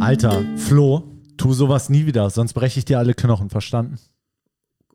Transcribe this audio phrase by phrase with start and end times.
[0.00, 1.04] Alter, Flo,
[1.36, 3.98] tu sowas nie wieder, sonst breche ich dir alle Knochen, verstanden?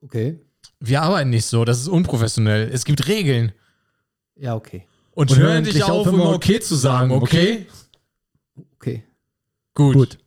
[0.01, 0.39] Okay.
[0.79, 2.69] Wir arbeiten nicht so, das ist unprofessionell.
[2.71, 3.53] Es gibt Regeln.
[4.35, 4.85] Ja, okay.
[5.11, 7.65] Und, Und hören dich auf, auf, immer immer okay zu sagen, okay?
[8.75, 9.03] Okay.
[9.73, 9.93] Gut.
[9.95, 10.17] Gut.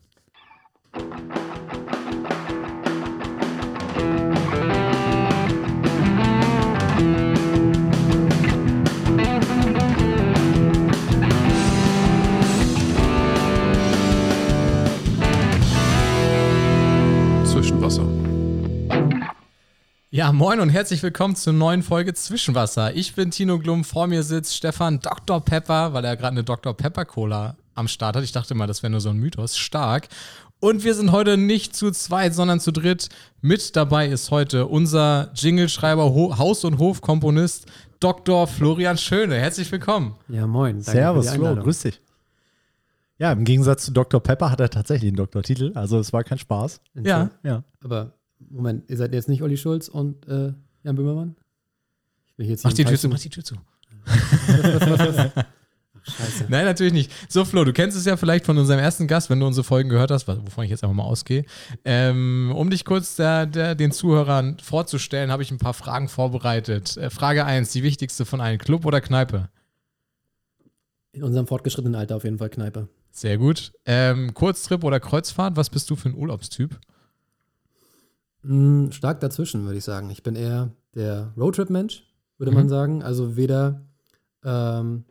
[20.11, 22.96] Ja, moin und herzlich willkommen zur neuen Folge Zwischenwasser.
[22.96, 25.44] Ich bin Tino Glum, vor mir sitzt Stefan Dr.
[25.44, 26.75] Pepper, weil er gerade eine Dr.
[26.75, 28.25] Pepper Cola am Start hat.
[28.25, 29.58] Ich dachte mal, das wäre nur so ein Mythos.
[29.58, 30.08] Stark.
[30.61, 33.11] Und wir sind heute nicht zu zweit, sondern zu dritt.
[33.42, 37.67] Mit dabei ist heute unser Jingleschreiber, Ho Haus- und Hofkomponist
[38.00, 38.47] Dr.
[38.47, 39.34] Florian Schöne.
[39.34, 40.14] Herzlich willkommen.
[40.29, 40.77] Ja, moin.
[40.77, 42.01] Danke Servus, Flo, grüß dich.
[43.19, 44.23] Ja, im Gegensatz zu Dr.
[44.23, 46.81] Pepper hat er tatsächlich einen Doktortitel, also es war kein Spaß.
[46.95, 47.29] Ja.
[47.42, 47.62] Ja.
[47.84, 48.14] Aber
[48.50, 51.36] Moment, ihr seid jetzt nicht Olli Schulz und äh, Jan Böhmermann?
[52.27, 53.56] Ich will jetzt Mach die Tür zu, mach die Tür zu.
[56.08, 56.47] scheiße.
[56.48, 57.12] Nein, natürlich nicht.
[57.28, 59.89] So, Flo, du kennst es ja vielleicht von unserem ersten Gast, wenn du unsere Folgen
[59.89, 61.45] gehört hast, wovon ich jetzt einfach mal ausgehe.
[61.84, 66.97] Ähm, um dich kurz der, der, den Zuhörern vorzustellen, habe ich ein paar Fragen vorbereitet.
[66.97, 69.48] Äh, Frage 1, die wichtigste von allen: Club oder Kneipe?
[71.12, 72.89] In unserem fortgeschrittenen Alter auf jeden Fall Kneipe.
[73.11, 73.73] Sehr gut.
[73.84, 75.56] Ähm, Kurztrip oder Kreuzfahrt?
[75.56, 76.78] Was bist du für ein Urlaubstyp?
[78.42, 80.11] Hm, stark dazwischen, würde ich sagen.
[80.11, 82.05] Ich bin eher der Roadtrip-Mensch,
[82.39, 82.56] würde Mhm.
[82.56, 83.03] man sagen.
[83.03, 83.83] Also weder,
[84.45, 85.05] ähm,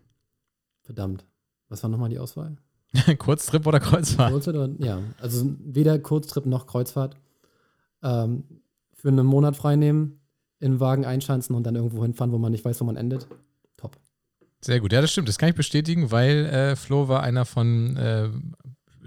[0.84, 1.26] verdammt,
[1.70, 2.56] was war nochmal die Auswahl?
[3.18, 4.32] Kurztrip oder Kreuzfahrt?
[4.32, 7.18] Kurztrip oder, ja, also weder Kurztrip noch Kreuzfahrt.
[8.02, 8.44] Ähm,
[8.94, 10.22] für einen Monat freinehmen,
[10.60, 13.28] in den Wagen einschanzen und dann irgendwo hinfahren, wo man nicht weiß, wo man endet.
[13.76, 13.98] Top.
[14.62, 15.28] Sehr gut, ja, das stimmt.
[15.28, 18.30] Das kann ich bestätigen, weil äh, Flo war einer von, äh,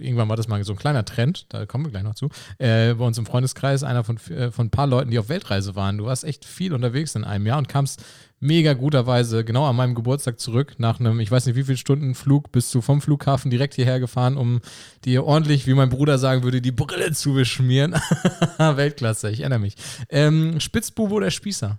[0.01, 2.29] irgendwann war das mal so ein kleiner Trend, da kommen wir gleich noch zu,
[2.59, 5.75] äh, bei uns im Freundeskreis, einer von, äh, von ein paar Leuten, die auf Weltreise
[5.75, 5.99] waren.
[5.99, 8.03] Du warst echt viel unterwegs in einem Jahr und kamst
[8.41, 12.15] mega guterweise genau an meinem Geburtstag zurück, nach einem, ich weiß nicht wie viel Stunden
[12.15, 14.61] Flug, bist du vom Flughafen direkt hierher gefahren, um
[15.05, 17.93] dir ordentlich, wie mein Bruder sagen würde, die Brille zu beschmieren.
[18.59, 19.77] Weltklasse, ich erinnere mich.
[20.09, 21.79] Ähm, Spitzbube oder Spießer?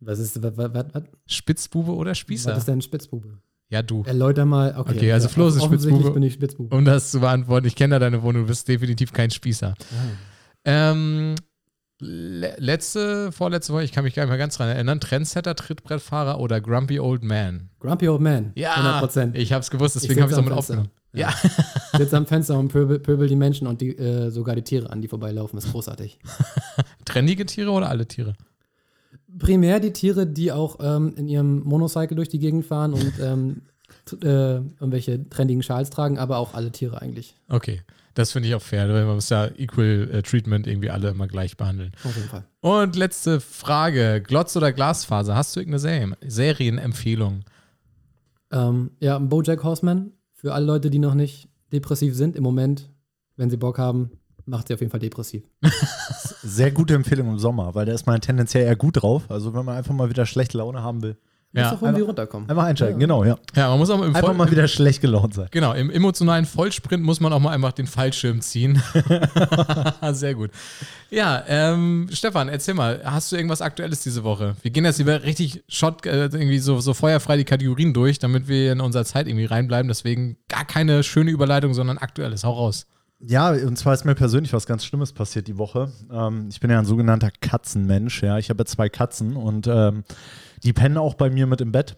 [0.00, 2.50] Was ist, was, was, was, Spitzbube oder Spießer?
[2.50, 3.38] was ist denn ein Spitzbube?
[3.72, 4.02] Ja, du.
[4.06, 4.74] Erläuter mal.
[4.76, 6.10] Okay, Okay, also Flo ist ein Spitzbube.
[6.10, 6.76] bin ich Spitzbube.
[6.76, 9.74] Um das zu beantworten, ich kenne da deine Wohnung, du bist definitiv kein Spießer.
[9.78, 9.94] Ah.
[10.64, 11.34] Ähm,
[12.00, 16.38] le letzte, vorletzte Woche, ich kann mich gar nicht mehr ganz dran erinnern, Trendsetter, Trittbrettfahrer
[16.38, 17.70] oder Grumpy Old Man?
[17.80, 18.52] Grumpy Old Man.
[18.56, 19.36] Ja, 100 Prozent.
[19.38, 20.58] ich habe es gewusst, deswegen habe ich es Fenster.
[20.58, 20.90] aufgenommen.
[21.14, 21.32] Ja,
[21.96, 25.02] Sitzt am Fenster und pöbel, pöbel die Menschen und die, äh, sogar die Tiere an,
[25.02, 25.58] die vorbeilaufen.
[25.58, 26.18] Ist großartig.
[27.04, 28.34] trendige Tiere oder alle Tiere?
[29.38, 33.62] Primär die Tiere, die auch ähm, in ihrem Monocycle durch die Gegend fahren und ähm,
[34.22, 37.34] äh, irgendwelche trendigen Schals tragen, aber auch alle Tiere eigentlich.
[37.48, 37.80] Okay,
[38.14, 41.26] das finde ich auch fair, weil man muss ja Equal äh, Treatment irgendwie alle immer
[41.26, 41.92] gleich behandeln.
[42.04, 42.44] Auf jeden Fall.
[42.60, 45.34] Und letzte Frage, Glotz oder Glasfaser?
[45.34, 47.44] Hast du irgendeine Serien Serienempfehlung?
[48.50, 50.12] Ähm, ja, Bojack Horseman.
[50.34, 52.90] Für alle Leute, die noch nicht depressiv sind, im Moment,
[53.36, 54.10] wenn sie Bock haben,
[54.46, 55.42] macht sie auf jeden Fall depressiv.
[56.42, 59.24] Sehr gute Empfehlung im Sommer, weil da ist man tendenziell eher gut drauf.
[59.30, 61.16] Also wenn man einfach mal wieder schlechte Laune haben will,
[61.54, 62.48] Ja, Muss auch irgendwie runterkommen.
[62.48, 62.98] einfach einsteigen.
[62.98, 63.36] Genau, ja.
[63.54, 65.48] Ja, man muss auch im Einfach Voll- mal wieder schlecht gelaunt sein.
[65.50, 68.82] Genau, im emotionalen Vollsprint muss man auch mal einfach den Fallschirm ziehen.
[70.12, 70.50] Sehr gut.
[71.10, 74.56] Ja, ähm, Stefan, erzähl mal, hast du irgendwas Aktuelles diese Woche?
[74.62, 78.48] Wir gehen jetzt lieber richtig Shot, äh, irgendwie so, so feuerfrei die Kategorien durch, damit
[78.48, 79.88] wir in unserer Zeit irgendwie reinbleiben.
[79.88, 82.44] Deswegen gar keine schöne Überleitung, sondern aktuelles.
[82.44, 82.86] Hau raus.
[83.24, 85.92] Ja, und zwar ist mir persönlich was ganz Schlimmes passiert die Woche.
[86.10, 88.38] Ähm, ich bin ja ein sogenannter Katzenmensch, ja.
[88.38, 90.04] Ich habe zwei Katzen und ähm,
[90.64, 91.96] die pennen auch bei mir mit im Bett.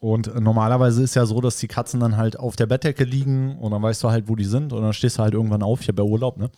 [0.00, 3.72] Und normalerweise ist ja so, dass die Katzen dann halt auf der Bettdecke liegen und
[3.72, 5.80] dann weißt du halt, wo die sind und dann stehst du halt irgendwann auf.
[5.80, 6.50] Ich habe ja Urlaub, ne?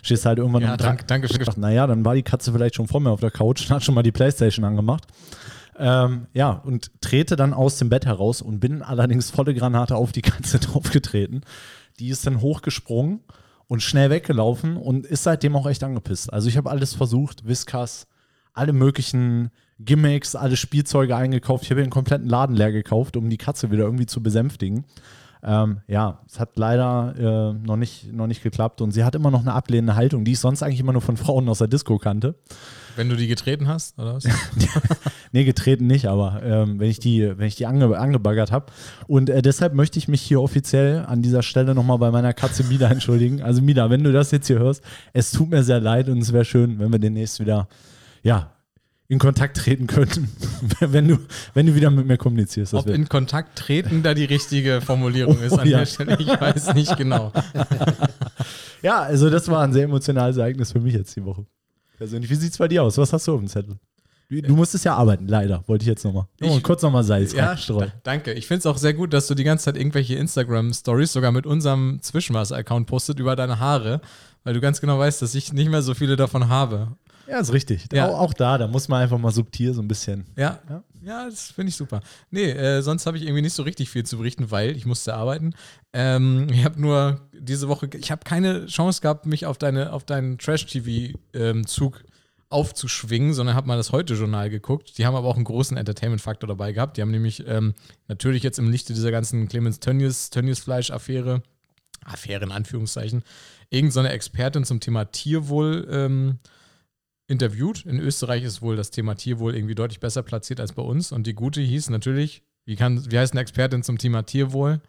[0.00, 1.44] Stehst halt irgendwann Ja, um danke, danke schön.
[1.56, 3.94] naja, dann war die Katze vielleicht schon vor mir auf der Couch und hat schon
[3.94, 5.04] mal die Playstation angemacht.
[5.78, 10.12] Ähm, ja, und trete dann aus dem Bett heraus und bin allerdings volle Granate auf
[10.12, 11.42] die Katze draufgetreten.
[11.98, 13.20] Die ist dann hochgesprungen
[13.68, 16.32] und schnell weggelaufen und ist seitdem auch echt angepisst.
[16.32, 18.06] Also ich habe alles versucht, Whiskas,
[18.52, 21.64] alle möglichen Gimmicks, alle Spielzeuge eingekauft.
[21.64, 24.84] Ich habe den kompletten Laden leer gekauft, um die Katze wieder irgendwie zu besänftigen.
[25.42, 29.30] Ähm, ja, es hat leider äh, noch, nicht, noch nicht geklappt und sie hat immer
[29.30, 31.98] noch eine ablehnende Haltung, die ich sonst eigentlich immer nur von Frauen aus der Disco
[31.98, 32.36] kannte.
[32.96, 34.24] Wenn du die getreten hast, oder was?
[35.32, 38.66] Nee, getreten nicht, aber ähm, wenn ich die, wenn ich die ange, angebaggert habe.
[39.06, 42.64] Und äh, deshalb möchte ich mich hier offiziell an dieser Stelle nochmal bei meiner Katze
[42.64, 43.42] Mida entschuldigen.
[43.42, 44.82] Also Mida, wenn du das jetzt hier hörst,
[45.12, 47.68] es tut mir sehr leid und es wäre schön, wenn wir demnächst wieder
[48.22, 48.52] ja,
[49.08, 50.30] in Kontakt treten können,
[50.80, 51.18] wenn du,
[51.52, 52.72] wenn du wieder mit mir kommunizierst.
[52.72, 55.78] Ob wär- in Kontakt treten da die richtige Formulierung ist Oh, an ja.
[55.80, 57.30] der Stelle, ich weiß nicht genau.
[58.82, 61.44] ja, also das war ein sehr emotionales Ereignis für mich jetzt die Woche.
[61.96, 62.30] Persönlich.
[62.30, 62.98] Wie sieht's bei dir aus?
[62.98, 63.76] Was hast du auf dem Zettel?
[64.28, 65.62] Du, du musstest ja arbeiten, leider.
[65.68, 66.26] Wollte ich jetzt nochmal.
[66.40, 67.92] Ich- kurz nochmal Salz Ja, reinstreuen.
[67.94, 68.32] da- danke.
[68.32, 71.46] Ich finde es auch sehr gut, dass du die ganze Zeit irgendwelche Instagram-Stories sogar mit
[71.46, 74.00] unserem Zwischenmaß-Account postet über deine Haare,
[74.42, 76.88] weil du ganz genau weißt, dass ich nicht mehr so viele davon habe.
[77.28, 77.86] Ja, ist richtig.
[77.92, 78.08] Ja.
[78.08, 80.26] Auch, auch da, da muss man einfach mal subtil so ein bisschen.
[80.36, 80.82] Ja, Ja.
[81.06, 81.24] Ja.
[81.26, 82.00] das finde ich super.
[82.30, 85.14] Nee, äh, sonst habe ich irgendwie nicht so richtig viel zu berichten, weil ich musste
[85.14, 85.54] arbeiten.
[85.92, 90.04] Ähm, ich habe nur diese Woche, ich habe keine Chance gehabt, mich auf, deine, auf
[90.04, 92.04] deinen Trash-TV-Zug
[92.48, 94.98] aufzuschwingen, sondern habe mal das Heute-Journal geguckt.
[94.98, 96.96] Die haben aber auch einen großen Entertainment-Faktor dabei gehabt.
[96.96, 97.74] Die haben nämlich ähm,
[98.08, 101.42] natürlich jetzt im Lichte dieser ganzen Clemens Tönnies, Tönnies-Fleisch-Affäre,
[102.04, 103.24] Affäre in Anführungszeichen,
[103.70, 106.38] irgendeine so Expertin zum Thema Tierwohl ähm,
[107.28, 107.84] interviewt.
[107.84, 111.12] In Österreich ist wohl das Thema Tierwohl irgendwie deutlich besser platziert als bei uns.
[111.12, 114.80] Und die gute hieß natürlich, wie, kann, wie heißt eine Expertin zum Thema Tierwohl?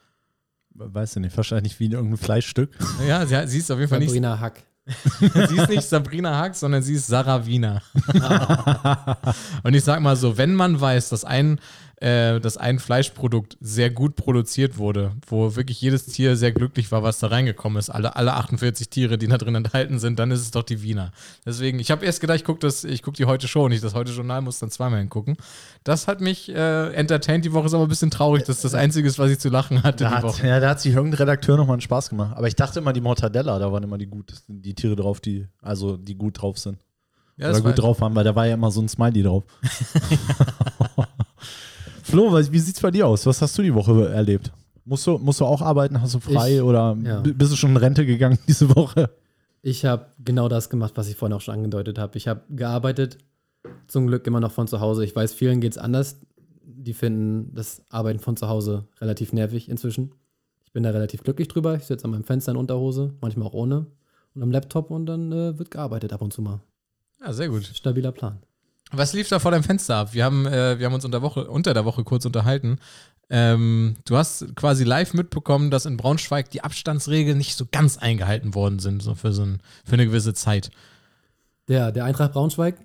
[0.73, 2.71] Weiß ich nicht, wahrscheinlich wie irgendein Fleischstück.
[3.07, 4.63] Ja, sie, sie ist auf jeden Fall nicht, Sabrina Hack.
[5.19, 7.81] sie ist nicht Sabrina Hack, sondern sie ist Sarah Wiener.
[9.63, 11.59] Und ich sag mal so, wenn man weiß, dass ein,
[11.99, 17.01] äh, dass ein Fleischprodukt sehr gut produziert wurde, wo wirklich jedes Tier sehr glücklich war,
[17.01, 20.41] was da reingekommen ist, alle, alle 48 Tiere, die da drin enthalten sind, dann ist
[20.41, 21.11] es doch die Wiener.
[21.45, 22.67] Deswegen, ich habe erst gedacht, ich gucke
[23.01, 23.83] guck die heute Show nicht.
[23.83, 25.37] Das heute Journal muss dann zweimal hingucken.
[25.83, 27.45] Das hat mich äh, entertained.
[27.45, 29.81] Die Woche ist aber ein bisschen traurig, dass das Einzige ist, was ich zu lachen
[29.81, 30.47] hatte Da die hat, Woche.
[30.47, 32.37] ja, da hat sich irgendein Redakteur nochmal einen Spaß gemacht.
[32.37, 35.47] Aber ich dachte immer, die Mortadella, da waren immer die gut, die Tiere drauf, die,
[35.63, 36.77] also die gut drauf sind.
[37.37, 39.43] Ja, Oder gut drauf waren, weil da war ja immer so ein Smiley drauf.
[42.09, 43.25] Flo, wie sieht's bei dir aus?
[43.25, 44.51] Was hast du die Woche erlebt?
[44.85, 46.01] Musst du, musst du auch arbeiten?
[46.01, 47.19] Hast du frei Ich- oder ja.
[47.21, 49.09] bist du schon in Rente gegangen diese Woche?
[49.61, 52.17] Ich habe genau das gemacht, was ich vorhin auch schon angedeutet habe.
[52.17, 53.17] Ich habe gearbeitet,
[53.87, 55.03] zum Glück immer noch von zu Hause.
[55.03, 56.21] Ich weiß, vielen geht es anders.
[56.63, 60.13] Die finden das Arbeiten von zu Hause relativ nervig inzwischen.
[60.63, 61.75] Ich bin da relativ glücklich drüber.
[61.75, 63.87] Ich sitze an meinem Fenster in Unterhose, manchmal auch ohne,
[64.35, 66.61] und am Laptop und dann äh, wird gearbeitet ab und zu mal.
[67.19, 67.65] ja, sehr gut.
[67.65, 68.39] Stabiler Plan.
[68.91, 70.13] Was lief da vor deinem Fenster ab?
[70.13, 72.79] Wir haben, äh, wir haben uns unter, Woche, unter der Woche kurz unterhalten.
[73.29, 78.55] Ähm, du hast quasi live mitbekommen, dass in Braunschweig die Abstandsregeln nicht so ganz eingehalten
[78.55, 80.71] worden sind, so für, so ein, für eine gewisse Zeit.
[81.67, 82.77] Der, der Eintracht Braunschweig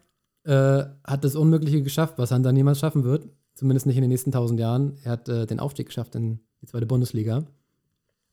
[0.45, 3.29] äh, hat das Unmögliche geschafft, was Hansa niemals schaffen wird.
[3.55, 4.97] Zumindest nicht in den nächsten tausend Jahren.
[5.05, 7.45] Er hat äh, den Aufstieg geschafft in die zweite Bundesliga.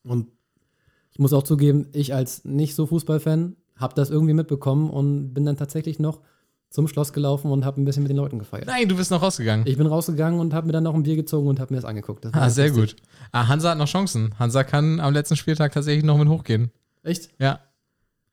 [0.01, 0.31] Und
[1.12, 5.45] ich muss auch zugeben, ich als nicht so Fußballfan habe das irgendwie mitbekommen und bin
[5.45, 6.21] dann tatsächlich noch
[6.69, 8.68] zum Schloss gelaufen und habe ein bisschen mit den Leuten gefeiert.
[8.68, 9.66] Nein, du bist noch rausgegangen.
[9.68, 11.86] Ich bin rausgegangen und habe mir dann noch ein Bier gezogen und habe mir das
[11.89, 12.25] angeguckt.
[12.25, 12.98] Das ah, sehr lustig.
[12.98, 13.04] gut.
[13.31, 14.33] Ah, Hansa hat noch Chancen.
[14.38, 16.71] Hansa kann am letzten Spieltag tatsächlich noch mit hochgehen.
[17.04, 17.30] Echt?
[17.39, 17.60] Ja.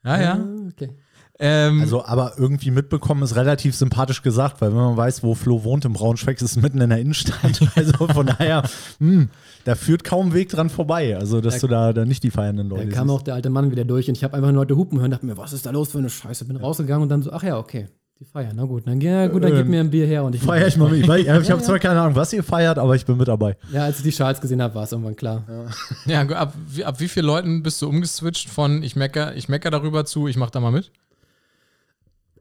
[0.04, 0.32] Ja, ja.
[0.34, 0.90] Ah, Okay.
[1.38, 5.64] Ähm, Also, aber irgendwie mitbekommen ist relativ sympathisch gesagt, weil wenn man weiß, wo Flo
[5.64, 7.60] wohnt im Braunschweig, ist es mitten in der Innenstadt.
[7.76, 8.62] Also von daher,
[9.00, 9.28] hm,
[9.64, 11.14] da führt kaum Weg dran vorbei.
[11.14, 13.18] Also, dass Da- du da, da nicht die feiernden Da Leute kam siehst.
[13.18, 15.10] auch der alte Mann wieder durch und ich habe einfach nur Leute hupen hören und
[15.10, 16.46] dachte mir, was ist da los für eine Scheiße?
[16.46, 17.86] Bin rausgegangen und dann so, ach ja, okay,
[18.18, 18.86] die feiern, na gut.
[18.86, 20.88] Dann, ja, gut, dann Ähm, gib mir ein Bier her und ich Feier ich mal
[20.90, 21.00] mit.
[21.06, 23.56] Ich, ich habe zwar keine Ahnung, was ihr feiert, aber ich bin mit dabei.
[23.72, 25.44] Ja, als ich die Schals gesehen habe, war es irgendwann klar.
[26.06, 29.70] ja, ab, wie- ab wie vielen Leuten bist du umgeswitcht von ich mecker, ich mecker
[29.70, 30.90] darüber zu, ich mach da mal mit?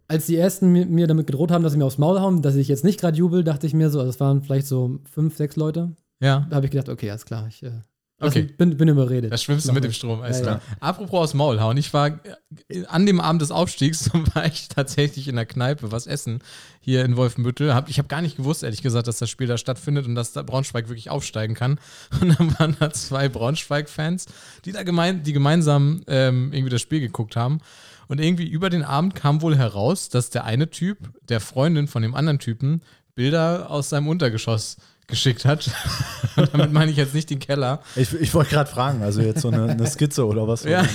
[0.07, 2.55] Als die ersten mir, mir damit gedroht haben, dass sie mir aufs Maul hauen, dass
[2.55, 5.35] ich jetzt nicht gerade jubel, dachte ich mir so, also es waren vielleicht so fünf,
[5.35, 5.91] sechs Leute.
[6.19, 6.45] Ja.
[6.49, 7.71] Da habe ich gedacht, okay, alles klar, ich äh,
[8.21, 8.43] Okay.
[8.43, 9.31] mich- bin, bin überredet.
[9.31, 10.21] Da schwimmst du mit dem Strom.
[10.21, 10.61] Alles Ja, klar.
[10.79, 11.75] Apropos aus Maul hauen.
[11.75, 12.07] Ich war
[12.69, 16.39] äh, an dem Abend des Aufstiegs, war ich tatsächlich in der Kneipe was essen
[16.79, 17.73] hier in Wolfenbüttel.
[17.75, 20.31] Hab, ich habe gar nicht gewusst, ehrlich gesagt, dass das Spiel da stattfindet und dass
[20.31, 21.77] da Braunschweig wirklich aufsteigen kann.
[22.21, 24.27] Und dann waren da zwei Braunschweig-Fans,
[24.63, 27.59] die da gemein, die gemeinsam ähm, irgendwie das Spiel geguckt haben.
[28.07, 32.01] Und irgendwie über den Abend kam wohl heraus, dass der eine Typ der Freundin von
[32.01, 32.81] dem anderen Typen
[33.15, 35.69] Bilder aus seinem Untergeschoss geschickt hat.
[36.35, 39.41] Und damit meine ich jetzt nicht den Keller, Ich, ich wollte gerade fragen, also jetzt
[39.41, 40.63] so eine, eine Skizze oder was?
[40.63, 40.85] Ja.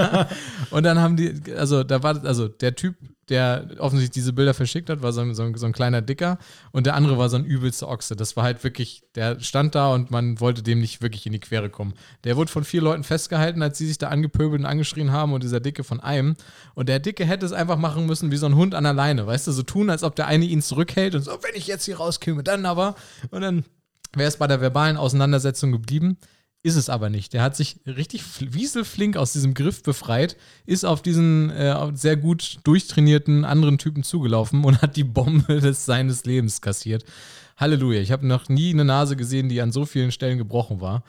[0.70, 2.96] Und dann haben die, also da war, also der Typ,
[3.28, 6.38] der offensichtlich diese Bilder verschickt hat, war so ein, so ein, so ein kleiner Dicker
[6.72, 8.16] und der andere war so ein übelster Ochse.
[8.16, 11.40] Das war halt wirklich, der stand da und man wollte dem nicht wirklich in die
[11.40, 11.94] Quere kommen.
[12.24, 15.42] Der wurde von vier Leuten festgehalten, als sie sich da angepöbelt und angeschrien haben und
[15.42, 16.36] dieser Dicke von einem.
[16.74, 19.26] Und der Dicke hätte es einfach machen müssen wie so ein Hund an der Leine,
[19.26, 21.84] weißt du, so tun, als ob der eine ihn zurückhält und so, wenn ich jetzt
[21.84, 22.94] hier rauskomme, dann aber.
[23.30, 23.64] Und dann
[24.14, 26.18] wäre es bei der verbalen Auseinandersetzung geblieben.
[26.64, 27.32] Ist es aber nicht.
[27.34, 30.36] Der hat sich richtig fl- wieselflink aus diesem Griff befreit,
[30.66, 35.84] ist auf diesen äh, sehr gut durchtrainierten anderen Typen zugelaufen und hat die Bombe des
[35.86, 37.04] seines Lebens kassiert.
[37.56, 38.00] Halleluja.
[38.00, 41.04] Ich habe noch nie eine Nase gesehen, die an so vielen Stellen gebrochen war.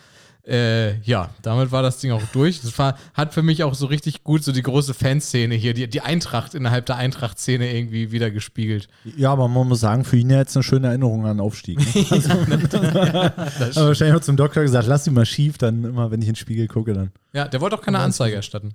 [0.48, 2.62] Äh, ja, damit war das Ding auch durch.
[2.62, 5.88] Das war, hat für mich auch so richtig gut so die große Fanszene hier, die,
[5.88, 8.88] die Eintracht innerhalb der Eintracht-Szene irgendwie wieder gespiegelt.
[9.18, 11.78] Ja, aber man muss sagen, für ihn ja jetzt eine schöne Erinnerung an den Aufstieg.
[11.78, 11.86] Ne?
[13.76, 16.34] aber wahrscheinlich hat zum Doktor gesagt, lass ihn mal schief, dann immer, wenn ich in
[16.34, 17.12] den Spiegel gucke, dann.
[17.34, 18.74] Ja, der wollte auch keine Anzeige erstatten.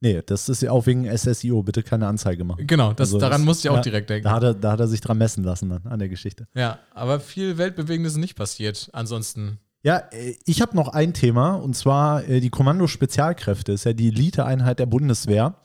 [0.00, 2.66] Nee, das ist ja auch wegen SSIO, bitte keine Anzeige machen.
[2.66, 4.24] Genau, das, Also daran das- musste ich auch ja, direkt denken.
[4.24, 6.46] Da hat, er, da hat er sich dran messen lassen dann an der Geschichte.
[6.54, 8.90] Ja, aber viel Weltbewegendes ist nicht passiert.
[8.92, 9.58] Ansonsten.
[9.84, 13.72] Ja, äh, ich habe noch ein Thema und zwar äh, die Kommando Spezialkräfte.
[13.72, 15.56] Ist ja die Eliteeinheit der Bundeswehr.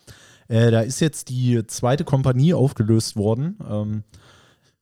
[0.47, 4.03] Äh, Da ist jetzt die zweite Kompanie aufgelöst worden, ähm,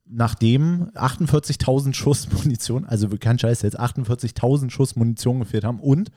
[0.06, 6.10] nachdem 48.000 Schuss Munition, also kein Scheiß, jetzt 48.000 Schuss Munition gefehlt haben und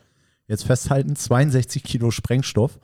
[0.48, 2.80] jetzt festhalten 62 Kilo Sprengstoff.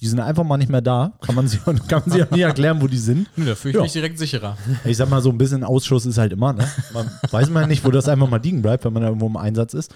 [0.00, 1.14] Die sind einfach mal nicht mehr da.
[1.20, 1.76] Kann man sich, kann
[2.06, 3.28] man sich auch nie erklären, wo die sind.
[3.36, 3.82] Nö, da fühle ich Ja.
[3.82, 4.56] mich direkt sicherer.
[4.84, 6.68] Ich sag mal, so ein bisschen Ausschuss ist halt immer, ne?
[6.94, 9.26] Man weiß man ja nicht, wo das einfach mal liegen bleibt, wenn man da irgendwo
[9.26, 9.94] im Einsatz ist.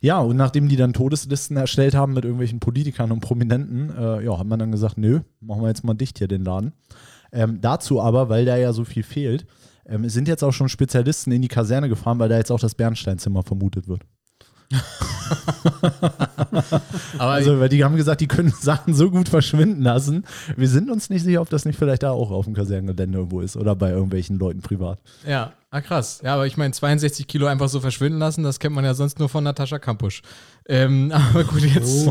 [0.00, 4.38] Ja, und nachdem die dann Todeslisten erstellt haben mit irgendwelchen Politikern und Prominenten, äh, ja,
[4.38, 6.72] hat man dann gesagt, nö, machen wir jetzt mal dicht hier den Laden.
[7.32, 9.46] Ähm, dazu aber, weil da ja so viel fehlt,
[9.86, 12.74] ähm, sind jetzt auch schon Spezialisten in die Kaserne gefahren, weil da jetzt auch das
[12.74, 14.02] Bernsteinzimmer vermutet wird.
[17.18, 20.24] Aber Also, weil die haben gesagt, die können Sachen so gut verschwinden lassen.
[20.56, 23.40] Wir sind uns nicht sicher, ob das nicht vielleicht da auch auf dem Kasernengelände irgendwo
[23.40, 24.98] ist oder bei irgendwelchen Leuten privat.
[25.26, 26.20] Ja, ah, krass.
[26.24, 29.18] Ja, aber ich meine, 62 Kilo einfach so verschwinden lassen, das kennt man ja sonst
[29.18, 30.22] nur von Natascha Kampusch.
[30.66, 32.08] Ähm, aber gut, jetzt.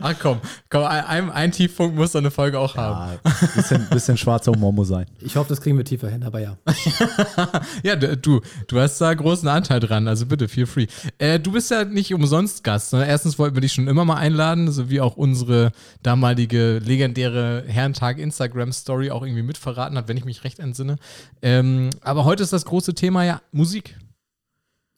[0.00, 3.18] Ach komm, komm ein, ein Tiefpunkt muss so eine Folge auch haben.
[3.24, 5.06] Ja, bisschen, bisschen schwarzer Humor muss sein.
[5.20, 6.56] Ich hoffe, das kriegen wir tiefer hin, aber ja.
[7.82, 10.86] Ja, du, du hast da großen Anteil dran, also bitte, feel free.
[11.18, 14.16] Äh, du bist ja nicht umsonst Gast, sondern erstens wollten wir dich schon immer mal
[14.16, 20.44] einladen, sowie auch unsere damalige legendäre Herrentag Instagram-Story auch irgendwie mitverraten hat, wenn ich mich
[20.44, 20.96] recht entsinne.
[21.42, 23.96] Ähm, aber heute ist das große Thema ja Musik.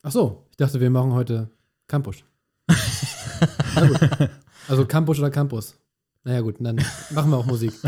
[0.03, 1.51] Ach so, ich dachte, wir machen heute
[1.87, 2.17] Campus.
[3.75, 4.31] Na gut.
[4.69, 5.75] Also Campus oder Campus.
[6.25, 6.77] Naja gut, dann
[7.13, 7.73] machen wir auch Musik.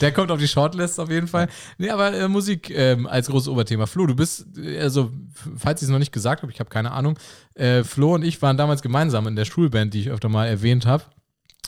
[0.00, 1.48] Der kommt auf die Shortlist auf jeden Fall.
[1.78, 3.86] Nee, aber äh, Musik ähm, als großes Oberthema.
[3.86, 5.10] Flo, du bist, äh, also,
[5.56, 7.18] falls ich es noch nicht gesagt habe, ich habe keine Ahnung.
[7.54, 10.86] Äh, Flo und ich waren damals gemeinsam in der Schulband, die ich öfter mal erwähnt
[10.86, 11.04] habe.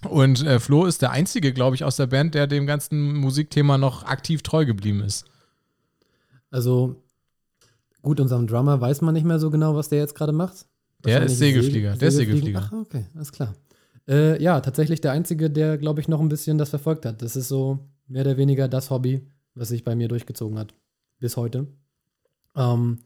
[0.09, 3.79] Und äh, Flo ist der Einzige, glaube ich, aus der Band, der dem ganzen Musikthema
[3.79, 5.25] noch aktiv treu geblieben ist.
[6.51, 7.03] Also
[8.03, 10.67] gut, unserem Drummer weiß man nicht mehr so genau, was der jetzt gerade macht.
[11.05, 12.17] Der ist Segelflieger, Segel- der ist.
[12.17, 12.63] Segelflieger.
[12.65, 13.55] Ach, okay, alles klar.
[14.09, 17.21] Äh, ja, tatsächlich der Einzige, der, glaube ich, noch ein bisschen das verfolgt hat.
[17.23, 20.75] Das ist so mehr oder weniger das Hobby, was sich bei mir durchgezogen hat.
[21.19, 21.67] Bis heute.
[22.57, 22.99] Ähm,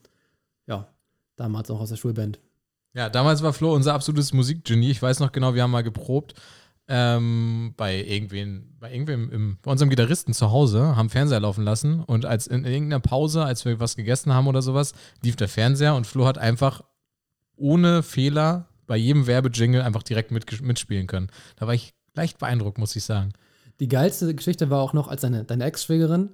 [0.67, 0.89] ja,
[1.37, 2.39] damals auch aus der Schulband.
[2.95, 4.91] Ja, damals war Flo unser absolutes Musikgenie.
[4.91, 6.35] Ich weiß noch genau, wir haben mal geprobt
[6.89, 12.01] ähm, bei irgendwen, bei irgendwem im, bei unserem Gitarristen zu Hause, haben Fernseher laufen lassen
[12.01, 14.93] und als in, irgendeiner Pause, als wir was gegessen haben oder sowas,
[15.23, 16.83] lief der Fernseher und Flo hat einfach
[17.57, 21.29] ohne Fehler bei jedem Werbejingle einfach direkt mitges- mitspielen können.
[21.57, 23.33] Da war ich leicht beeindruckt, muss ich sagen.
[23.81, 26.31] Die geilste Geschichte war auch noch, als deine, deine Ex-Schwägerin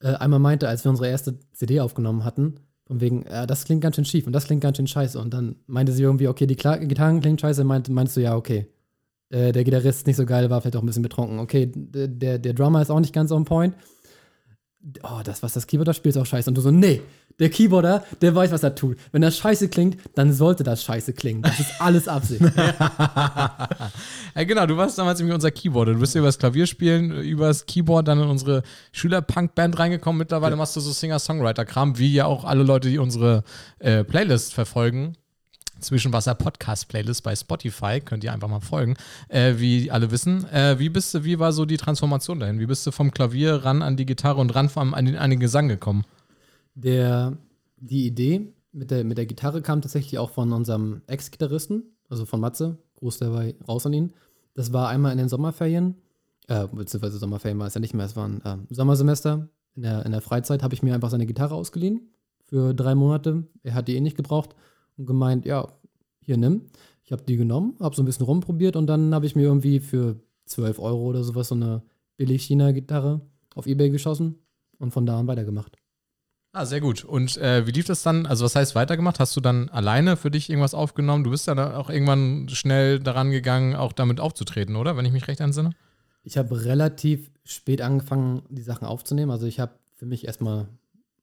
[0.00, 3.82] äh, einmal meinte, als wir unsere erste CD aufgenommen hatten, von wegen, äh, das klingt
[3.82, 5.18] ganz schön schief und das klingt ganz schön scheiße.
[5.18, 8.66] Und dann meinte sie irgendwie, okay, die Gitarren klingen scheiße, meint, meinst du, ja, okay.
[9.30, 11.38] Äh, der Gitarrist ist nicht so geil, war vielleicht auch ein bisschen betrunken.
[11.40, 13.74] Okay, der, der Drummer ist auch nicht ganz on point.
[15.02, 16.48] Oh, das, was das Keyboarder spielt, ist auch scheiße.
[16.48, 17.02] Und du so, nee,
[17.38, 18.96] der Keyboarder, der weiß, was er tut.
[19.10, 21.42] Wenn das scheiße klingt, dann sollte das scheiße klingen.
[21.42, 22.42] Das ist alles Absicht.
[24.36, 25.94] Ja, genau, du warst damals irgendwie unser Keyboarder.
[25.94, 28.62] Du bist ja über das Klavierspielen, über das Keyboard dann in unsere
[28.92, 30.18] Schüler-Punk-Band reingekommen.
[30.18, 33.44] Mittlerweile machst du so Singer-Songwriter-Kram, wie ja auch alle Leute, die unsere
[33.78, 35.16] äh, Playlist verfolgen.
[35.80, 38.96] Zwischenwasser Podcast Playlist bei Spotify, könnt ihr einfach mal folgen,
[39.28, 40.44] äh, wie alle wissen.
[40.50, 42.58] Äh, wie bist du, wie war so die Transformation dahin?
[42.58, 45.30] Wie bist du vom Klavier ran an die Gitarre und ran vom, an, den, an
[45.30, 46.04] den Gesang gekommen?
[46.74, 47.36] Der,
[47.76, 52.40] die Idee mit der, mit der Gitarre kam tatsächlich auch von unserem Ex-Gitarristen, also von
[52.40, 52.78] Matze.
[52.96, 54.14] Gruß dabei raus an ihn.
[54.54, 55.96] Das war einmal in den Sommerferien,
[56.48, 59.48] äh, beziehungsweise Sommerferien war es ja nicht mehr, es war ein äh, Sommersemester.
[59.74, 62.08] In der, in der Freizeit habe ich mir einfach seine Gitarre ausgeliehen
[62.44, 63.44] für drei Monate.
[63.62, 64.54] Er hat die eh nicht gebraucht
[64.96, 65.68] und gemeint, ja,
[66.20, 66.62] hier nimm.
[67.04, 69.80] Ich habe die genommen, habe so ein bisschen rumprobiert und dann habe ich mir irgendwie
[69.80, 71.82] für 12 Euro oder sowas so eine
[72.16, 73.20] Billig-China-Gitarre
[73.54, 74.36] auf Ebay geschossen
[74.78, 75.76] und von da an weitergemacht.
[76.52, 77.04] Ah, sehr gut.
[77.04, 78.24] Und äh, wie lief das dann?
[78.24, 79.20] Also, was heißt weitergemacht?
[79.20, 81.22] Hast du dann alleine für dich irgendwas aufgenommen?
[81.22, 84.96] Du bist ja dann auch irgendwann schnell daran gegangen, auch damit aufzutreten, oder?
[84.96, 85.72] Wenn ich mich recht entsinne?
[86.22, 89.30] Ich habe relativ spät angefangen, die Sachen aufzunehmen.
[89.30, 90.68] Also ich habe für mich erstmal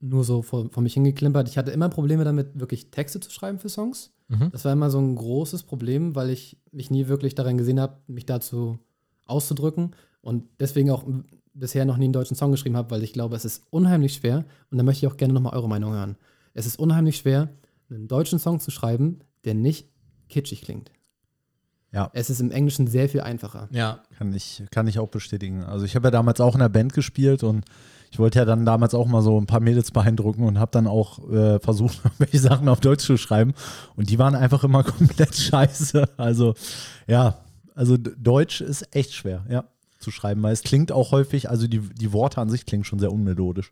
[0.04, 1.48] nur so vor, vor mich hingeklimpert.
[1.48, 4.12] Ich hatte immer Probleme damit, wirklich Texte zu schreiben für Songs.
[4.28, 4.50] Mhm.
[4.52, 7.98] Das war immer so ein großes Problem, weil ich mich nie wirklich daran gesehen habe,
[8.08, 8.80] mich dazu
[9.26, 11.06] auszudrücken und deswegen auch
[11.54, 14.46] bisher noch nie einen deutschen Song geschrieben habe, weil ich glaube, es ist unheimlich schwer
[14.70, 16.18] und da möchte ich auch gerne nochmal eure Meinung hören.
[16.54, 17.50] Es ist unheimlich schwer,
[17.90, 19.88] einen deutschen Song zu schreiben, der nicht
[20.28, 20.92] kitschig klingt.
[21.94, 22.10] Ja.
[22.14, 23.70] Es ist im Englischen sehr viel einfacher.
[23.72, 25.64] Ja, Kann ich, kann ich auch bestätigen.
[25.64, 27.64] Also ich habe ja damals auch in der Band gespielt und
[28.14, 30.86] ich wollte ja dann damals auch mal so ein paar Mädels beeindrucken und habe dann
[30.86, 33.56] auch äh, versucht, welche Sachen auf Deutsch zu schreiben.
[33.96, 36.08] Und die waren einfach immer komplett scheiße.
[36.16, 36.54] Also
[37.08, 37.40] ja,
[37.74, 39.64] also Deutsch ist echt schwer, ja,
[39.98, 43.00] zu schreiben, weil es klingt auch häufig, also die, die Worte an sich klingen schon
[43.00, 43.72] sehr unmelodisch.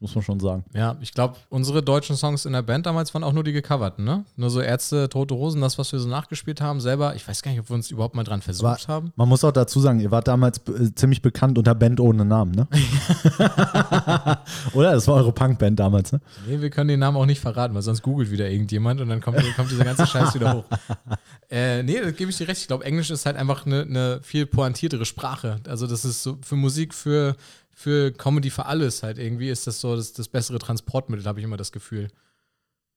[0.00, 0.64] Muss man schon sagen.
[0.74, 4.04] ja, ich glaube, unsere deutschen Songs in der Band damals waren auch nur die gecoverten,
[4.04, 4.24] ne?
[4.36, 7.16] Nur so Ärzte, Tote Hosen, das, was wir so nachgespielt haben, selber.
[7.16, 9.12] Ich weiß gar nicht, ob wir uns überhaupt mal dran versucht Aber haben.
[9.16, 12.52] Man muss auch dazu sagen, ihr wart damals äh, ziemlich bekannt unter Band ohne Namen,
[12.52, 12.68] ne?
[14.72, 14.92] Oder?
[14.92, 16.20] Das war eure Punkband damals, ne?
[16.46, 19.20] Nee, wir können den Namen auch nicht verraten, weil sonst googelt wieder irgendjemand und dann
[19.20, 20.64] kommt, kommt dieser ganze Scheiß wieder hoch.
[21.50, 22.60] Äh, nee, da gebe ich dir recht.
[22.60, 25.60] Ich glaube, Englisch ist halt einfach eine, eine viel pointiertere Sprache.
[25.66, 27.36] Also, das ist so für Musik, für,
[27.78, 31.44] für Comedy, für alles halt irgendwie ist das so das, das bessere Transportmittel, habe ich
[31.44, 32.08] immer das Gefühl.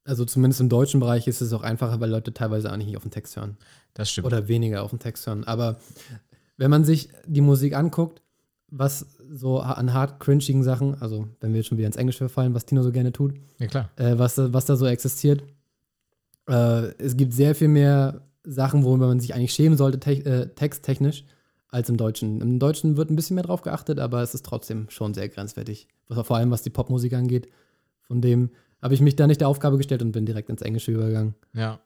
[0.05, 3.03] Also zumindest im deutschen Bereich ist es auch einfacher, weil Leute teilweise auch nicht auf
[3.03, 3.57] den Text hören.
[3.93, 4.25] Das stimmt.
[4.25, 5.43] Oder weniger auf den Text hören.
[5.43, 5.77] Aber
[6.57, 8.23] wenn man sich die Musik anguckt,
[8.69, 12.55] was so an hart cringigen Sachen, also wenn wir jetzt schon wieder ins Englische verfallen,
[12.55, 13.91] was Tino so gerne tut, ja, klar.
[13.97, 15.43] äh, was, da, was da so existiert.
[16.49, 20.47] Äh, es gibt sehr viel mehr Sachen, worüber man sich eigentlich schämen sollte, te äh,
[20.55, 21.23] texttechnisch,
[21.71, 22.41] als im Deutschen.
[22.41, 25.87] Im Deutschen wird ein bisschen mehr drauf geachtet, aber es ist trotzdem schon sehr grenzwertig.
[26.07, 27.47] Was, vor allem was die Popmusik angeht.
[28.01, 28.51] Von dem
[28.81, 31.35] habe ich mich da nicht der Aufgabe gestellt und bin direkt ins Englische übergegangen.
[31.53, 31.79] Ja.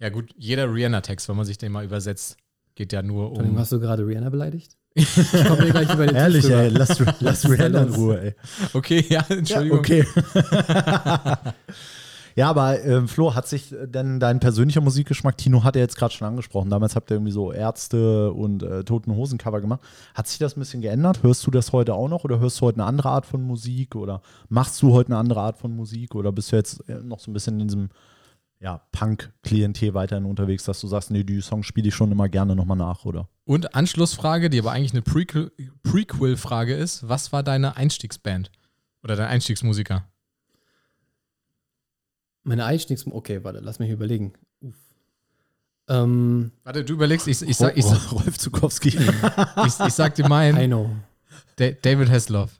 [0.00, 2.36] Ja, gut, jeder Rihanna-Text, wenn man sich den mal übersetzt,
[2.76, 3.60] geht ja nur Entschuldigung, um.
[3.60, 4.76] hast du gerade Rihanna beleidigt?
[4.94, 7.94] Ich komme hier gleich über den Ehrlich, Tisch ey, lass, lass Rihanna in?
[7.94, 8.34] Ruhe, ey.
[8.72, 9.78] Okay, ja, Ja, Entschuldigung.
[9.80, 10.04] okay.
[12.38, 16.14] ja, aber ähm, Flo, hat sich denn dein persönlicher Musikgeschmack, Tino hat ja jetzt gerade
[16.14, 19.80] schon angesprochen, damals habt ihr irgendwie so Ärzte und äh, Toten Hosen Cover gemacht.
[20.14, 21.24] Hat sich das ein bisschen geändert?
[21.24, 23.96] Hörst du das heute auch noch oder hörst du heute eine andere Art von Musik
[23.96, 27.18] oder machst du heute eine andere Art von Musik oder bist du jetzt äh, noch
[27.18, 27.88] so ein bisschen in diesem
[28.60, 32.54] ja, Punk-Klientel weiterhin unterwegs, dass du sagst, nee, die Songs spiele ich schon immer gerne
[32.54, 33.28] nochmal nach, oder?
[33.46, 35.50] Und Anschlussfrage, die aber eigentlich eine Prequel-
[35.82, 38.52] Prequel-Frage ist: Was war deine Einstiegsband?
[39.02, 40.04] Oder dein Einstiegsmusiker?
[42.48, 43.04] Meine Einstiegs...
[43.06, 44.32] Okay, warte, lass mich überlegen.
[44.60, 44.74] Uff.
[45.88, 48.88] Ähm, Warte, du überlegst, ich, ich, sag, ich, sag- Rolf Zukowski.
[48.88, 50.90] ich, ich sag dir I meinen, know.
[51.56, 52.50] Da- David Hasselhoff.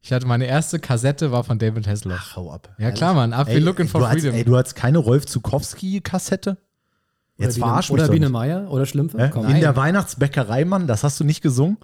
[0.00, 2.18] Ich hatte meine erste Kassette, war von David Hasselhoff.
[2.20, 2.74] Ach, hau ab.
[2.78, 3.32] Ja, klar, Mann.
[3.32, 4.34] Up, we looking for du hast, freedom.
[4.34, 6.56] ey, du hattest keine Rolf Zukowski-Kassette?
[7.36, 8.28] Jetzt verarsch mich Oder Biene.
[8.28, 9.30] Meier oder Schlümpfe?
[9.32, 9.48] Komm.
[9.48, 11.78] In der Weihnachtsbäckerei, Mann, das hast du nicht gesungen?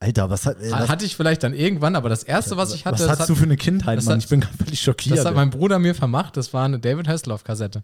[0.00, 2.86] Alter, was, hat, äh, was, hatte ich vielleicht dann irgendwann, aber das erste, was ich
[2.86, 4.14] hatte, was hast hat, du für eine Kindheit, Mann?
[4.14, 5.18] hat- ich bin gerade völlig schockiert.
[5.18, 5.36] das hat ey.
[5.36, 6.36] mein Bruder mir vermacht.
[6.36, 7.82] Das war eine David Hasselhoff-Kassette.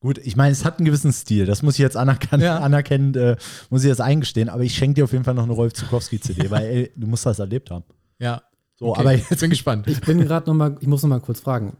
[0.00, 1.44] Gut, ich meine, es hat einen gewissen Stil.
[1.44, 2.58] Das muss ich jetzt anerkennen, Ja.
[2.60, 3.36] anerkennen äh,
[3.68, 4.48] muss ich jetzt eingestehen.
[4.48, 7.26] Aber ich schenke dir auf jeden Fall noch eine Rolf Zukowski-CD, weil ey, du musst
[7.26, 7.84] das erlebt haben.
[8.18, 8.42] Ja.
[8.76, 9.86] So, Okay, aber ich jetzt bin gespannt.
[9.88, 11.76] Ich bin gerade noch mal, ich muss noch mal kurz fragen.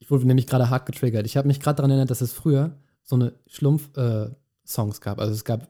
[0.00, 1.24] Ich wurde nämlich gerade hart getriggert.
[1.24, 2.72] Ich habe mich gerade daran erinnert, dass es früher
[3.04, 5.20] so eine Schlumpf-Songs gab.
[5.20, 5.68] Also es gab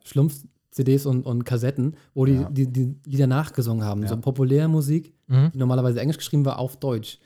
[0.78, 2.48] Schlumpf-CDs und, und Kassetten, wo die, Ja.
[2.50, 4.02] die, die Lieder nachgesungen haben.
[4.02, 4.08] Ja.
[4.08, 5.50] So Populärmusik, Mhm.
[5.52, 7.18] die normalerweise englisch geschrieben war, auf Deutsch.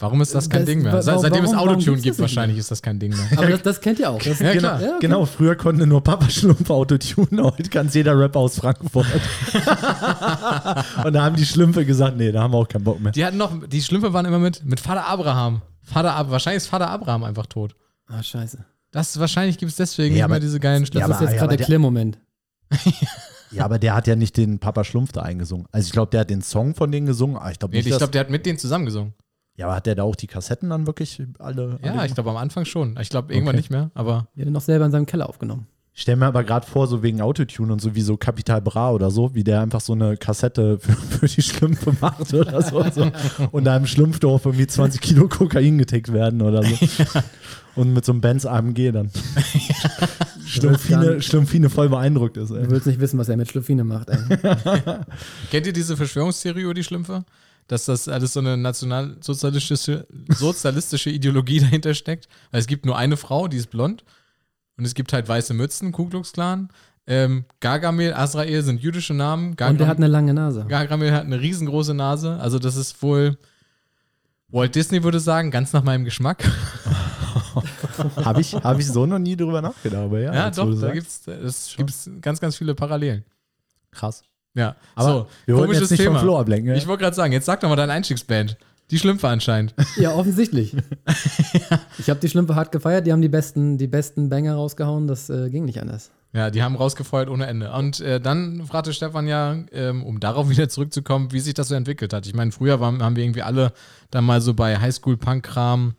[0.00, 0.92] Warum ist das kein Das- Ding mehr?
[0.92, 3.26] wa- Se- Seitdem es warum- warum Autotune gibt, wahrscheinlich ist das kein Ding mehr.
[3.38, 4.18] Aber das, das kennt ihr auch.
[4.24, 4.68] Das, Ja, genau.
[4.68, 4.96] Ja, okay.
[5.00, 9.06] genau, früher konnte nur Papa Schlumpf Autotune, heute kann es jeder Rapper aus Frankfurt.
[11.04, 13.12] und da haben die Schlümpfe gesagt, nee, da haben wir auch keinen Bock mehr.
[13.12, 15.62] Die hatten noch, die Schlümpfe waren immer mit, mit Vater Abraham.
[15.82, 17.76] Vater Ab wahrscheinlich ist Vater Abraham einfach tot.
[18.08, 18.64] Ah, scheiße.
[18.94, 21.08] Das wahrscheinlich gibt es deswegen Ja, nicht aber- diese geilen Das Schlümpfe.
[21.10, 22.18] Ja, ist aber- jetzt ja, gerade aber der Klär-Moment.
[23.50, 25.66] Ja, aber der hat ja nicht den Papa Schlumpf da eingesungen.
[25.70, 27.36] Also ich glaube, der hat den Song von denen gesungen.
[27.36, 29.14] aber ich glaube Nee, ich glaube, der hat mit denen zusammengesungen.
[29.56, 31.78] ja, aber hat der da auch die Kassetten dann wirklich alle?
[31.84, 32.96] Ja, alle ich glaube am Anfang schon.
[33.00, 33.58] Ich glaube irgendwann Okay.
[33.60, 35.66] nicht mehr, aber Der hat ihn noch selber in seinem Keller aufgenommen.
[35.96, 38.90] Ich stelle mir aber gerade vor, so wegen Autotune und so wie so Capital Bra
[38.90, 42.84] oder so, wie der einfach so eine Kassette für, für die Schlümpfe macht oder so.
[42.90, 43.12] so.
[43.52, 46.74] Und da im Schlumpfdorf irgendwie 20 Kilo Kokain getickt werden oder so.
[47.76, 49.10] Und mit so einem Benz AMG dann.
[50.46, 52.50] Schlumpfine, Schlumpfine voll beeindruckt ist.
[52.50, 52.70] Du Ey.
[52.70, 54.18] willst nicht wissen, was er mit Schlüpfine macht, ey.
[55.50, 57.24] kennt ihr diese Verschwörungstheorie über die Schlümpfe?
[57.66, 62.28] Dass das alles so eine nationalsozialistische sozialistische Ideologie dahinter steckt?
[62.50, 64.04] Weil es gibt nur eine Frau, die ist blond.
[64.76, 66.68] Und es gibt halt weiße Mützen, Ku Klux Klan.
[67.06, 69.50] Ähm, Gargamel, Azrael sind jüdische Namen.
[69.50, 70.66] Und der hat Gargamel, eine lange Nase.
[70.68, 72.38] Gargamel hat eine riesengroße Nase.
[72.40, 73.38] Also das ist wohl,
[74.48, 76.44] Walt Disney würde sagen, ganz nach meinem Geschmack.
[78.24, 80.02] Habe ich, hab ich so noch nie drüber nachgedacht.
[80.04, 83.24] Aber ja, Ja, doch, da gibt's, es gibt ganz, ganz viele Parallelen.
[83.90, 84.22] krass.
[84.56, 86.18] Ja, Aber so, wir wollten komisches jetzt nicht Thema.
[86.20, 86.70] vom Flo ablenken.
[86.70, 86.76] Ja?
[86.76, 88.56] Ich wollte gerade sagen, jetzt sag doch mal deine Einstiegsband.
[88.90, 89.74] Die Schlümpfe anscheinend.
[89.96, 90.76] Ja, offensichtlich.
[91.98, 95.30] Ich habe die Schlümpfe hart gefeiert, die haben die besten, die besten Banger rausgehauen, das
[95.30, 96.10] äh, ging nicht anders.
[96.32, 97.72] Ja, die haben rausgefeuert ohne Ende.
[97.72, 101.74] Und äh, dann fragte Stefan ja, ähm, um darauf wieder zurückzukommen, wie sich das so
[101.76, 102.26] entwickelt hat.
[102.26, 103.72] Ich meine, früher waren, haben wir irgendwie alle
[104.10, 105.94] dann mal so bei Highschool-Punk-Kram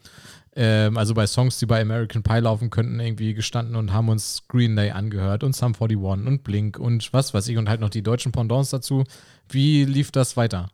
[0.58, 4.44] Ähm, also bei Songs, die bei American Pie laufen könnten, irgendwie gestanden und haben uns
[4.48, 7.89] Green Day angehört und Sum 41 und Blink und was weiß ich und halt noch
[7.89, 9.04] die deutschen Pendants dazu.
[9.50, 10.70] Wie lief das weiter?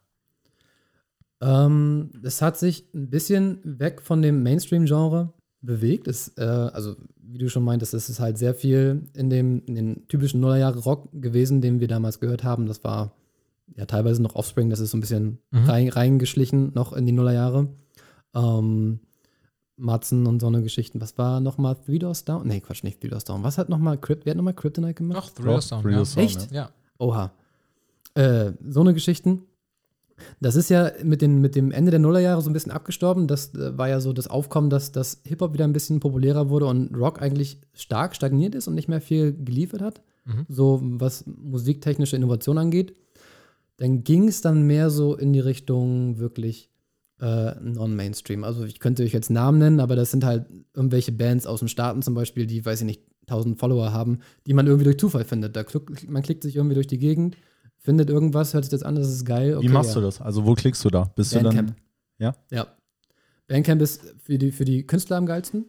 [1.41, 6.07] Ähm, es hat sich ein bisschen weg von dem Mainstream-Genre bewegt.
[6.07, 9.75] Es, äh, also, wie du schon meintest, es ist halt sehr viel in dem in
[9.75, 12.67] den typischen Nullerjahre Rock gewesen, den wir damals gehört haben.
[12.67, 13.15] Das war
[13.75, 15.65] ja teilweise noch Offspring, das ist so ein bisschen Mhm.
[15.65, 17.69] rein, reingeschlichen noch in die Nullerjahre.
[18.35, 18.99] Ähm,
[19.77, 21.01] Matzen und so eine Geschichten.
[21.01, 22.47] Was war nochmal Three Doors Down?
[22.47, 23.43] Nee, Quatsch, nicht Three Doors Down.
[23.43, 25.23] Was hat nochmal Crypt, wer hat nochmal Kryptonite gemacht?
[25.23, 25.83] Ach, Thriller Sound.
[25.83, 26.05] Thriller Ja.
[26.05, 26.51] Sound, Echt?
[26.51, 26.69] ja.
[26.97, 27.31] Oha.
[28.13, 29.43] Äh, so eine Geschichten.
[30.39, 33.27] Das ist ja mit, den, mit dem Ende der Nullerjahre so ein bisschen abgestorben.
[33.27, 36.67] Das äh, war ja so das Aufkommen, dass das Hip-Hop wieder ein bisschen populärer wurde
[36.67, 40.01] und Rock eigentlich stark stagniert ist und nicht mehr viel geliefert hat.
[40.25, 40.45] Mhm.
[40.47, 42.95] So was musiktechnische Innovation angeht.
[43.77, 46.69] Dann ging es dann mehr so in die Richtung wirklich
[47.21, 48.43] äh, Non-Mainstream.
[48.43, 51.69] Also ich könnte euch jetzt Namen nennen, aber das sind halt irgendwelche Bands aus den
[51.69, 55.23] Staaten zum Beispiel, die, weiß ich nicht, 1000 Follower haben, die man irgendwie durch Zufall
[55.23, 55.55] findet.
[55.55, 57.37] Da klick, man klickt sich irgendwie durch die Gegend,
[57.77, 59.57] findet irgendwas, hört sich das an, das ist geil.
[59.61, 60.19] Wie machst du das?
[60.19, 61.11] Also wo klickst du da?
[61.15, 61.69] Bist Bandcamp.
[61.69, 62.35] du dann?
[62.49, 62.57] Ja?
[62.57, 62.67] Ja.
[63.47, 65.65] Bandcamp ist für die, für die Künstler am geilsten.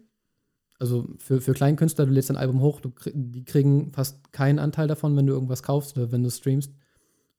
[0.79, 4.89] Also für, für Kleinkünstler, du lädst ein Album hoch, du, die kriegen fast keinen Anteil
[4.89, 6.73] davon, wenn du irgendwas kaufst oder wenn du streamst.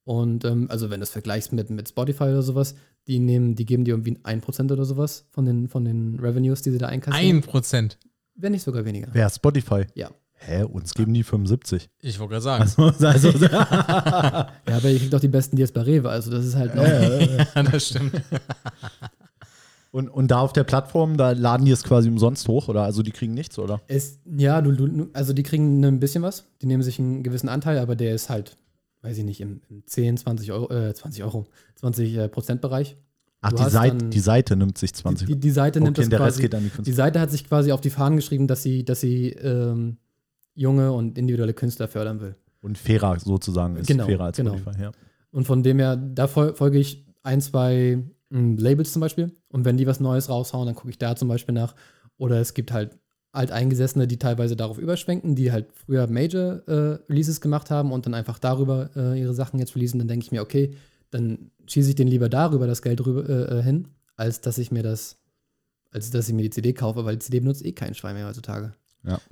[0.05, 2.75] Und ähm, also wenn du es vergleichst mit, mit Spotify oder sowas,
[3.07, 6.71] die nehmen, die geben dir irgendwie 1% oder sowas von den, von den Revenues, die
[6.71, 7.37] sie da einkassieren.
[7.37, 7.97] Ein Prozent.
[8.35, 9.07] Wenn nicht sogar weniger.
[9.11, 9.29] Wer?
[9.29, 9.85] Spotify?
[9.93, 10.09] Ja.
[10.45, 10.63] Hä?
[10.63, 11.89] Uns geben die 75.
[11.99, 12.63] Ich wollte gerade sagen.
[12.63, 16.55] Also, also Ja, aber ihr kriegt auch die besten Deals bei Rewe, also das ist
[16.55, 16.83] halt noch,
[17.55, 18.21] Ja, das stimmt.
[19.91, 22.83] und, und da auf der Plattform, da laden die es quasi umsonst hoch, oder?
[22.83, 23.81] Also die kriegen nichts, oder?
[23.87, 26.45] Es, ja, du, du, also die kriegen ein bisschen was.
[26.61, 28.57] Die nehmen sich einen gewissen Anteil, aber der ist halt,
[29.03, 32.97] weiß ich nicht, im, im 10, 20 Euro, äh, 20 Euro, 20 äh, Prozent Bereich.
[33.41, 35.27] Ach, die Seite, dann- die Seite nimmt sich 20.
[35.27, 36.95] Die, die Seite nimmt okay, das und der Rest quasi, geht an die die Künstler.
[36.95, 39.97] Seite hat sich quasi auf die Fahnen geschrieben, dass sie, dass sie ähm,
[40.55, 42.35] junge und individuelle Künstler fördern will.
[42.61, 44.57] Und fairer sozusagen ist Genau, fairer als genau.
[44.57, 44.81] Spotify.
[44.83, 44.91] Ja.
[45.31, 49.35] Und von dem her, da fol folge ich ein, zwei mh, Labels zum Beispiel.
[49.49, 51.75] Und wenn die was Neues raushauen, dann gucke ich da zum Beispiel nach.
[52.17, 52.97] Oder es gibt halt
[53.33, 58.91] Alteingesessene, die teilweise darauf überschwenken, die halt früher Major-Releases gemacht haben und dann einfach darüber
[58.95, 59.99] äh, ihre Sachen jetzt releasen.
[59.99, 60.75] Dann denke ich mir, okay,
[61.09, 64.71] dann schieße ich den lieber darüber das Geld rüber, äh, äh, hin, als dass ich
[64.71, 65.17] mir das,
[65.91, 68.27] als dass ich mir die CD kaufe, weil die CD benutzt eh kein Schwein mehr
[68.27, 68.73] heutzutage.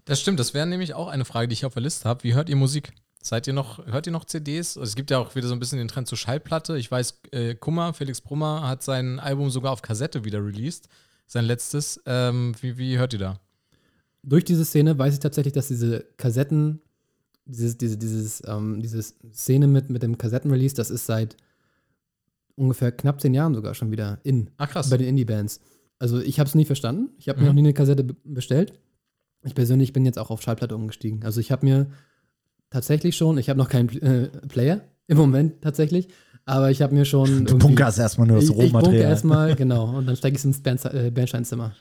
[0.06, 2.24] Das stimmt, das wäre nämlich auch eine Frage, die ich auf der Liste habe.
[2.24, 2.94] Wie hört ihr Musik?
[3.22, 4.78] Seid ihr noch, hört ihr noch CDs?
[4.78, 6.76] Also es gibt ja auch wieder so ein bisschen den Trend zur Schallplatte.
[6.78, 10.90] Ich weiß, äh, Kummer, Felix Brummer hat sein Album sogar auf Kassette wieder released.
[11.28, 12.02] Sein letztes.
[12.08, 13.40] Ähm, wie, wie hört ihr da?
[14.24, 16.80] Durch diese Szene weiß ich tatsächlich, dass diese Kassetten,
[17.46, 21.38] dieses, diese, dieses, ähm, diese Szene mit, mit dem Kassettenrelease, das ist seit
[22.56, 24.90] ungefähr knapp zehn Jahren sogar schon wieder in Ach krass.
[24.90, 25.60] bei den Indie-Bands.
[26.00, 27.10] Also ich habe es nie verstanden.
[27.18, 27.44] Ich habe Mhm.
[27.44, 28.74] mir noch nie eine Kassette be- bestellt.
[29.44, 31.24] Ich persönlich bin jetzt auch auf Schallplatte umgestiegen.
[31.24, 31.88] Also ich habe mir
[32.70, 36.10] tatsächlich schon, ich habe noch keinen äh, Player im Moment tatsächlich,
[36.52, 39.10] aber ich habe mir schon Du bunkerst erstmal nur das ich, ich bunker Rohmaterial.
[39.10, 41.72] erstmal, genau, und dann stecke ich es ins äh, Bernsteinzimmer.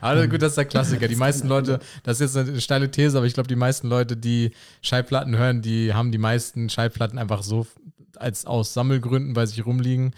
[0.00, 1.08] Aber gut, das ist der Klassiker.
[1.08, 4.16] Die meisten Leute, das ist jetzt eine steile These, aber ich glaube, die meisten Leute,
[4.16, 7.66] die Schallplatten hören, die haben die meisten Schallplatten einfach so
[8.16, 10.14] als aus Sammelgründen bei sich rumliegen.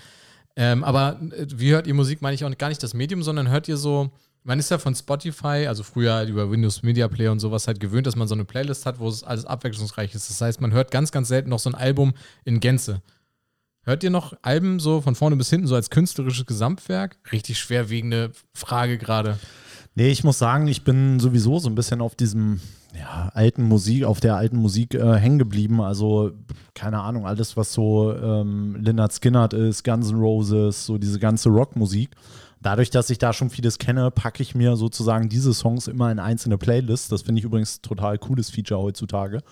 [0.57, 3.49] Ähm, aber äh, wie hört ihr Musik, meine ich auch gar nicht das Medium, sondern
[3.49, 4.11] hört ihr so,
[4.44, 8.07] man ist ja von Spotify, also früher über Windows Media Player und sowas halt gewöhnt,
[8.07, 10.30] dass man so eine Playlist hat, wo es alles abwechslungsreich ist.
[10.30, 12.12] Das heißt, man hört ganz, ganz selten noch so ein Album
[12.44, 13.02] in Gänze.
[13.85, 17.18] Hört ihr noch Alben so von vorne bis hinten, so als künstlerisches Gesamtwerk?
[17.33, 19.38] Richtig schwerwiegende Frage gerade.
[19.94, 22.61] Nee, ich muss sagen, ich bin sowieso so ein bisschen auf diesem
[22.98, 25.80] ja, alten Musik, auf der alten Musik äh, hängen geblieben.
[25.80, 26.33] Also,
[26.74, 31.48] keine Ahnung, alles, was so ähm, Lynyrd Skynyrd ist, Guns N' Roses, so diese ganze
[31.48, 32.11] Rockmusik.
[32.64, 36.18] Dadurch, dass ich da schon vieles kenne, packe ich mir sozusagen diese Songs immer in
[36.18, 37.11] einzelne Playlists.
[37.11, 39.42] Das finde ich übrigens total cooles Feature heutzutage,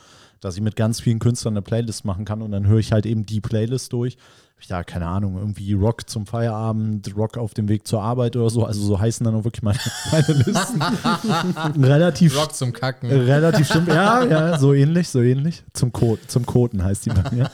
[0.40, 3.04] dass ich mit ganz vielen Künstlern eine Playlist machen kann und dann höre ich halt
[3.04, 4.16] eben die Playlist durch.
[4.58, 8.48] Ich da, keine Ahnung, irgendwie Rock zum Feierabend, Rock auf dem Weg zur Arbeit oder
[8.48, 8.64] so.
[8.64, 9.78] Also so heißen dann auch wirklich meine,
[10.10, 10.82] meine Listen.
[11.84, 13.10] Relativ Rock zum Kacken.
[13.10, 13.88] Relativ stimmt.
[13.88, 15.64] Ja, ja, so ähnlich, so ähnlich.
[15.74, 17.50] Zum, Ko zum Koten heißt die bei mir.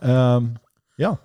[0.00, 0.58] ähm,
[0.96, 1.18] ja.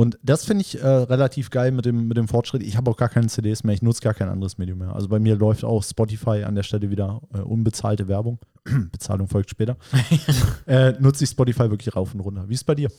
[0.00, 2.62] Und das finde ich äh, relativ geil mit dem, mit dem Fortschritt.
[2.62, 4.94] Ich habe auch gar keine CDs mehr, ich nutze gar kein anderes Medium mehr.
[4.94, 8.38] Also bei mir läuft auch Spotify an der Stelle wieder äh, unbezahlte Werbung.
[8.92, 9.76] Bezahlung folgt später.
[10.66, 12.48] äh, nutze ich Spotify wirklich rauf und runter.
[12.48, 12.90] Wie ist es bei dir?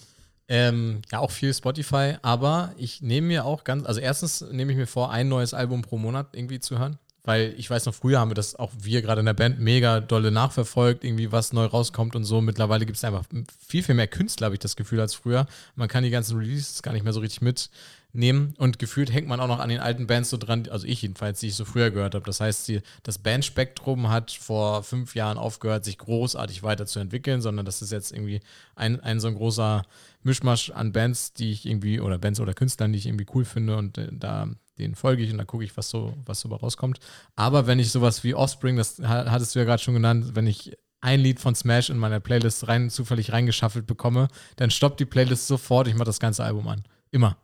[0.48, 4.78] Ähm, ja, auch viel Spotify, aber ich nehme mir auch ganz, also erstens nehme ich
[4.78, 7.00] mir vor, ein neues Album pro Monat irgendwie zu hören.
[7.24, 10.00] Weil ich weiß noch, früher haben wir das auch wir gerade in der Band mega
[10.00, 12.42] dolle nachverfolgt, irgendwie was neu rauskommt und so.
[12.42, 13.26] Mittlerweile gibt es einfach
[13.66, 15.46] viel, viel mehr Künstler, habe ich das Gefühl, als früher.
[15.76, 19.40] Man kann die ganzen Releases gar nicht mehr so richtig mitnehmen und gefühlt hängt man
[19.40, 21.92] auch noch an den alten Bands so dran, also ich jedenfalls, die ich so früher
[21.92, 22.26] gehört habe.
[22.26, 27.84] Das heißt, die, das Bandspektrum hat vor fünf Jahren aufgehört, sich großartig weiterzuentwickeln, sondern das
[27.84, 28.40] ist jetzt irgendwie
[28.76, 29.84] ein, ein so ein großer
[30.24, 33.78] Mischmasch an Bands, die ich irgendwie, oder Bands oder Künstlern, die ich irgendwie cool finde
[33.78, 34.50] und äh, da
[34.82, 37.00] den folge ich und dann gucke ich, was so, was so rauskommt.
[37.36, 40.78] Aber wenn ich sowas wie Offspring, das hattest du ja gerade schon genannt, wenn ich
[41.02, 45.48] ein Lied von Smash in meiner Playlist rein zufällig reingeschaffelt bekomme, dann stoppt die Playlist
[45.48, 46.84] sofort, ich mache das ganze Album an.
[47.10, 47.38] Immer.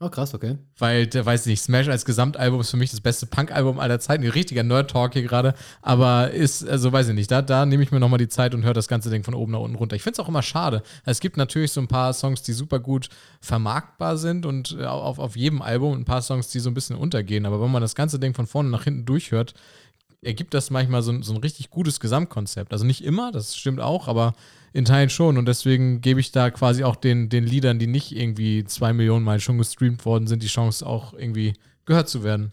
[0.00, 0.58] Oh, krass, okay.
[0.78, 4.22] Weil, der weiß nicht, Smash als Gesamtalbum ist für mich das beste Punk-Album aller Zeiten.
[4.22, 5.54] Ein richtiger Nerd-Talk hier gerade.
[5.82, 8.62] Aber ist, also weiß ich nicht, da, da nehme ich mir nochmal die Zeit und
[8.62, 9.96] höre das ganze Ding von oben nach unten runter.
[9.96, 10.82] Ich finde es auch immer schade.
[11.04, 13.08] Es gibt natürlich so ein paar Songs, die super gut
[13.40, 16.94] vermarktbar sind und äh, auf, auf jedem Album ein paar Songs, die so ein bisschen
[16.94, 17.44] untergehen.
[17.44, 19.54] Aber wenn man das ganze Ding von vorne nach hinten durchhört,
[20.22, 22.72] ergibt das manchmal so, so ein richtig gutes Gesamtkonzept.
[22.72, 24.34] Also nicht immer, das stimmt auch, aber
[24.72, 25.38] in Teilen schon.
[25.38, 29.24] Und deswegen gebe ich da quasi auch den, den Liedern, die nicht irgendwie zwei Millionen
[29.24, 31.54] Mal schon gestreamt worden sind, die Chance, auch irgendwie
[31.84, 32.52] gehört zu werden.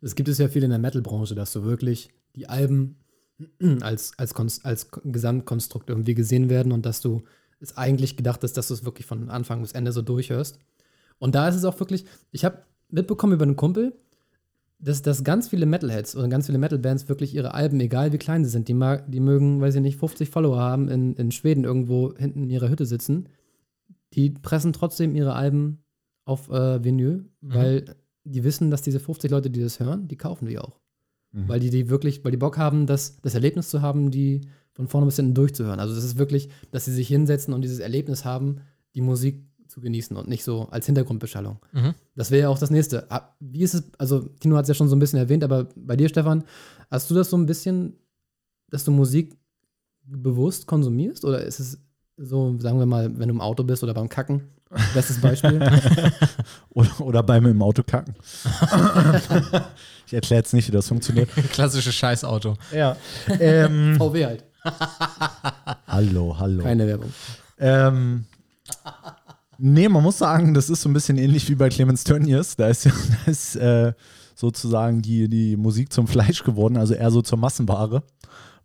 [0.00, 2.96] Es gibt es ja viel in der Metal-Branche, dass du wirklich die Alben
[3.80, 7.22] als, als, als Gesamtkonstrukt irgendwie gesehen werden und dass du
[7.60, 10.58] es eigentlich gedacht hast, dass du es wirklich von Anfang bis Ende so durchhörst.
[11.18, 13.94] Und da ist es auch wirklich, ich habe mitbekommen über einen Kumpel,
[14.78, 18.44] dass, dass ganz viele Metalheads oder ganz viele Metalbands wirklich ihre Alben, egal wie klein
[18.44, 21.64] sie sind, die, mag, die mögen, weiß ich nicht, 50 Follower haben, in, in Schweden
[21.64, 23.28] irgendwo hinten in ihrer Hütte sitzen,
[24.12, 25.82] die pressen trotzdem ihre Alben
[26.24, 27.54] auf äh, Vinyl, mhm.
[27.54, 30.80] weil die wissen, dass diese 50 Leute, die das hören, die kaufen die auch.
[31.32, 31.48] Mhm.
[31.48, 34.88] Weil die die wirklich, weil die Bock haben, das, das Erlebnis zu haben, die von
[34.88, 35.80] vorne bis hinten durchzuhören.
[35.80, 38.58] Also das ist wirklich, dass sie sich hinsetzen und dieses Erlebnis haben,
[38.94, 39.42] die Musik
[39.76, 41.58] zu genießen und nicht so als Hintergrundbeschallung.
[41.72, 41.94] Mhm.
[42.14, 43.10] Das wäre ja auch das nächste.
[43.10, 45.68] Ah, wie ist es, also Tino hat es ja schon so ein bisschen erwähnt, aber
[45.76, 46.44] bei dir, Stefan,
[46.90, 47.92] hast du das so ein bisschen,
[48.70, 49.36] dass du Musik
[50.02, 51.78] bewusst konsumierst oder ist es
[52.16, 54.48] so, sagen wir mal, wenn du im Auto bist oder beim Kacken?
[54.94, 55.60] Bestes Beispiel.
[56.70, 58.14] oder, oder beim im Auto kacken.
[60.06, 61.28] ich erkläre jetzt nicht, wie das funktioniert.
[61.52, 62.56] Klassisches Scheißauto.
[62.72, 62.96] Ja.
[63.28, 64.44] Ähm, VW halt.
[65.86, 66.62] hallo, hallo.
[66.62, 67.12] Keine Werbung.
[67.58, 68.24] Ähm,
[69.58, 72.56] Nee, man muss sagen, das ist so ein bisschen ähnlich wie bei Clemens Tönnies.
[72.56, 72.92] Da ist ja
[73.24, 73.92] da ist, äh,
[74.34, 78.02] sozusagen die, die Musik zum Fleisch geworden, also eher so zur Massenware.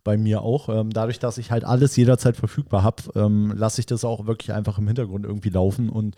[0.04, 0.68] Bei mir auch.
[0.68, 4.52] Ähm, dadurch, dass ich halt alles jederzeit verfügbar habe, ähm, lasse ich das auch wirklich
[4.52, 5.88] einfach im Hintergrund irgendwie laufen.
[5.88, 6.16] Und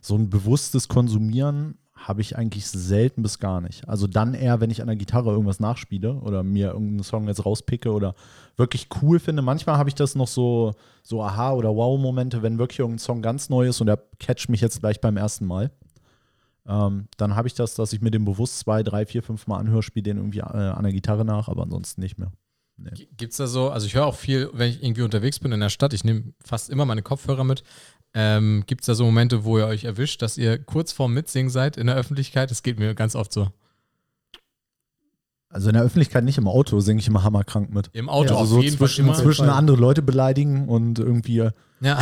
[0.00, 3.88] so ein bewusstes Konsumieren habe ich eigentlich selten bis gar nicht.
[3.88, 7.44] Also dann eher, wenn ich an der Gitarre irgendwas nachspiele oder mir irgendeinen Song jetzt
[7.44, 8.14] rauspicke oder
[8.56, 9.42] wirklich cool finde.
[9.42, 13.48] Manchmal habe ich das noch so, so Aha- oder Wow-Momente, wenn wirklich irgendein Song ganz
[13.48, 15.70] neu ist und der catcht mich jetzt gleich beim ersten Mal.
[16.66, 19.58] Ähm, dann habe ich das, dass ich mir den bewusst zwei, drei, vier, fünf Mal
[19.58, 22.30] anhöre, spiele den irgendwie äh, an der Gitarre nach, aber ansonsten nicht mehr.
[22.76, 22.90] Nee.
[23.16, 25.58] Gibt es da so, also ich höre auch viel, wenn ich irgendwie unterwegs bin in
[25.58, 27.64] der Stadt, ich nehme fast immer meine Kopfhörer mit.
[28.20, 31.50] Ähm, Gibt es da so Momente, wo ihr euch erwischt, dass ihr kurz vorm Mitsingen
[31.50, 32.50] seid in der Öffentlichkeit?
[32.50, 33.52] Das geht mir ganz oft so.
[35.48, 37.90] Also in der Öffentlichkeit nicht, im Auto singe ich immer hammerkrank mit.
[37.92, 41.48] Im Auto ja, also auf so zwischen, zwischen andere Leute beleidigen und irgendwie
[41.80, 41.98] ja.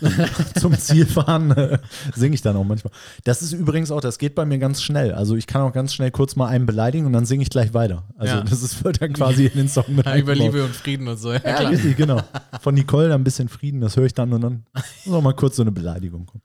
[0.60, 1.78] zum Ziel fahren äh,
[2.14, 2.92] singe ich dann auch manchmal.
[3.24, 5.12] Das ist übrigens auch, das geht bei mir ganz schnell.
[5.12, 7.74] Also ich kann auch ganz schnell kurz mal einen beleidigen und dann singe ich gleich
[7.74, 8.04] weiter.
[8.16, 8.42] Also ja.
[8.42, 11.18] das ist, wird dann quasi in den Song mit ja, Über Liebe und Frieden und
[11.18, 11.32] so.
[11.32, 12.22] Ja, ja richtig, genau.
[12.60, 14.64] Von Nicole dann ein bisschen Frieden, das höre ich dann und dann
[15.04, 16.42] muss auch mal kurz so eine Beleidigung kommen.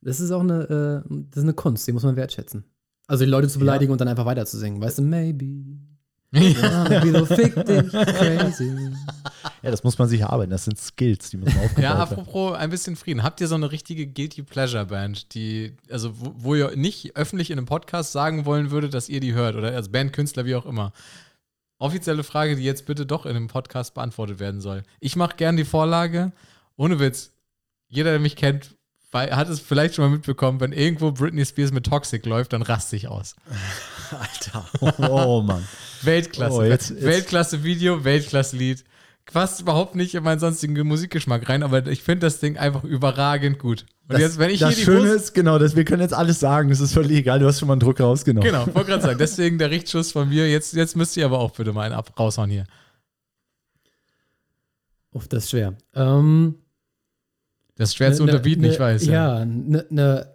[0.00, 2.64] Das ist auch eine, äh, das ist eine Kunst, die muss man wertschätzen.
[3.06, 3.92] Also die Leute zu beleidigen ja.
[3.92, 4.80] und dann einfach weiter zu singen.
[4.80, 5.78] Weißt du, maybe.
[6.30, 7.06] Ja.
[7.06, 8.72] so fick dich, crazy.
[9.62, 10.50] Ja, das muss man sich erarbeiten.
[10.50, 13.22] Das sind Skills, die man aufgebaut Ja, apropos ein bisschen Frieden.
[13.24, 17.50] Habt ihr so eine richtige Guilty Pleasure Band, die, also wo, wo ihr nicht öffentlich
[17.50, 20.66] in einem Podcast sagen wollen würdet, dass ihr die hört oder als Bandkünstler, wie auch
[20.66, 20.92] immer?
[21.78, 24.84] Offizielle Frage, die jetzt bitte doch in einem Podcast beantwortet werden soll.
[25.00, 26.32] Ich mache gern die Vorlage.
[26.76, 27.32] Ohne Witz.
[27.88, 28.76] Jeder, der mich kennt,
[29.10, 32.62] weil, hat es vielleicht schon mal mitbekommen, wenn irgendwo Britney Spears mit Toxic läuft, dann
[32.62, 33.36] raste ich aus.
[34.10, 34.66] Alter.
[35.10, 35.66] Oh, Mann.
[36.02, 36.56] Weltklasse.
[36.56, 37.02] Oh, jetzt, jetzt.
[37.02, 38.84] Weltklasse Video, Weltklasse Lied.
[39.24, 43.58] Passt überhaupt nicht in meinen sonstigen Musikgeschmack rein, aber ich finde das Ding einfach überragend
[43.58, 43.84] gut.
[44.08, 46.14] Und das, jetzt, wenn ich das hier die Schöne ist, genau, dass wir können jetzt
[46.14, 46.70] alles sagen.
[46.70, 47.38] Das ist völlig egal.
[47.38, 48.50] Du hast schon mal einen Druck rausgenommen.
[48.50, 49.18] Genau, wollte gerade sagen.
[49.20, 50.50] Deswegen der Richtschuss von mir.
[50.50, 52.64] Jetzt, jetzt müsst ihr aber auch bitte mal einen ab raushauen hier.
[55.12, 55.74] Uff, das ist schwer.
[55.94, 56.54] Ähm,
[57.78, 59.06] das ist schwer ne, zu unterbieten, ne, ich weiß.
[59.06, 60.34] Ja, ja ne, ne,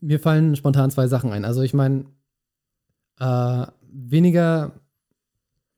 [0.00, 1.44] mir fallen spontan zwei Sachen ein.
[1.44, 2.06] Also ich meine,
[3.20, 4.72] äh, weniger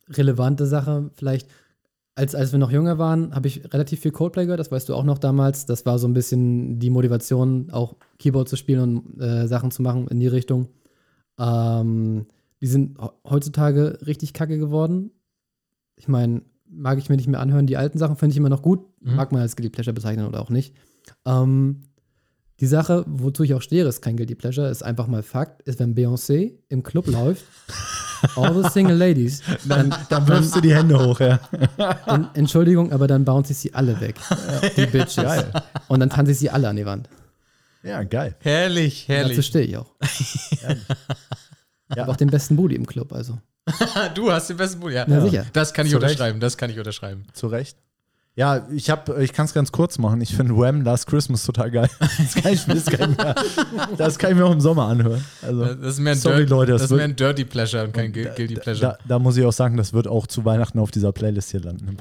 [0.09, 1.49] relevante Sache vielleicht.
[2.19, 4.95] Als, als wir noch jünger waren, habe ich relativ viel Coldplay gehört, das weißt du
[4.95, 5.67] auch noch damals.
[5.67, 9.83] Das war so ein bisschen die Motivation, auch Keyboard zu spielen und äh, Sachen zu
[9.83, 10.69] machen in die Richtung.
[11.39, 12.27] Ähm,
[12.63, 15.11] Die sind he- heutzutage richtig kacke geworden.
[15.97, 17.67] Ich meine, mag ich mir nicht mehr anhören.
[17.67, 18.81] Die alten Sachen finde ich immer noch gut.
[19.03, 19.17] Mhm.
[19.17, 20.75] Mag man als Guilty Pleasure bezeichnen oder auch nicht.
[21.25, 21.83] Ähm,
[22.61, 25.79] die Sache, wozu ich auch stehe, ist kein Guilty Pleasure, ist einfach mal Fakt, ist,
[25.79, 27.45] wenn Beyoncé im Club läuft,
[28.35, 31.39] all the single ladies, dann, Dann wirfst du die Hände hoch, ja.
[32.07, 34.17] en, Entschuldigung, aber dann bounce ich sie alle weg.
[34.77, 35.17] Die Bitches.
[35.17, 35.53] Geil.
[35.89, 37.11] Und dann tanze ich sie alle an die Wand.
[37.83, 38.35] Ja, geil.
[38.41, 39.47] Herrlich, Dazu herrlich.
[39.47, 39.95] stehe ich auch.
[41.89, 43.39] Ich habe auch den besten Booty im Club, also.
[44.15, 44.95] du hast den besten Booty.
[44.95, 45.45] Ja, Na sicher.
[45.53, 46.13] Das kann ich Zu Recht.
[46.13, 46.41] unterschreiben.
[46.41, 47.27] Das kann ich unterschreiben.
[47.33, 47.77] Zu Recht.
[48.39, 50.21] Ja, ich hab, ich kann es ganz kurz machen.
[50.21, 50.83] Ich finde Wham!
[50.83, 51.89] Last Christmas total geil.
[52.19, 53.35] Das kann ich, das kann ich, mir,
[53.97, 55.25] das kann ich mir auch im Sommer anhören.
[55.41, 57.45] Also, Das ist mehr ein, Sorry, Dirt, Leute, das das ist wird- mehr ein Dirty
[57.47, 58.99] Pleasure und kein Gu- Guilty Pleasure.
[59.01, 61.61] da, da muss ich auch sagen, das wird auch zu Weihnachten auf dieser Playlist hier
[61.61, 61.97] landen.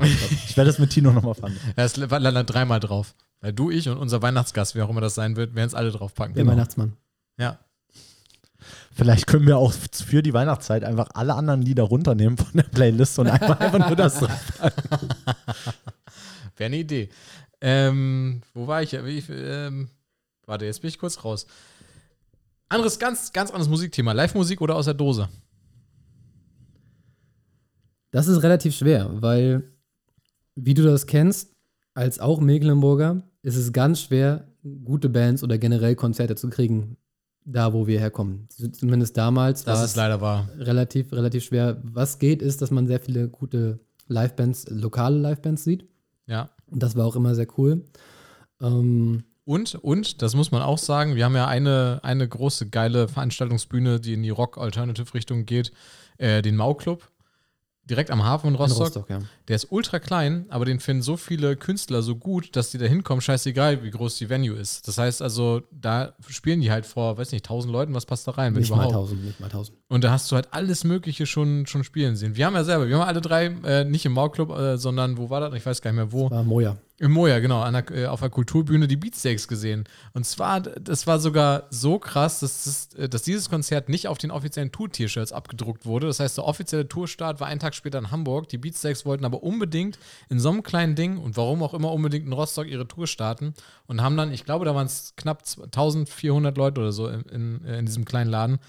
[0.45, 1.55] Ich werde das mit Tino nochmal fahren.
[1.77, 3.15] Das landet dreimal drauf.
[3.39, 5.91] Weil du, ich und unser Weihnachtsgast, wer auch immer das sein wird, werden es alle
[5.91, 6.33] draufpacken.
[6.35, 6.53] Der Genau.
[6.53, 6.93] Weihnachtsmann.
[7.39, 7.59] Ja.
[8.93, 13.19] Vielleicht können wir auch für die Weihnachtszeit einfach alle anderen Lieder runternehmen von der Playlist
[13.19, 14.31] und einfach, einfach nur das drauf.
[16.57, 17.09] Wäre eine Idee.
[17.61, 18.93] Ähm, wo war ich?
[18.93, 19.89] ich ähm,
[20.45, 21.47] warte, jetzt bin ich kurz raus.
[22.69, 24.11] Anderes, ganz, ganz anderes Musikthema.
[24.13, 25.29] Live-Musik oder aus der Dose?
[28.11, 29.63] Das ist relativ schwer, weil,
[30.55, 31.53] wie du das kennst,
[31.93, 34.47] als auch Mecklenburger, ist es ganz schwer,
[34.83, 36.97] gute Bands oder generell Konzerte zu kriegen,
[37.43, 38.47] da wo wir herkommen.
[38.49, 40.49] Zumindest damals war Das es ist leider wahr.
[40.57, 41.81] relativ, relativ schwer.
[41.83, 45.87] Was geht, ist, dass man sehr viele gute Livebands, lokale Livebands sieht.
[46.27, 46.49] Ja.
[46.67, 47.85] Und das war auch immer sehr cool.
[48.61, 53.07] Ähm, Und, und, das muss man auch sagen, wir haben ja eine, eine große, geile
[53.07, 55.71] Veranstaltungsbühne, die in die Rock-Alternative-Richtung geht,
[56.17, 57.07] äh, den Mau-Club,
[57.89, 58.85] direkt am Hafen in in Rostock.
[58.85, 59.19] Rostock, ja.
[59.47, 62.85] Der ist ultra klein, aber den finden so viele Künstler so gut, dass die da
[62.85, 64.87] hinkommen, scheißegal, wie groß die Venue ist.
[64.87, 68.31] Das heißt also, da spielen die halt vor, weiß nicht, tausend Leuten, was passt da
[68.31, 68.93] rein, Nicht mal überhaupt.
[68.95, 69.77] 1000, nicht mal 1000.
[69.87, 72.35] Und da hast du halt alles Mögliche schon, schon spielen sehen.
[72.35, 75.29] Wir haben ja selber, wir haben alle drei, äh, nicht im Mau-Club, äh, sondern wo
[75.29, 75.53] war das?
[75.53, 76.29] Ich weiß gar nicht mehr wo.
[76.31, 76.77] War Moja.
[76.97, 79.83] Im Moja, genau, der, äh, auf der Kulturbühne die Beatsteaks gesehen.
[80.13, 84.17] Und zwar, das war sogar so krass, dass, das, äh, dass dieses Konzert nicht auf
[84.17, 86.07] den offiziellen Tour-T-Shirts abgedruckt wurde.
[86.07, 88.47] Das heißt, der offizielle Tourstart war einen Tag später in Hamburg.
[88.47, 92.27] Die Beatsteaks wollten aber unbedingt in so einem kleinen Ding und warum auch immer unbedingt
[92.27, 93.55] in Rostock ihre Tour starten
[93.87, 97.65] und haben dann, ich glaube, da waren es knapp 1400 Leute oder so in, in,
[97.65, 98.59] äh, in diesem kleinen Laden.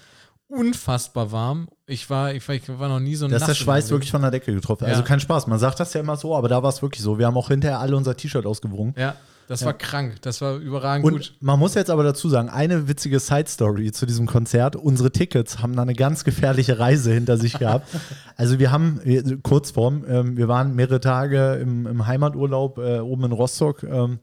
[0.49, 1.67] Unfassbar warm.
[1.85, 4.21] Ich war, ich war, ich war noch nie so Da ist der Schweiß wirklich von
[4.21, 4.85] der Decke getroffen.
[4.85, 5.05] Also Ja.
[5.05, 5.47] kein Spaß.
[5.47, 7.19] Man sagt das ja immer so, aber da war es wirklich so.
[7.19, 8.93] Wir haben auch hinterher alle unser T-Shirt ausgewrungen.
[8.97, 9.15] Ja,
[9.49, 10.21] das war krank.
[10.21, 11.33] Das war überragend Und gut.
[11.41, 14.77] man muss jetzt aber dazu sagen, eine witzige Side-Story zu diesem Konzert.
[14.77, 17.87] Unsere Tickets haben da eine ganz gefährliche Reise hinter sich gehabt.
[18.39, 23.23] Also wir haben, äh, Kurzform, ähm, wir waren mehrere Tage im, im Heimaturlaub äh, oben
[23.25, 24.19] in Rostock, ähm,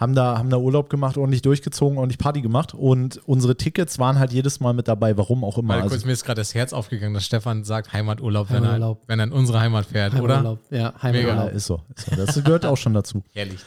[0.00, 2.72] haben, da, haben da Urlaub gemacht, ordentlich durchgezogen, ordentlich Party gemacht.
[2.74, 5.74] Und unsere Tickets waren halt jedes Mal mit dabei, warum auch immer.
[5.74, 8.72] Mal Also, kurz, mir ist gerade das Herz aufgegangen, dass Stefan sagt Heimaturlaub, wenn, er,
[8.72, 9.02] Heimaturlaub.
[9.06, 10.38] wenn er in unsere Heimat fährt, oder?
[10.38, 10.58] Heimaturlaub.
[10.70, 11.52] Ja, ja, Heimaturlaub.
[11.52, 12.16] ist so, ist so.
[12.16, 13.22] Das gehört auch schon dazu.
[13.34, 13.60] Herrlich.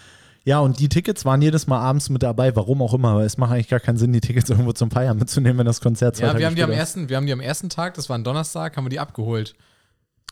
[0.45, 3.09] Ja, und die Tickets waren jedes Mal abends mit dabei, warum auch immer.
[3.11, 5.79] Aber es macht eigentlich gar keinen Sinn, die Tickets irgendwo zum Feiern mitzunehmen, wenn das
[5.79, 7.93] Konzert zwei Ja, Tage wir haben, die am ersten, wir haben die am ersten Tag,
[7.93, 9.55] das war ein Donnerstag, haben wir die abgeholt.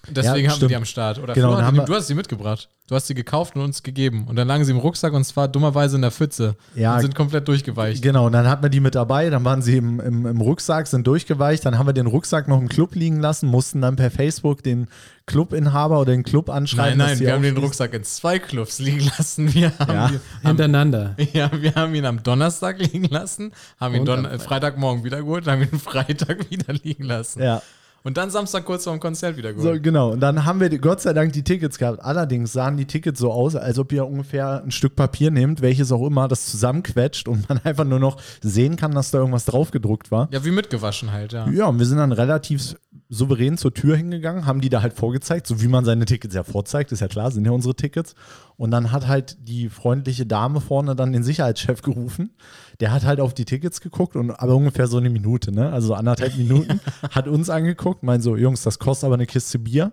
[0.10, 1.20] Deswegen haben wir die am Start.
[1.20, 2.70] Oder Genau, Flo haben wir- du hast sie mitgebracht.
[2.88, 4.26] Du hast sie gekauft und uns gegeben.
[4.28, 6.56] Und dann lagen sie im Rucksack und zwar dummerweise in der Pfütze.
[6.76, 8.02] Ja, und sind komplett durchgeweicht.
[8.02, 10.88] Genau, und dann hatten wir die mit dabei, dann waren sie im, im, im Rucksack,
[10.88, 14.12] sind durchgeweicht, dann haben wir den Rucksack noch im Club liegen lassen, mussten dann per
[14.12, 14.88] Facebook den
[15.26, 16.98] Clubinhaber oder den Club anschreiben.
[16.98, 17.56] Nein, nein, sie wir haben den.
[17.56, 19.54] Rucksack in zwei Clubs liegen lassen.
[19.54, 20.04] Wir haben, Ja.
[20.08, 21.16] haben, Hintereinander.
[21.32, 25.62] ja, wir haben ihn am Donnerstag liegen lassen, haben ihn Don Freitagmorgen wieder geholt, haben
[25.62, 27.42] ihn Freitag wieder liegen lassen.
[27.42, 27.62] Ja,
[28.04, 29.84] Und dann Samstag kurz vor dem Konzert wieder so, geholt.
[29.84, 30.12] genau.
[30.12, 32.00] Und dann haben wir Gott sei Dank die Tickets gehabt.
[32.02, 35.92] Allerdings sahen die Tickets so aus, als ob ihr ungefähr ein Stück Papier nehmt, welches
[35.92, 39.72] auch immer, das zusammenquetscht und man einfach nur noch sehen kann, dass da irgendwas drauf
[39.72, 40.30] gedruckt war.
[40.32, 41.48] Ja, wie mitgewaschen halt, ja.
[41.50, 42.76] Ja, und wir sind dann relativ
[43.12, 46.44] souverän zur Tür hingegangen, haben die da halt vorgezeigt, so wie man seine Tickets ja
[46.44, 48.16] vorzeigt, ist ja klar, sind ja unsere Tickets.
[48.56, 52.32] Und dann hat halt die freundliche Dame vorne dann den Sicherheitschef gerufen.
[52.80, 55.72] Der hat halt auf die Tickets geguckt und aber ungefähr so eine Minute, ne?
[55.74, 56.80] Also so anderthalb Minuten,
[57.12, 59.92] hat uns angeguckt, meint so, Jungs, das kostet aber eine Kiste Bier.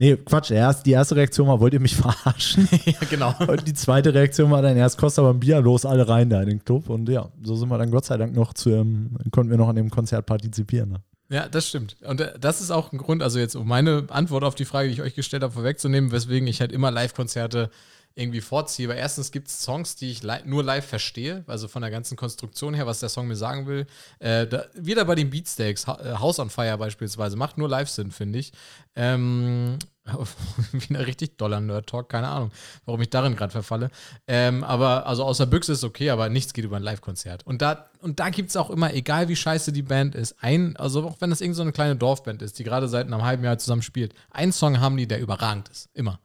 [0.00, 2.68] Nee, Quatsch, erst, die erste Reaktion war, wollt ihr mich verarschen?
[2.84, 3.34] ja genau.
[3.46, 6.40] Und die zweite Reaktion war dann, erst kostet aber ein Bier, los, alle rein da
[6.42, 6.88] in den Club.
[6.88, 9.68] Und ja, so sind wir dann Gott sei Dank noch zu, ähm, konnten wir noch
[9.68, 10.90] an dem Konzert partizipieren.
[10.90, 11.02] Ne?
[11.30, 11.96] Ja, das stimmt.
[12.02, 14.88] Und äh, das ist auch ein Grund, also jetzt um meine Antwort auf die Frage,
[14.88, 17.70] die ich euch gestellt habe, vorwegzunehmen, weswegen ich halt immer Live-Konzerte
[18.18, 18.88] irgendwie vorziehe.
[18.88, 22.16] Weil erstens gibt es Songs, die ich li nur live verstehe, also von der ganzen
[22.16, 23.86] Konstruktion her, was der Song mir sagen will.
[24.18, 28.40] Äh, da, wieder bei den Beatsteaks, äh, House on Fire beispielsweise, macht nur Live-Sinn, finde
[28.40, 28.52] ich.
[28.96, 29.78] Ähm,
[30.72, 32.50] wie ein richtig doller Nerd-Talk, keine Ahnung,
[32.84, 33.90] warum ich darin gerade verfalle.
[34.26, 37.46] Ähm, aber also außer Büchse ist okay, aber nichts geht über ein Live-Konzert.
[37.46, 40.76] Und da, und da gibt es auch immer, egal wie scheiße die Band ist, ein,
[40.76, 43.44] also auch wenn das irgendeine so eine kleine Dorfband ist, die gerade seit einem halben
[43.44, 45.88] Jahr zusammen spielt, einen Song haben die, der überragend ist.
[45.94, 46.18] Immer.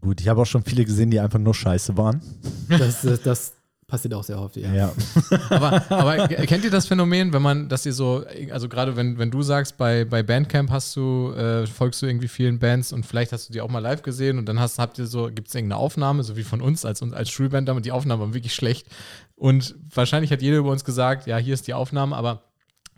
[0.00, 2.20] Gut, ich habe auch schon viele gesehen, die einfach nur scheiße waren.
[2.68, 3.52] Das, das, das
[3.86, 4.64] passiert auch sehr häufig.
[4.64, 4.74] Ja.
[4.74, 4.92] Ja.
[5.50, 9.30] Aber, aber kennt ihr das Phänomen, wenn man, dass ihr so, also gerade wenn, wenn
[9.30, 13.32] du sagst, bei, bei Bandcamp hast du, äh, folgst du irgendwie vielen Bands und vielleicht
[13.32, 15.54] hast du die auch mal live gesehen und dann hast, habt ihr so, gibt es
[15.54, 18.88] irgendeine Aufnahme, so wie von uns als, als Schulband, und die Aufnahmen waren wirklich schlecht.
[19.36, 22.42] Und wahrscheinlich hat jeder über uns gesagt, ja, hier ist die Aufnahme, aber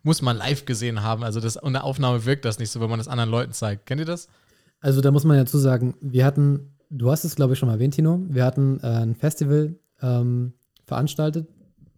[0.03, 1.23] muss man live gesehen haben.
[1.23, 3.87] Also das, und eine Aufnahme wirkt das nicht so, wenn man das anderen Leuten zeigt.
[3.87, 4.29] Kennt ihr das?
[4.81, 7.69] Also da muss man ja zu sagen, wir hatten, du hast es glaube ich schon
[7.69, 10.53] mal erwähnt, Tino, wir hatten äh, ein Festival ähm,
[10.87, 11.49] veranstaltet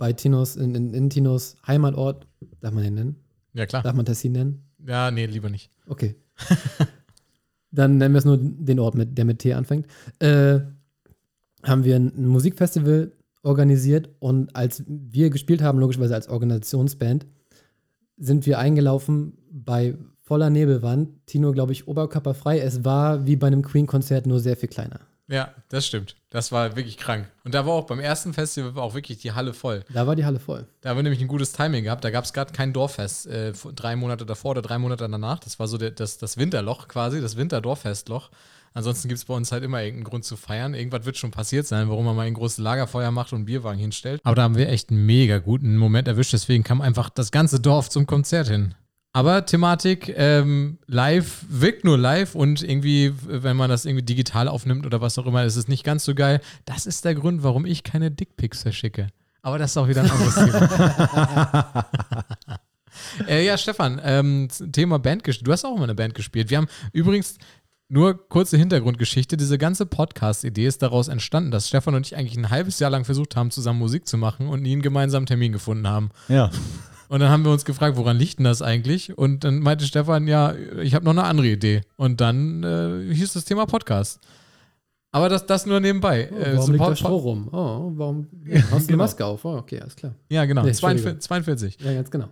[0.01, 2.27] bei Tinos, in, in, in Tinos Heimatort,
[2.61, 3.17] darf man den nennen?
[3.53, 3.83] Ja, klar.
[3.83, 4.65] Darf man Tessin nennen?
[4.87, 5.71] Ja, nee, lieber nicht.
[5.87, 6.17] Okay.
[7.71, 9.87] Dann nennen wir es nur den Ort, mit, der mit T anfängt.
[10.19, 10.61] Äh,
[11.63, 13.13] haben wir ein, ein Musikfestival
[13.43, 17.27] organisiert und als wir gespielt haben, logischerweise als Organisationsband,
[18.17, 19.97] sind wir eingelaufen bei
[20.31, 21.27] voller Nebelwand.
[21.27, 22.61] Tino, glaube ich, oberkörperfrei.
[22.61, 25.01] Es war wie bei einem Queen-Konzert, nur sehr viel kleiner.
[25.27, 26.15] Ja, das stimmt.
[26.31, 27.27] Das war wirklich krank.
[27.43, 29.83] Und da war auch beim ersten Festival auch wirklich die Halle voll.
[29.93, 30.69] Da war die Halle voll.
[30.83, 32.05] Da haben wir nämlich ein gutes Timing gehabt.
[32.05, 33.27] Da gab es gerade kein Dorffest.
[33.27, 35.41] Äh, drei Monate davor oder drei Monate danach.
[35.41, 38.31] Das war so der, das, das Winterloch quasi, das Winterdorffestloch.
[38.73, 40.75] Ansonsten gibt es bei uns halt immer irgendeinen Grund zu feiern.
[40.75, 43.81] Irgendwas wird schon passiert sein, warum man mal ein großes Lagerfeuer macht und einen Bierwagen
[43.81, 44.21] hinstellt.
[44.23, 46.33] Aber da haben wir echt einen mega guten Moment erwischt.
[46.33, 48.77] Deswegen kam einfach das ganze Dorf zum Konzert hin.
[49.13, 54.87] Aber Thematik ähm, live wirkt nur live und irgendwie, wenn man das irgendwie digital aufnimmt
[54.87, 56.41] oder was auch immer, ist es nicht ganz so geil.
[56.65, 59.09] Das ist der Grund, warum ich keine Dickpics verschicke.
[59.43, 61.87] Aber das ist auch wieder ein anderes Thema.
[63.27, 65.45] äh, ja, Stefan, ähm, Thema Bandgeschichte.
[65.45, 66.51] Du hast auch immer eine Band gespielt.
[66.51, 67.37] Wir haben übrigens
[67.89, 69.37] nur kurze Hintergrundgeschichte.
[69.37, 73.05] Diese ganze Podcast-Idee ist daraus entstanden, dass Stefan und ich eigentlich ein halbes Jahr lang
[73.05, 76.11] versucht haben, zusammen Musik zu machen und nie einen gemeinsamen Termin gefunden haben.
[76.29, 76.51] Ja.
[77.11, 79.19] Und dann haben wir uns gefragt, woran liegt denn das eigentlich?
[79.19, 81.81] Und dann meinte Stefan, ja, ich habe noch eine andere Idee.
[81.97, 84.21] Und dann äh, hieß das Thema Podcast.
[85.11, 86.29] Aber das, das nur nebenbei.
[86.31, 87.49] Oh, Äh, warum so liegt da Stroh rum?
[87.51, 88.97] Oh, warum hast du eine genau.
[88.99, 89.45] Maske auf?
[89.45, 90.15] Oh, okay, alles klar.
[90.29, 90.63] Ja, genau.
[90.63, 91.79] Nee, 42, 42.
[91.85, 92.29] Ja, ganz genau.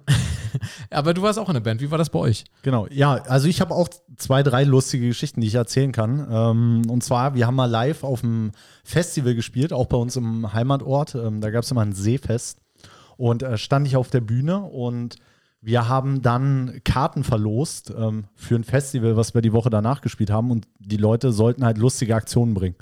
[0.91, 1.81] Aber du warst auch in der Band.
[1.81, 2.45] Wie war das bei euch?
[2.63, 6.25] Genau, ja, also ich habe auch zwei, drei lustige Geschichten, die ich erzählen kann.
[6.31, 8.53] Ähm, und zwar, wir haben mal live auf dem
[8.85, 11.17] Festival gespielt, auch bei uns im Heimatort.
[11.17, 12.61] Ähm, da gab es immer ein Seefest.
[13.19, 15.17] Und äh, stand ich auf der Bühne und
[15.61, 20.31] wir haben dann Karten verlost ähm, für ein Festival, was wir die Woche danach gespielt
[20.31, 20.51] haben.
[20.51, 22.77] Und die Leute sollten halt lustige Aktionen bringen.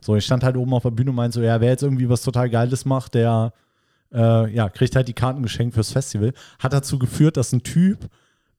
[0.00, 2.08] So, ich stand halt oben auf der Bühne und meinte so, ja, wer jetzt irgendwie
[2.08, 3.52] was total Geiles macht, der
[4.14, 6.32] äh, ja, kriegt halt die Karten geschenkt fürs Festival.
[6.60, 8.08] Hat dazu geführt, dass ein Typ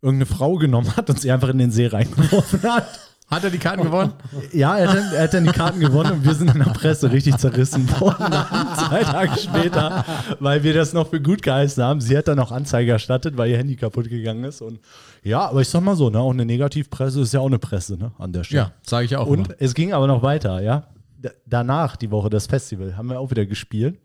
[0.01, 3.10] irgendeine Frau genommen hat und sie einfach in den See reingeworfen hat.
[3.31, 4.11] Hat er die Karten gewonnen?
[4.51, 6.71] Ja, er hat, dann, er hat dann die Karten gewonnen und wir sind in der
[6.71, 8.25] Presse richtig zerrissen worden.
[8.75, 10.03] Zwei Tage später,
[10.41, 12.01] weil wir das noch für gut geheißen haben.
[12.01, 14.61] Sie hat dann auch Anzeige erstattet, weil ihr Handy kaputt gegangen ist.
[14.61, 14.81] Und
[15.23, 17.97] ja, aber ich sag mal so, ne, auch eine Negativpresse ist ja auch eine Presse,
[17.97, 18.63] ne, an der Stelle.
[18.63, 19.27] Ja, sage ich auch.
[19.27, 19.55] Und immer.
[19.59, 20.87] es ging aber noch weiter, ja.
[21.17, 23.97] D danach, die Woche, das Festival, haben wir auch wieder gespielt.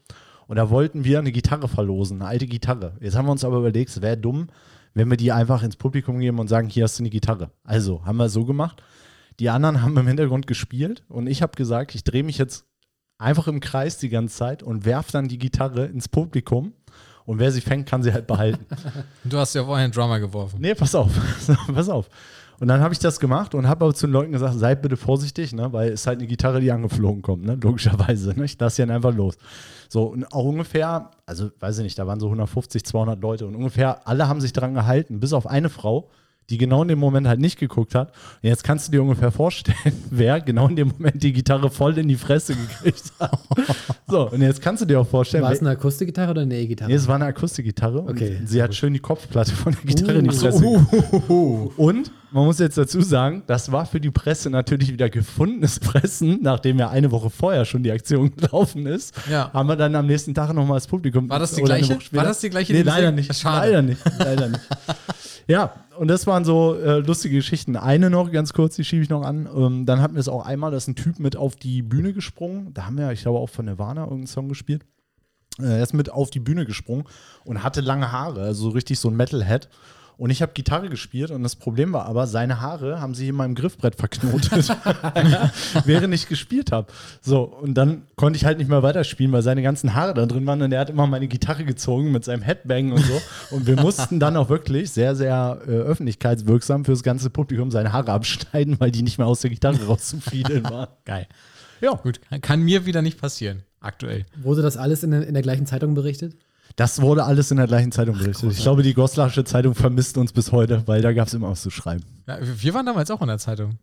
[0.47, 2.93] Und da wollten wir eine Gitarre verlosen, eine alte Gitarre.
[3.01, 4.47] Jetzt haben wir uns aber überlegt, es wäre dumm,
[4.95, 7.51] wenn wir die einfach ins Publikum geben und sagen, hier hast du eine Gitarre.
[7.64, 8.83] Also haben wir so gemacht.
[9.41, 12.64] Die anderen haben im Hintergrund gespielt und ich habe gesagt, ich drehe mich jetzt
[13.18, 16.72] einfach im Kreis die ganze Zeit und werfe dann die Gitarre ins Publikum.
[17.24, 18.64] Und wer sie fängt, kann sie halt behalten.
[19.24, 20.61] Du hast ja vorher einen Drummer geworfen.
[20.61, 21.11] Nee, pass auf.
[21.74, 22.09] pass auf.
[22.59, 24.97] Und dann habe ich das gemacht und habe aber zu den Leuten gesagt, seid bitte
[24.97, 25.72] vorsichtig, ne?
[25.72, 27.59] weil es halt eine Gitarre, die angeflogen kommt, ne?
[27.61, 28.30] logischerweise.
[28.30, 28.45] Ne?
[28.45, 29.37] Ich lasse die dann einfach los.
[29.89, 33.57] So, und auch ungefähr, also weiß ich nicht, da waren so 150, 200 Leute und
[33.57, 36.11] ungefähr alle haben sich dran gehalten, bis auf eine Frau,
[36.51, 38.09] die genau in dem Moment halt nicht geguckt hat.
[38.42, 39.76] Und jetzt kannst du dir ungefähr vorstellen,
[40.11, 43.38] wer genau in dem Moment die Gitarre voll in die Fresse gekriegt hat.
[44.07, 46.90] so, und jetzt kannst du dir auch vorstellen, War es eine Akustikgitarre oder eine E-Gitarre?
[46.90, 48.01] Nee, es war eine Akustikgitarre.
[48.01, 51.78] Okay, sie hat schön die Kopfplatte von der Gitarre in die Uh, Fresse gekriegt.
[51.78, 56.39] Und man muss jetzt dazu sagen, das war für die Presse natürlich wieder gefundenes Fressen,
[56.43, 59.14] nachdem ja eine Woche vorher schon die Aktion gelaufen ist.
[59.31, 59.53] Ja.
[59.53, 61.29] Haben wir dann am nächsten Tag nochmal das Publikum.
[61.29, 61.99] War das die gleiche?
[62.12, 63.35] War das die gleiche, Nee, leider nicht.
[63.35, 63.66] Schade.
[63.66, 64.01] Leider nicht.
[64.18, 64.61] Leider nicht.
[65.49, 67.77] Ja, und das waren so äh, lustige Geschichten.
[67.77, 69.49] Eine noch, ganz kurz, die schiebe ich noch an.
[69.57, 72.12] Ähm, dann hatten wir es auch einmal, da ist ein Typ mit auf die Bühne
[72.12, 72.74] gesprungen.
[72.74, 74.85] Da haben wir, ich glaube, auch von Nirvana irgendeinen Song gespielt.
[75.61, 77.05] Äh, Er ist mit auf die Bühne gesprungen
[77.45, 79.68] und hatte lange Haare, also so richtig so ein Metalhead.
[80.19, 83.35] Und ich habe Gitarre gespielt und das Problem war aber, seine Haare haben sich in
[83.35, 84.75] meinem Griffbrett verknotet,
[85.85, 86.87] während ich gespielt habe.
[87.21, 90.47] So, und dann konnte ich halt nicht mehr weiterspielen, weil seine ganzen Haare da drin
[90.47, 93.21] waren und er hat immer meine Gitarre gezogen mit seinem Headbang und so.
[93.51, 98.12] Und wir mussten dann auch wirklich sehr, sehr äh, öffentlichkeitswirksam fürs ganze Publikum seine Haare
[98.12, 100.89] abschneiden, weil die nicht mehr aus der Gitarre rauszufiedeln waren.
[101.05, 101.27] Geil.
[101.83, 104.25] Ja, Gut, kann mir wieder nicht passieren, aktuell.
[104.43, 106.35] Wurde das alles in, der- in der gleichen Zeitung berichtet?
[106.77, 108.53] Das wurde alles in der gleichen Zeitung berichtet.
[108.53, 111.62] Ich glaube, die Goslasche Zeitung vermisst uns bis heute, weil da gab es immer was
[111.62, 112.05] zu schreiben.
[112.27, 113.79] Ja, wir waren damals auch in der Zeitung.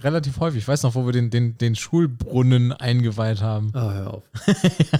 [0.00, 0.58] Relativ häufig.
[0.58, 3.72] Ich weiß noch, wo wir den, den, den Schulbrunnen eingeweiht haben.
[3.74, 4.30] Oh, hör auf.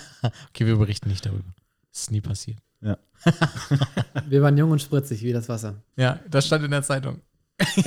[0.48, 1.44] Okay, wir berichten nicht darüber.
[1.92, 2.58] Das ist nie passiert.
[4.28, 7.20] Wir waren jung und spritzig wie das Wasser, Ja, das stand in der Zeitung.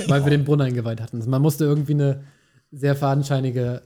[0.08, 1.22] weil wir den Brunnen eingeweiht hatten.
[1.30, 2.24] Man musste irgendwie eine
[2.72, 3.82] sehr fadenscheinige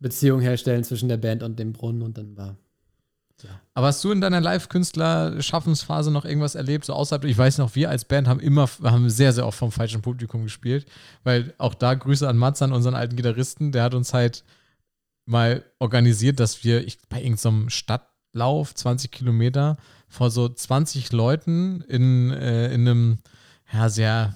[0.00, 2.56] Beziehung herstellen zwischen der Band und dem Brunnen und dann war.
[3.74, 6.84] Aber hast du in deiner Live-Künstler-Schaffensphase noch irgendwas erlebt?
[6.84, 9.70] So außerhalb, ich weiß noch, wir als Band haben immer, haben sehr, sehr oft vom
[9.70, 10.86] falschen Publikum gespielt,
[11.24, 14.44] weil auch da Grüße an Mats, an unseren alten Gitarristen, der hat uns halt
[15.26, 19.76] mal organisiert, dass wir ich, bei irgendeinem Stadtlauf, 20 Kilometer,
[20.08, 23.18] vor so 20 Leuten in, äh, in einem,
[23.72, 24.34] ja, sehr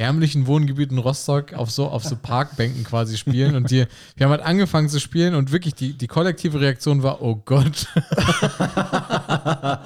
[0.00, 3.54] ärmlichen Wohngebiet in Rostock auf so, auf so Parkbänken quasi spielen.
[3.54, 3.86] Und die,
[4.16, 7.86] wir haben halt angefangen zu spielen und wirklich die, die kollektive Reaktion war, oh Gott.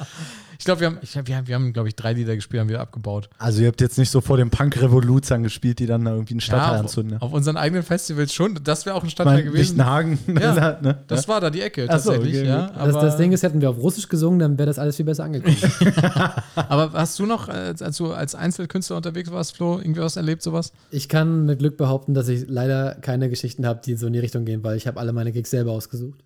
[0.64, 2.70] ich glaube, wir haben, ich, wir haben, wir haben glaube ich, drei Lieder gespielt, haben
[2.70, 3.28] wieder abgebaut.
[3.36, 6.40] Also ihr habt jetzt nicht so vor den Punk-Revoluzern gespielt, die dann da irgendwie einen
[6.40, 7.16] Stadtteil auf, anzünden.
[7.16, 7.22] ne?
[7.22, 8.58] auf unseren eigenen Festivals schon.
[8.64, 9.76] Das wäre auch ein Stadtteil Mein gewesen.
[9.76, 10.18] Lichtenhagen.
[10.40, 11.04] Ja, ne?
[11.06, 12.68] Das war da die Ecke Ach so, tatsächlich, okay, ja.
[12.68, 15.24] Das, das Ding ist, hätten wir auf Russisch gesungen, dann wäre das alles viel besser
[15.24, 15.54] angekommen.
[16.54, 20.72] aber hast du noch, als du als Einzelkünstler unterwegs warst, Flo, irgendwie was erlebt, sowas?
[20.90, 24.18] Ich kann mit Glück behaupten, dass ich leider keine Geschichten habe, die so in die
[24.18, 26.24] Richtung gehen, weil ich habe alle meine Gigs selber ausgesucht.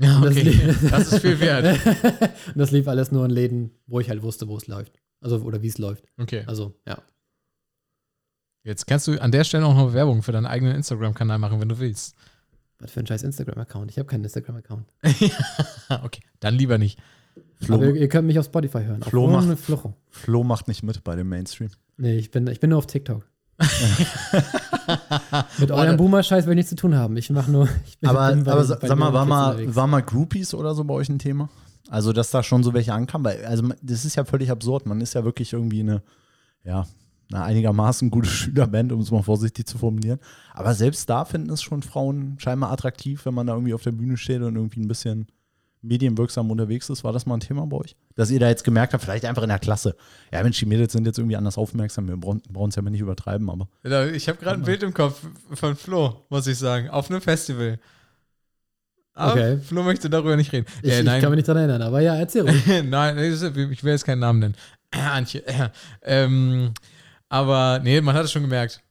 [0.00, 0.42] Ja, Das okay.
[0.42, 1.78] lief- Das ist viel wert.
[2.46, 4.98] Und das lief alles nur in Läden, wo ich halt wusste, wo es läuft.
[5.20, 6.04] Also, oder wie es läuft.
[6.18, 6.44] Okay.
[6.46, 7.02] Also, ja.
[8.64, 11.68] Jetzt kannst du an der Stelle auch noch Werbung für deinen eigenen Instagram-Kanal machen, wenn
[11.68, 12.14] du willst.
[12.78, 13.90] Was für ein scheiß Instagram-Account.
[13.90, 14.86] Ich habe keinen Instagram-Account.
[16.02, 16.98] okay, dann lieber nicht.
[17.62, 19.02] Flo, Aber ihr, ihr könnt mich auf Spotify hören.
[19.02, 19.94] Flo auf macht-.
[20.08, 21.70] Flo macht nicht mit bei dem Mainstream.
[21.98, 23.26] Nee, ich bin, ich bin nur auf TikTok.
[25.58, 27.16] Mit eurem Boomer-Scheiß will ich nichts zu tun haben.
[27.16, 27.68] Ich mache nur.
[27.86, 29.76] Ich bin- Aber, bei- aber sag mal, war mal, unterwegs.
[29.76, 31.48] war mal Groupies oder so bei euch ein Thema?
[31.88, 33.24] Also, dass da schon so welche ankamen?
[33.24, 34.86] Weil, also, das ist ja völlig absurd.
[34.86, 36.02] Man ist ja wirklich irgendwie eine,
[36.64, 36.86] ja,
[37.32, 40.18] eine einigermaßen gute Schülerband, um es mal vorsichtig zu formulieren.
[40.54, 43.92] Aber selbst da finden es schon Frauen scheinbar attraktiv, wenn man da irgendwie auf der
[43.92, 45.26] Bühne steht und irgendwie ein bisschen
[45.82, 47.04] medienwirksam unterwegs ist.
[47.04, 47.96] War das mal ein Thema bei euch?
[48.14, 49.96] Dass ihr da jetzt gemerkt habt, vielleicht einfach in der Klasse.
[50.32, 52.08] Ja, Mensch, die Mädels sind jetzt irgendwie anders aufmerksam.
[52.08, 53.68] Wir brauchen es ja nicht übertreiben, aber.
[54.12, 55.22] Ich habe gerade ein Bild im Kopf
[55.52, 57.78] von Flo, muss ich sagen, auf einem Festival.
[59.14, 59.58] Aber Okay.
[59.58, 60.66] Flo möchte darüber nicht reden.
[60.82, 62.64] Ich, Äh, ich kann mich nicht dran erinnern, aber ja, erzähl ruhig.
[62.84, 64.54] nein, ich will jetzt keinen Namen nennen.
[64.90, 65.42] Antje.
[66.02, 66.72] Ähm,
[67.28, 68.82] aber nee, man hat es schon gemerkt.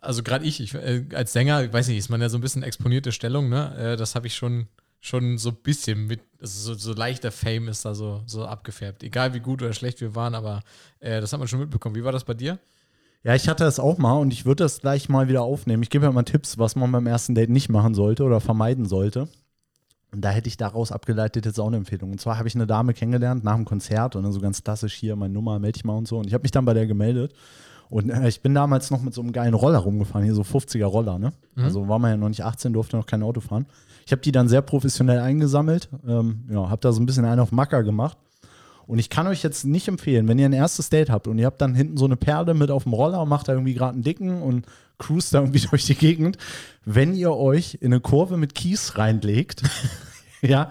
[0.00, 2.40] Also gerade ich, ich äh, als Sänger, ich weiß nicht, ist man ja so ein
[2.40, 3.74] bisschen exponierte Stellung, ne?
[3.76, 4.68] Äh, das habe ich schon,
[5.00, 9.02] schon so ein bisschen mit, also so, so leichter Fame ist da so, so abgefärbt.
[9.02, 10.62] Egal wie gut oder schlecht wir waren, aber
[11.00, 11.94] äh, das hat man schon mitbekommen.
[11.94, 12.58] Wie war das bei dir?
[13.24, 15.82] Ja, ich hatte das auch mal und ich würde das gleich mal wieder aufnehmen.
[15.82, 18.86] Ich gebe ja mal Tipps, was man beim ersten Date nicht machen sollte oder vermeiden
[18.86, 19.28] sollte.
[20.10, 22.12] Und da hätte ich daraus abgeleitet jetzt auch eine Empfehlung.
[22.12, 24.94] Und zwar habe ich eine Dame kennengelernt nach dem Konzert und dann so ganz klassisch
[24.94, 26.18] hier, meine Nummer, melde ich mal und so.
[26.18, 27.34] Und ich habe mich dann bei der gemeldet.
[27.90, 30.84] Und äh, ich bin damals noch mit so einem geilen Roller rumgefahren, hier so 50er
[30.84, 31.32] Roller, ne?
[31.56, 33.66] Also war man ja noch nicht 18, durfte noch kein Auto fahren.
[34.06, 37.40] Ich habe die dann sehr professionell eingesammelt, ähm, ja, habe da so ein bisschen einen
[37.40, 38.16] auf Macker gemacht.
[38.86, 41.44] Und ich kann euch jetzt nicht empfehlen, wenn ihr ein erstes Date habt und ihr
[41.44, 43.92] habt dann hinten so eine Perle mit auf dem Roller und macht da irgendwie gerade
[43.92, 44.64] einen dicken und
[44.98, 46.38] cruist da irgendwie durch die Gegend,
[46.86, 49.62] wenn ihr euch in eine Kurve mit Kies reinlegt,
[50.40, 50.70] ja,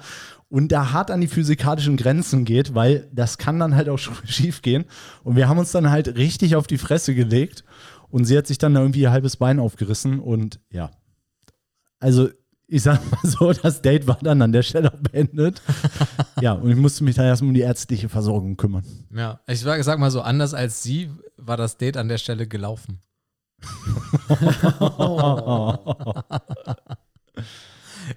[0.49, 4.61] und da hart an die physikalischen Grenzen geht, weil das kann dann halt auch schief
[4.61, 4.85] gehen.
[5.23, 7.63] Und wir haben uns dann halt richtig auf die Fresse gelegt
[8.09, 10.91] und sie hat sich dann da irgendwie ihr halbes Bein aufgerissen und ja.
[11.99, 12.29] Also
[12.67, 15.61] ich sag mal so, das Date war dann an der Stelle beendet.
[16.41, 18.83] ja, und ich musste mich dann erstmal um die ärztliche Versorgung kümmern.
[19.13, 22.47] Ja, ich sag, sag mal so, anders als sie war das Date an der Stelle
[22.47, 23.01] gelaufen.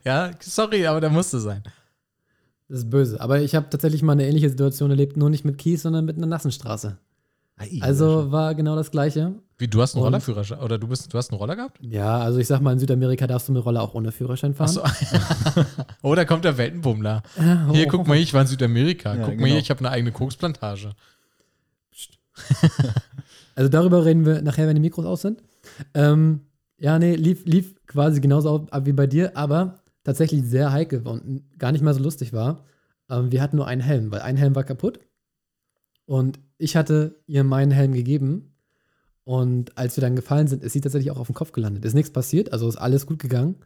[0.04, 1.62] Ja, sorry, aber der musste sein.
[2.70, 3.20] Das ist böse.
[3.20, 6.16] Aber ich habe tatsächlich mal eine ähnliche Situation erlebt, nur nicht mit Kies, sondern mit
[6.16, 6.96] einer nassen Straße.
[7.80, 9.34] Also war genau das Gleiche.
[9.58, 10.06] Wie, du hast einen Und?
[10.06, 10.60] Rollerführerschein?
[10.60, 11.78] Oder du, bist, du hast einen Roller gehabt?
[11.82, 14.78] Ja, also ich sag mal, in Südamerika darfst du mit Roller auch ohne Führerschein fahren.
[14.78, 14.82] Achso.
[16.02, 17.24] oh, da kommt der Weltenbummler.
[17.36, 19.14] oh, Hier, guck mal, ich war in Südamerika.
[19.14, 19.46] Ja, guck mal genau.
[19.48, 20.92] hier, ich habe eine eigene Koksplantage.
[23.56, 25.42] Also darüber reden wir nachher, wenn die Mikros aus sind.
[25.92, 26.40] Ähm,
[26.78, 31.44] ja, nee, lief, lief quasi genauso ab wie bei dir, aber tatsächlich sehr heikel und
[31.58, 32.64] gar nicht mal so lustig war.
[33.08, 35.00] Ähm, wir hatten nur einen Helm, weil ein Helm war kaputt.
[36.06, 38.50] Und ich hatte ihr meinen Helm gegeben
[39.24, 41.84] und als wir dann gefallen sind, ist sie tatsächlich auch auf dem Kopf gelandet.
[41.84, 43.56] Ist nichts passiert, also ist alles gut gegangen.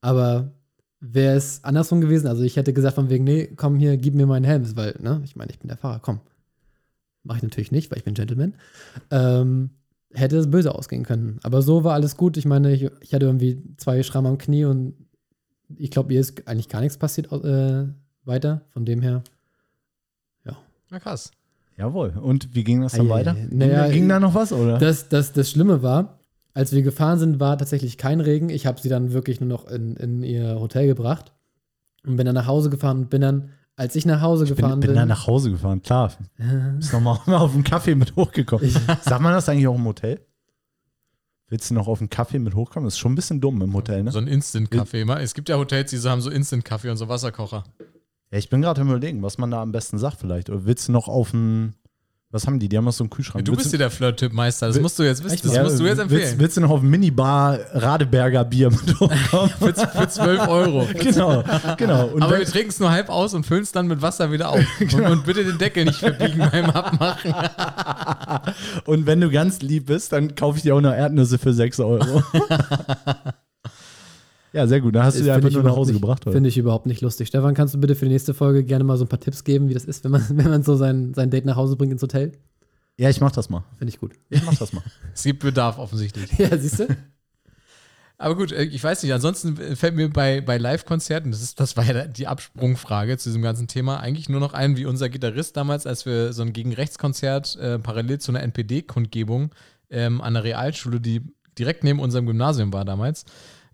[0.00, 0.52] Aber
[1.00, 4.26] wäre es andersrum gewesen, also ich hätte gesagt von wegen, nee, komm hier, gib mir
[4.26, 6.20] meinen Helm, weil, ne, ich meine, ich bin der Fahrer, komm.
[7.24, 8.54] Mache ich natürlich nicht, weil ich bin Gentleman.
[9.10, 9.70] Ähm,
[10.14, 11.40] hätte es böse ausgehen können.
[11.42, 12.36] Aber so war alles gut.
[12.36, 14.94] Ich meine, ich, ich hatte irgendwie zwei Schrammen am Knie und
[15.76, 17.86] ich glaube, ihr ist eigentlich gar nichts passiert äh,
[18.24, 18.62] weiter.
[18.70, 19.22] Von dem her,
[20.90, 21.32] Na krass.
[21.76, 22.14] Jawohl.
[22.20, 23.32] Und wie ging das dann ei, weiter?
[23.32, 23.48] ei.
[23.50, 24.78] Naja, ging da noch was, oder?
[24.78, 26.20] Das, das, das Schlimme war,
[26.54, 28.48] als wir gefahren sind, war tatsächlich kein Regen.
[28.48, 31.32] Ich habe sie dann wirklich nur noch in, in ihr Hotel gebracht
[32.06, 34.56] und bin dann nach Hause gefahren und bin dann, als ich nach Hause ich bin,
[34.56, 36.12] gefahren bin bin, dann nach Hause gefahren, klar.
[36.76, 38.70] Bist nochmal auf den Kaffee mit hochgekommen.
[39.02, 40.20] Sagt man das eigentlich auch im Hotel?
[41.48, 42.86] Willst du noch auf den Kaffee mit hochkommen?
[42.86, 44.10] Das ist schon ein bisschen dumm im Hotel, ne?
[44.10, 45.02] So ein Instant-Kaffee.
[45.02, 45.20] immer.
[45.20, 47.62] Es gibt ja Hotels, die so haben so Instant-Kaffee und so Wasserkocher.
[48.32, 50.50] Ja, ich bin gerade am überlegen, was man da am besten sagt vielleicht.
[50.50, 51.74] Oder willst du noch auf den,
[52.36, 52.68] was haben die?
[52.68, 53.44] Die haben noch so einen Kühlschrank.
[53.44, 54.68] du bist ja der Flirt-Tipp-Meister.
[54.68, 55.38] Das musst du jetzt wissen.
[55.42, 56.20] Das Ja, musst du jetzt empfehlen.
[56.20, 59.50] Willst, willst du noch auf Minibar Radeberger Bier mit hochkommen?
[59.58, 60.86] für, für 12 Euro.
[60.98, 61.42] genau,
[61.76, 62.06] genau.
[62.08, 64.50] Und Aber wir trinken es nur halb aus und füllen es dann mit Wasser wieder
[64.50, 64.60] auf.
[64.80, 67.34] Und, und bitte den Deckel nicht verbiegen beim Abmachen.
[68.84, 71.80] und wenn du ganz lieb bist, dann kaufe ich dir auch noch Erdnüsse für 6
[71.80, 72.22] Euro.
[74.56, 74.94] Ja, sehr gut.
[74.94, 76.26] Dann hast du die find einfach nur nach Hause nicht- gebracht.
[76.26, 76.32] Oder?
[76.32, 77.28] Finde ich überhaupt nicht lustig.
[77.28, 79.68] Stefan, kannst du bitte für die nächste Folge gerne mal so ein paar Tipps geben,
[79.68, 82.02] wie das ist, wenn man, wenn man so sein, sein Date nach Hause bringt ins
[82.02, 82.32] Hotel?
[82.98, 83.62] Ja, ich mach das mal.
[83.78, 84.14] Finde ich gut.
[84.30, 84.82] Ich mach das mal.
[85.14, 86.30] Es gibt Bedarf offensichtlich.
[86.38, 86.86] Ja, siehst du?
[88.18, 91.76] Aber gut, äh, ich weiß nicht, ansonsten fällt mir bei, bei Live-Konzerten, das, ist- das
[91.76, 95.56] war ja die Absprungfrage zu diesem ganzen Thema, eigentlich nur noch ein, wie unser Gitarrist
[95.56, 99.50] damals, als wir so ein Gegen-Rechts-Konzert äh, parallel zu einer NPD-Kundgebung
[99.90, 101.20] ähm, an der Realschule, die
[101.58, 103.24] direkt neben unserem Gymnasium war damals.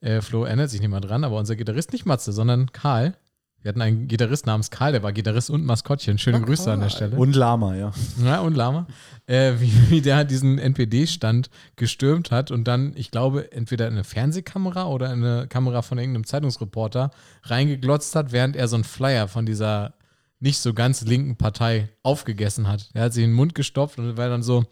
[0.02, 3.14] Äh, Flo erinnert sich nicht mal dran, aber unser Gitarrist nicht Matze, sondern Karl.
[3.62, 6.18] Wir hatten einen Gitarrist namens Karl, der war Gitarrist und Maskottchen.
[6.18, 7.16] Schöne Ah, Grüße an der Stelle.
[7.16, 7.92] Und Lama, ja.
[8.24, 8.88] Ja, und Lama.
[9.26, 14.88] Äh, wie, wie der diesen NPD-Stand gestürmt hat und dann, ich glaube, entweder eine Fernsehkamera
[14.88, 17.12] oder eine Kamera von irgendeinem Zeitungsreporter
[17.44, 19.94] reingeglotzt hat, während er so einen Flyer von dieser
[20.40, 22.90] nicht so ganz linken Partei aufgegessen hat.
[22.94, 24.64] Er hat sich in den Mund gestopft und war dann so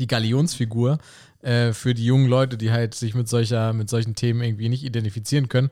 [0.00, 0.96] die Galionsfigur
[1.42, 4.84] äh, für die jungen Leute, die halt sich mit solcher, mit solchen Themen irgendwie nicht
[4.84, 5.70] identifizieren können.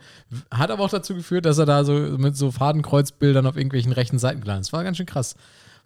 [0.51, 4.19] Hat aber auch dazu geführt, dass er da so mit so Fadenkreuzbildern auf irgendwelchen rechten
[4.19, 4.73] Seiten gelandet ist.
[4.73, 5.37] War ganz schön krass.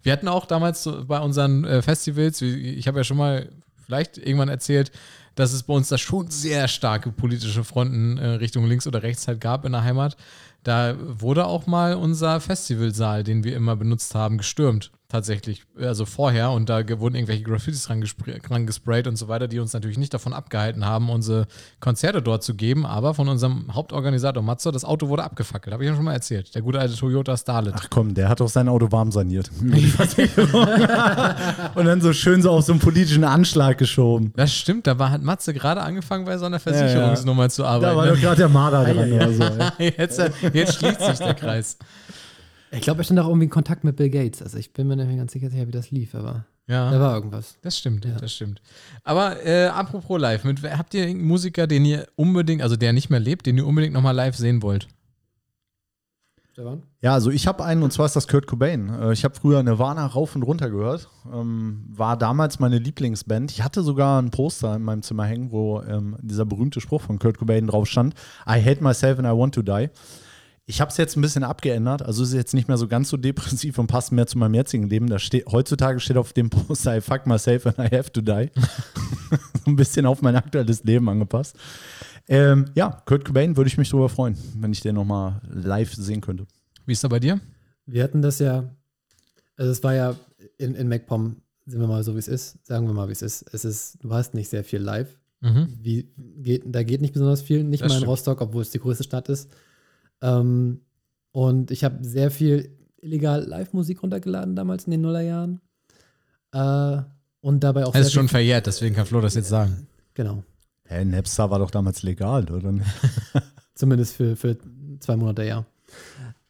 [0.03, 3.49] Wir hatten auch damals bei unseren äh, Festivals, ich habe ja schon mal
[3.85, 4.91] vielleicht irgendwann erzählt,
[5.35, 9.27] dass es bei uns da schon sehr starke politische Fronten äh, Richtung links oder rechts
[9.29, 10.17] halt gab in der Heimat.
[10.63, 14.91] Da wurde auch mal unser Festivalsaal, den wir immer benutzt haben, gestürmt.
[15.09, 16.51] Tatsächlich, also vorher.
[16.51, 20.33] Und da wurden irgendwelche Graffitis rangespray- rangesprayt und so weiter, die uns natürlich nicht davon
[20.33, 21.47] abgehalten haben, unsere
[21.79, 22.85] Konzerte dort zu geben.
[22.87, 25.73] Aber von unserem Hauptorganisator Matzo, das Auto wurde abgefackelt.
[25.75, 26.55] Habe ich ja schon mal erzählt.
[26.55, 27.75] Der gute alte Toyota Starlet.
[27.77, 29.51] Ach komm, der hat doch sein Auto warm saniert.
[31.75, 34.33] Und dann so schön so auf so einen politischen Anschlag geschoben.
[34.37, 37.95] Das stimmt, da war, hat Matze gerade angefangen, bei so einer Versicherungsnummer zu arbeiten.
[37.95, 39.45] Da war doch gerade der Marder dran oder so.
[39.79, 40.21] jetzt,
[40.53, 41.77] jetzt schließt sich der Kreis.
[42.75, 44.43] Ich glaube, er stand auch irgendwie in Kontakt mit Bill Gates.
[44.43, 47.15] Also ich bin mir nicht mehr ganz sicher, wie das lief, aber da Ja, war
[47.15, 47.57] irgendwas.
[47.63, 48.17] das stimmt, Ja.
[48.19, 48.61] das stimmt.
[49.03, 53.11] Aber äh, apropos live, mit, habt ihr irgendeinen Musiker, den ihr unbedingt, also der nicht
[53.11, 54.89] mehr lebt, den ihr unbedingt nochmal live sehen wollt?
[56.53, 56.85] Stefan?
[57.01, 58.89] Ja, also ich habe einen und zwar ist das Kurt Cobain.
[58.89, 61.09] Äh, Ich habe früher Nirvana rauf und runter gehört.
[61.33, 63.51] Ähm, war damals meine Lieblingsband.
[63.51, 67.19] Ich hatte sogar ein Poster in meinem Zimmer hängen, wo ähm, dieser berühmte Spruch von
[67.19, 68.15] Kurt Cobain drauf stand:
[68.47, 69.91] I hate myself and I want to die.
[70.67, 73.19] Ich habe es jetzt ein bisschen abgeändert, also ist jetzt nicht mehr so ganz so
[73.19, 75.09] depressiv und passt mehr zu meinem jetzigen Leben.
[75.09, 78.51] Da steht, heutzutage steht auf dem Poster I fuck myself and I have to die.
[79.65, 81.57] so ein bisschen auf mein aktuelles Leben angepasst.
[82.29, 86.23] Ähm, ja, Kurt Cobain würde ich mich darüber freuen, wenn ich den nochmal live sehen
[86.23, 86.47] könnte.
[86.87, 87.41] Wie ist da bei dir?
[87.85, 88.65] Wir hatten das ja,
[89.57, 90.17] also es war ja
[90.57, 91.37] in, in MacPom,
[91.67, 93.45] sind wir mal so, wie es ist, sagen wir mal, wie es ist.
[93.53, 95.19] Es ist, du hast nicht sehr viel live.
[95.43, 95.69] Mhm.
[95.83, 98.11] Wie, geht, da geht nicht besonders viel, nicht Das mal in stimmt.
[98.11, 99.51] Rostock, obwohl es die größte Stadt ist.
[100.23, 100.81] Ähm,
[101.33, 105.61] und ich habe sehr viel illegal Live-Musik runtergeladen damals in den Nullerjahren.
[106.53, 107.03] Äh,
[107.41, 109.87] und dabei auch Das ist sehr schon verjährt, deswegen kann Flo das jetzt sagen.
[110.15, 110.43] Genau.
[110.87, 112.87] Hä, Napster war doch damals legal, oder nicht?
[113.75, 114.57] Zumindest für, für
[115.01, 115.67] zwei Monate, ja.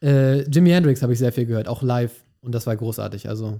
[0.01, 2.23] Äh, Jimi Hendrix habe ich sehr viel gehört, auch live.
[2.41, 3.27] Und das war großartig.
[3.27, 3.59] Also,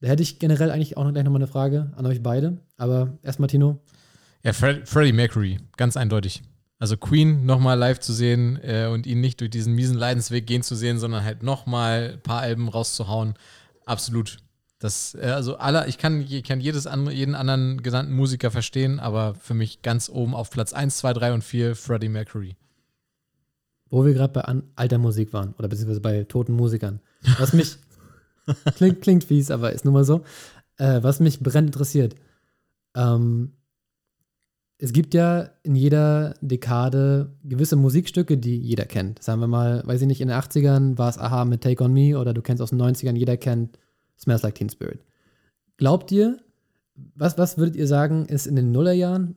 [0.00, 2.58] da hätte ich generell eigentlich auch noch gleich nochmal eine Frage an euch beide.
[2.76, 3.78] Aber erstmal, Tino.
[4.42, 6.42] Ja, Fred, Freddie Mercury, ganz eindeutig.
[6.84, 10.62] Also Queen nochmal live zu sehen äh, und ihn nicht durch diesen miesen Leidensweg gehen
[10.62, 13.36] zu sehen, sondern halt nochmal ein paar Alben rauszuhauen.
[13.86, 14.36] Absolut.
[14.80, 19.00] Das, äh, also alle, ich kann, ich kann jedes andere, jeden anderen genannten Musiker verstehen,
[19.00, 22.54] aber für mich ganz oben auf Platz 1, 2, 3 und 4 Freddie Mercury.
[23.88, 27.00] Wo wir gerade bei an, alter Musik waren, oder beziehungsweise bei toten Musikern.
[27.38, 27.78] Was mich,
[28.76, 30.22] klingt, klingt fies, aber ist nun mal so.
[30.76, 32.14] Äh, was mich brennend interessiert.
[32.94, 33.54] Ähm,
[34.84, 39.22] es gibt ja in jeder Dekade gewisse Musikstücke, die jeder kennt.
[39.22, 41.90] Sagen wir mal, weiß ich nicht, in den 80ern war es Aha mit Take On
[41.90, 43.78] Me oder du kennst aus den 90ern, jeder kennt
[44.18, 45.00] Smells Like Teen Spirit.
[45.78, 46.38] Glaubt ihr,
[47.14, 49.36] was, was würdet ihr sagen, ist in den Nullerjahren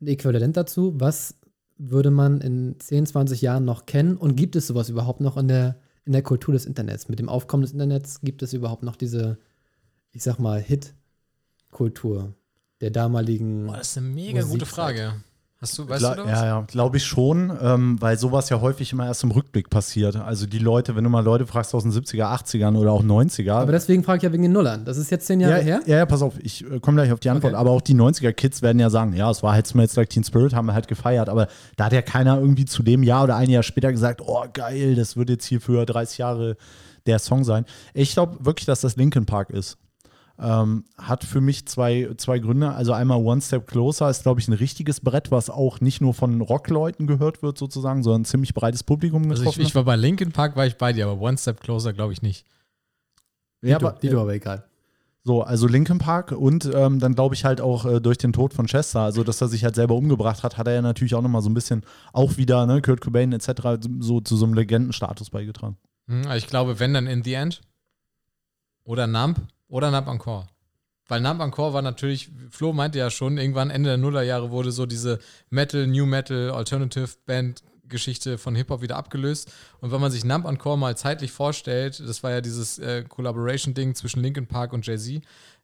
[0.00, 0.94] ein Äquivalent dazu?
[1.00, 1.34] Was
[1.78, 4.16] würde man in 10, 20 Jahren noch kennen?
[4.16, 7.08] Und gibt es sowas überhaupt noch in der, in der Kultur des Internets?
[7.08, 9.36] Mit dem Aufkommen des Internets gibt es überhaupt noch diese,
[10.12, 12.34] ich sag mal, Hit-Kultur
[12.80, 13.66] der damaligen.
[13.66, 14.68] Boah, das ist eine mega gute Musikzeit.
[14.68, 15.14] Frage.
[15.58, 16.30] Hast du, weißt Gla du da was?
[16.32, 20.14] ja, ja, glaube ich schon, ähm, weil sowas ja häufig immer erst im Rückblick passiert.
[20.14, 23.52] Also die Leute, wenn du mal Leute fragst aus den 70er, 80ern oder auch 90er.
[23.52, 24.84] Aber deswegen frage ich ja wegen den Nullern.
[24.84, 25.80] Das ist jetzt zehn Jahre ja, her.
[25.86, 27.54] Ja, ja, pass auf, ich äh, komme gleich auf die Antwort.
[27.54, 27.60] Okay.
[27.60, 30.52] Aber auch die 90er-Kids werden ja sagen, ja, es war halt Smells Like Teen Spirit,
[30.52, 31.30] haben wir halt gefeiert.
[31.30, 34.44] Aber da hat ja keiner irgendwie zu dem Jahr oder ein Jahr später gesagt, oh
[34.52, 36.58] geil, das wird jetzt hier für 30 Jahre
[37.06, 37.64] der Song sein.
[37.94, 39.78] Ich glaube wirklich, dass das Linkin Park ist.
[40.38, 42.72] Ähm, hat für mich zwei, zwei Gründe.
[42.72, 46.12] Also einmal One Step Closer ist, glaube ich, ein richtiges Brett, was auch nicht nur
[46.12, 49.84] von Rockleuten gehört wird, sozusagen, sondern ein ziemlich breites Publikum Also getroffen ich, ich war
[49.84, 52.44] bei Linkin Park, war ich bei dir, aber One Step Closer glaube ich nicht.
[53.62, 54.64] ja, Dito, aber, Dito, aber egal.
[55.26, 58.54] So, also Linkin Park und ähm, dann glaube ich halt auch äh, durch den Tod
[58.54, 61.22] von Chester, also dass er sich halt selber umgebracht hat, hat er ja natürlich auch
[61.22, 61.82] nochmal so ein bisschen
[62.12, 65.78] auch wieder, ne, Kurt Cobain etc., so zu so einem Legendenstatus beigetragen.
[66.06, 67.60] Hm, also ich glaube, wenn dann In the End
[68.84, 70.46] oder Nump oder Encore.
[71.08, 75.20] Weil Encore war natürlich, Flo meinte ja schon, irgendwann Ende der Nullerjahre wurde so diese
[75.50, 79.52] Metal, New Metal, Alternative Band Geschichte von Hip-Hop wieder abgelöst.
[79.80, 83.94] Und wenn man sich Nump Encore mal zeitlich vorstellt, das war ja dieses äh, Collaboration-Ding
[83.94, 85.22] zwischen Linkin Park und Jay-Z,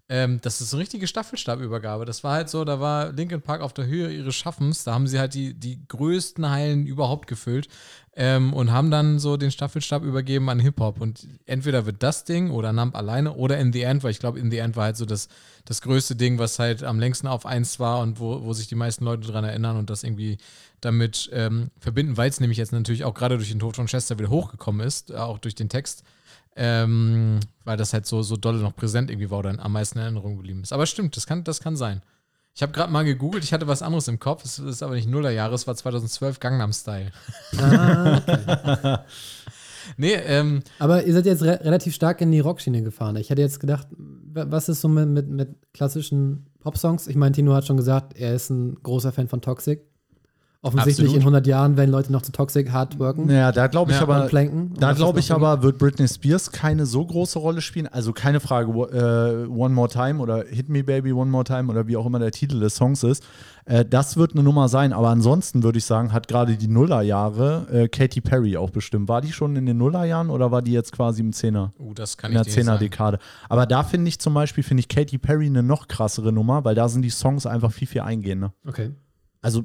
[0.08, 2.04] ähm, das ist eine richtige Staffelstabübergabe.
[2.04, 5.06] Das war halt so, da war Linkin Park auf der Höhe ihres Schaffens, da haben
[5.06, 7.68] sie halt die, die größten Heilen überhaupt gefüllt
[8.14, 11.00] ähm, und haben dann so den Staffelstab übergeben an Hip-Hop.
[11.00, 14.38] Und entweder wird das Ding oder Nump alleine oder In the End, weil ich glaube,
[14.38, 15.28] In the End war halt so das,
[15.64, 18.74] das größte Ding, was halt am längsten auf eins war und wo, wo sich die
[18.74, 20.36] meisten Leute dran erinnern und das irgendwie
[20.82, 24.18] damit ähm, verbinden, weil es nämlich jetzt natürlich auch gerade durch den Tod von Chester
[24.18, 26.02] wieder hochgekommen ist, äh, auch durch den Text.
[26.56, 30.04] Ähm, weil das halt so, so doll noch präsent irgendwie war oder am meisten in
[30.04, 30.72] Erinnerung geblieben ist.
[30.72, 32.02] Aber stimmt, das kann, das kann sein.
[32.54, 35.08] Ich habe gerade mal gegoogelt, ich hatte was anderes im Kopf, es ist aber nicht
[35.08, 37.10] Nullerjahre, es war 2012 Gangnam Style.
[37.58, 38.98] Ah, okay.
[39.96, 43.16] Nee, ähm, Aber ihr seid jetzt re relativ stark in die Rockschiene gefahren.
[43.16, 47.08] Ich hätte jetzt gedacht, wa- was ist so mit, mit, mit klassischen Popsongs?
[47.08, 49.82] Ich meine, Tino hat schon gesagt, er ist ein großer Fan von Toxic.
[50.64, 51.16] Offensichtlich Absolut.
[51.16, 54.04] in 100 Jahren werden Leute noch zu Toxic hard worken Ja, da glaube ich Ja,
[54.04, 54.26] aber.
[54.26, 54.72] planken.
[54.78, 57.88] Da glaube ich aber, wird Britney Spears keine so große Rolle spielen.
[57.88, 61.88] Also keine Frage, äh, One More Time oder Hit Me Baby One More Time oder
[61.88, 63.24] wie auch immer der Titel des Songs ist.
[63.64, 64.92] Äh, das wird eine Nummer sein.
[64.92, 69.08] Aber ansonsten würde ich sagen, hat gerade die Nullerjahre äh, Katy Perry auch bestimmt.
[69.08, 71.72] War die schon in den Nullerjahren oder war die jetzt quasi im Zehner?
[71.80, 72.78] uh, das kann in der ich dir nicht sagen.
[72.78, 73.18] Zehner-Dekade.
[73.48, 76.76] Aber da finde ich zum Beispiel, finde ich Katy Perry eine noch krassere Nummer, weil
[76.76, 78.52] da sind die Songs einfach viel, viel eingehender.
[78.64, 78.92] Okay.
[79.40, 79.64] Also,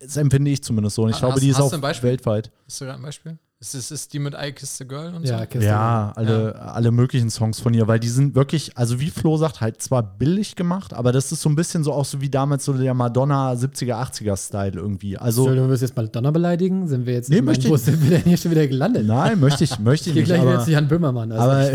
[0.00, 1.02] das empfinde ich zumindest so.
[1.02, 2.10] Und ich Hast- glaube, die ist auch du ein Beispiel?
[2.10, 2.50] weltweit.
[2.66, 3.38] Hast du gerade ein Beispiel?
[3.60, 5.46] Ist, ist, ist die mit I Kiss the Girl und Ja, so?
[5.46, 5.62] Kirsten.
[5.68, 9.60] Ja, alle, alle möglichen Songs von ihr, weil die sind wirklich, also wie Flo sagt,
[9.60, 12.64] halt zwar billig gemacht, aber das ist so ein bisschen so auch so wie damals
[12.64, 15.18] so der Madonna 70er, 80er Style irgendwie.
[15.18, 16.86] Also, Entschuldigung, wir jetzt mal Donner beleidigen?
[16.86, 19.04] Sind wir jetzt, Nee, ich möchte wo ich- sind wir denn hier schon wieder gelandet?
[19.08, 21.32] nein, möchte ich, möchte ich Hier nicht, gleich wieder aber, zu Jan Böhmermann.
[21.32, 21.70] Also aber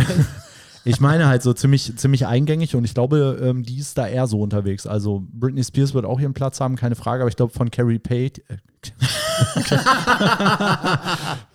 [0.86, 4.28] ich- meine halt so ziemlich, ziemlich eingängig und ich glaube, ähm, die ist da eher
[4.28, 4.86] so unterwegs.
[4.88, 8.00] Also Britney Spears wird auch ihren Platz haben, keine Frage, aber ich glaube von Carrie
[8.00, 8.58] Pate, äh,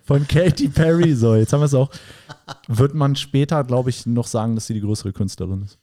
[0.05, 1.91] von Katy Perry, so, jetzt haben wir es auch,
[2.69, 5.79] wird man später, glaube ich, noch sagen, dass sie die größere Künstlerin ist.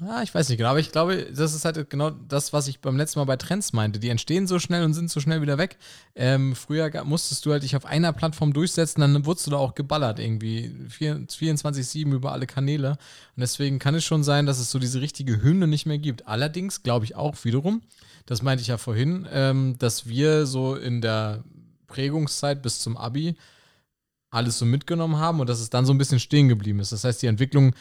[0.00, 2.80] Ah, ich weiß nicht genau, aber ich glaube, das ist halt genau das, was ich
[2.80, 3.98] beim letzten Mal bei Trends meinte.
[3.98, 5.76] Die entstehen so schnell und sind so schnell wieder weg.
[6.14, 9.74] Ähm, früher musstest du halt dich auf einer Plattform durchsetzen, dann wurdest du da auch
[9.74, 10.72] geballert irgendwie.
[10.88, 12.90] Vier- 24-7 über alle Kanäle.
[12.90, 16.28] Und deswegen kann es schon sein, dass es so diese richtige Hymne nicht mehr gibt.
[16.28, 17.82] Allerdings glaube ich auch wiederum,
[18.26, 21.42] das meinte ich ja vorhin, ähm, dass wir so in der
[21.88, 23.36] Prägungszeit bis zum Abi
[24.30, 26.92] alles so mitgenommen haben und dass es dann so ein bisschen stehen geblieben ist.
[26.92, 27.74] Das heißt, die Entwicklung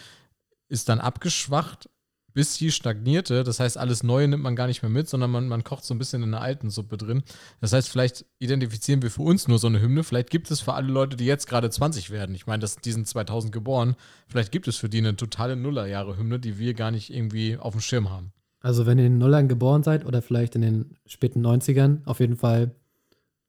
[0.69, 1.89] ist dann abgeschwacht,
[2.37, 3.43] bis sie stagnierte.
[3.43, 5.95] Das heißt, alles Neue nimmt man gar nicht mehr mit, sondern man, man kocht so
[5.95, 7.23] ein bisschen in der alten Suppe drin.
[7.61, 10.03] Das heißt, vielleicht identifizieren wir für uns nur so eine Hymne.
[10.03, 12.91] Vielleicht gibt es für alle Leute, die jetzt gerade 20 werden, ich meine, das, die
[12.91, 13.95] sind 2000 geboren,
[14.27, 17.81] vielleicht gibt es für die eine totale Nullerjahre-Hymne, die wir gar nicht irgendwie auf dem
[17.81, 18.31] Schirm haben.
[18.59, 22.19] Also, wenn ihr in den Nullern geboren seid oder vielleicht in den späten 90ern, auf
[22.19, 22.69] jeden Fall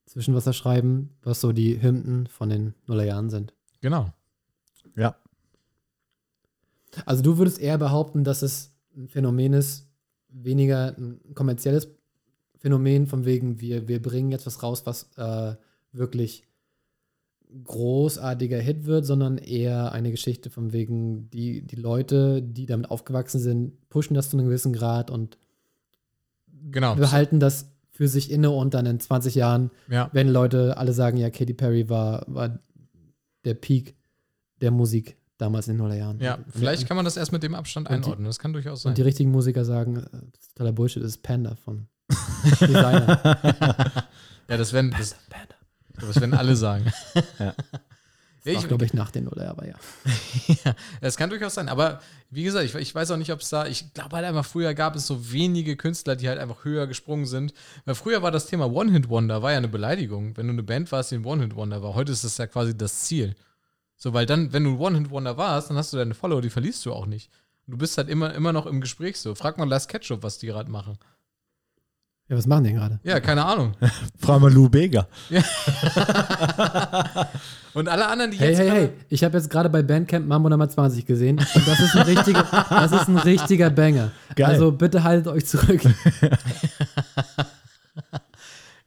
[0.06, 3.52] Zwischenwasser schreiben, was so die Hymnen von den Nullerjahren sind.
[3.82, 4.14] Genau.
[4.96, 5.14] Ja.
[7.04, 9.86] Also, du würdest eher behaupten, dass es ein Phänomen ist,
[10.28, 11.88] weniger ein kommerzielles
[12.58, 15.54] Phänomen, von wegen, wir, wir bringen jetzt was raus, was äh,
[15.92, 16.44] wirklich
[17.64, 23.40] großartiger Hit wird, sondern eher eine Geschichte von wegen, die, die Leute, die damit aufgewachsen
[23.40, 25.38] sind, pushen das zu einem gewissen Grad und
[26.70, 26.96] Genau.
[26.96, 30.10] behalten das für sich inne und dann in 20 Jahren, Ja.
[30.12, 32.58] wenn Leute alle sagen, ja, Katy Perry war, war
[33.44, 33.94] der Peak
[34.60, 36.20] der Musik damals in den Nullerjahren.
[36.20, 38.26] Ja, vielleicht kann man das erst mit dem Abstand Und die- einordnen.
[38.26, 38.90] Das kann durchaus sein.
[38.90, 40.02] Und die richtigen Musiker sagen, äh,
[40.36, 41.88] das totaler Bullshit, das ist Panda von
[42.60, 43.20] Designer.
[44.48, 45.14] Ja, das werden, das,
[46.00, 46.92] das werden alle sagen.
[47.38, 47.54] Ja.
[48.44, 49.74] Ja, ich, glaube ich, nach den Nuller, aber ja.
[50.64, 51.68] ja, das kann durchaus sein.
[51.68, 54.44] Aber wie gesagt, ich, ich weiß auch nicht, ob es da, ich glaube halt einfach,
[54.46, 57.52] früher gab es so wenige Künstler, die halt einfach höher gesprungen sind.
[57.84, 60.34] Weil früher war das Thema One-Hit-Wonder, war ja eine Beleidigung.
[60.36, 61.94] Wenn du eine Band warst, die ein One-Hit-Wonder war.
[61.94, 63.34] Heute ist das ja quasi das Ziel.
[64.00, 66.92] So, weil dann, wenn du One-Hit-Wonder warst, dann hast du deine Follower, die verlierst du
[66.92, 67.30] auch nicht.
[67.66, 69.34] Du bist halt immer, immer noch im Gespräch so.
[69.34, 70.96] Frag mal Last Ketchup, was die gerade machen.
[72.28, 73.00] Ja, was machen die denn gerade?
[73.02, 73.74] Ja, keine Ahnung.
[74.18, 75.08] Frag mal Lou Bega.
[77.74, 80.26] Und alle anderen, die Hey, jetzt hey, gerade- hey, ich habe jetzt gerade bei Bandcamp
[80.26, 84.10] Mambo Nummer 20 gesehen und das ist ein richtiger, das ist ein richtiger Banger.
[84.36, 84.46] Geil.
[84.46, 85.80] Also bitte haltet euch zurück.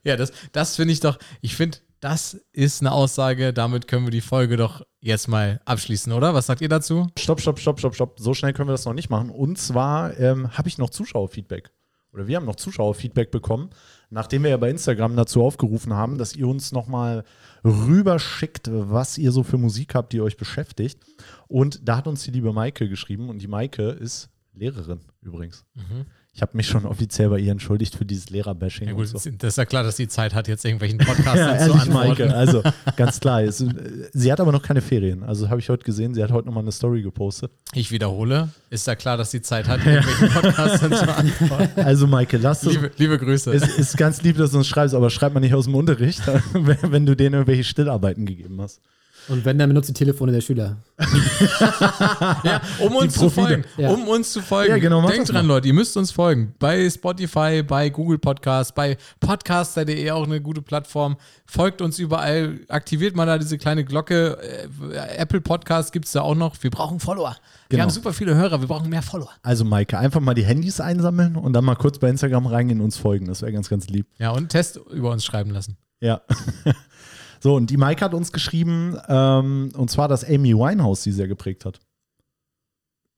[0.04, 4.10] Ja, das, das finde ich doch, ich finde, das ist eine Aussage, damit können wir
[4.10, 6.32] die Folge doch jetzt mal abschließen, oder?
[6.32, 7.08] Was sagt ihr dazu?
[7.18, 8.20] Stopp, stopp, stopp, stopp, stopp.
[8.20, 9.30] So schnell können wir das noch nicht machen.
[9.30, 11.70] Und zwar ähm, habe ich noch Zuschauerfeedback.
[12.12, 13.70] Oder wir haben noch Zuschauerfeedback bekommen,
[14.10, 17.24] nachdem wir ja bei Instagram dazu aufgerufen haben, dass ihr uns nochmal
[17.64, 21.02] rüberschickt, was ihr so für Musik habt, die euch beschäftigt.
[21.48, 23.30] Und da hat uns die liebe Maike geschrieben.
[23.30, 25.64] Und die Maike ist Lehrerin übrigens.
[26.34, 28.88] Ich habe mich schon offiziell bei ihr entschuldigt für dieses Lehrerbashing.
[28.88, 29.18] Ja, und gut, so.
[29.18, 31.92] das ist ja klar, dass sie Zeit hat, jetzt irgendwelchen Podcasts Ja, zu antworten.
[31.92, 32.34] Maike.
[32.34, 32.62] Also
[32.96, 33.42] ganz klar.
[33.42, 33.68] Es, äh,
[34.14, 35.24] sie hat aber noch keine Ferien.
[35.24, 36.14] Also habe ich heute gesehen.
[36.14, 37.52] Sie hat heute nochmal eine Story gepostet.
[37.74, 41.80] Ich wiederhole, ist ja klar, dass sie Zeit hat, irgendwelchen Podcasts zu antworten.
[41.82, 42.72] Also Maike, lass das.
[42.72, 43.52] Liebe, liebe Grüße.
[43.52, 46.22] Es ist ganz lieb, dass du uns schreibst, aber schreib mal nicht aus dem Unterricht,
[46.54, 48.80] wenn du denen irgendwelche Stillarbeiten gegeben hast.
[49.28, 50.76] Und wenn, dann benutzt die Telefone der Schüler.
[52.44, 53.64] Ja, um uns zu folgen.
[53.76, 53.90] Ja.
[53.90, 54.70] Um uns zu folgen.
[54.70, 55.54] Ja, genau, Denkt dran, mal.
[55.54, 56.54] Leute, ihr müsst uns folgen.
[56.58, 61.16] Bei Spotify, bei Google Podcast, bei podcaster.de auch eine gute Plattform.
[61.46, 64.38] Folgt uns überall, aktiviert mal da diese kleine Glocke.
[64.92, 66.56] Äh, Apple Podcast gibt es da auch noch.
[66.62, 67.36] Wir brauchen Follower.
[67.68, 67.82] Wir Genau.
[67.84, 69.30] haben super viele Hörer, wir brauchen mehr Follower.
[69.42, 72.86] Also Maike, einfach mal die Handys einsammeln und dann mal kurz bei Instagram reingehen und
[72.86, 73.26] uns folgen.
[73.26, 74.06] Das wäre ganz, ganz lieb.
[74.18, 75.76] Ja, und einen Test über uns schreiben lassen.
[76.00, 76.20] Ja.
[77.42, 81.26] So, und die Maike hat uns geschrieben, ähm, und zwar, dass Amy Winehouse sie sehr
[81.26, 81.80] geprägt hat.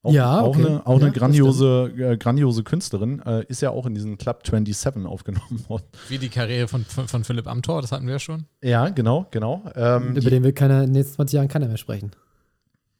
[0.01, 0.65] Auch, Ja, auch, okay.
[0.65, 4.41] eine, auch Ja, eine grandiose, äh, grandiose Künstlerin, äh, ist ja auch in diesen Club
[4.43, 5.83] 27 aufgenommen worden.
[6.09, 8.45] Wie die Karriere von, von, von Philipp Amthor, das hatten wir ja schon.
[8.63, 9.63] Ja, genau, genau.
[9.75, 12.09] Ähm, Über den will keiner in den nächsten 20 Jahren keiner mehr sprechen.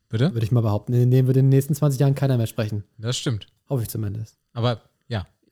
[0.10, 0.32] Bitte?
[0.32, 0.94] Würde ich mal behaupten.
[0.94, 2.84] In dem wird in den nächsten 20 Jahren keiner mehr sprechen.
[3.00, 3.48] Das stimmt.
[3.68, 4.38] Hoffe ich zumindest.
[4.54, 4.80] Aber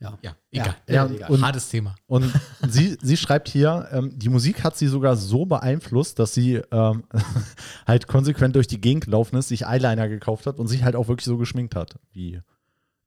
[0.00, 0.32] ja, Ja.
[0.50, 0.74] egal.
[0.88, 1.30] Ja, egal.
[1.30, 1.94] und- Hartes Thema.
[2.06, 2.30] Und
[2.68, 7.04] sie, sie schreibt hier, ähm, die Musik hat sie sogar so beeinflusst, dass sie ähm,
[7.86, 11.08] halt konsequent durch die Gegend gelaufen ist, sich Eyeliner gekauft hat und sich halt auch
[11.08, 12.40] wirklich so geschminkt hat, wie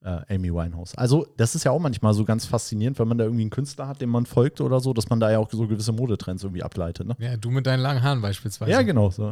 [0.04, 0.96] äh, Amy Winehouse.
[0.96, 3.88] Also, das ist ja auch manchmal so ganz faszinierend, wenn man da irgendwie einen Künstler
[3.88, 6.62] hat, dem man folgt oder so, dass man da ja auch so gewisse Modetrends irgendwie
[6.64, 7.08] ableitet.
[7.08, 7.16] Ne?
[7.20, 8.72] Ja, du mit deinen langen Haaren beispielsweise.
[8.72, 9.32] Ja, genau so.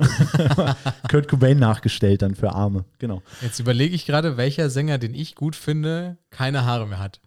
[1.09, 2.85] Kurt Cobain nachgestellt dann für Arme.
[2.99, 3.21] Genau.
[3.41, 7.21] Jetzt überlege ich gerade, welcher Sänger, den ich gut finde, keine Haare mehr hat.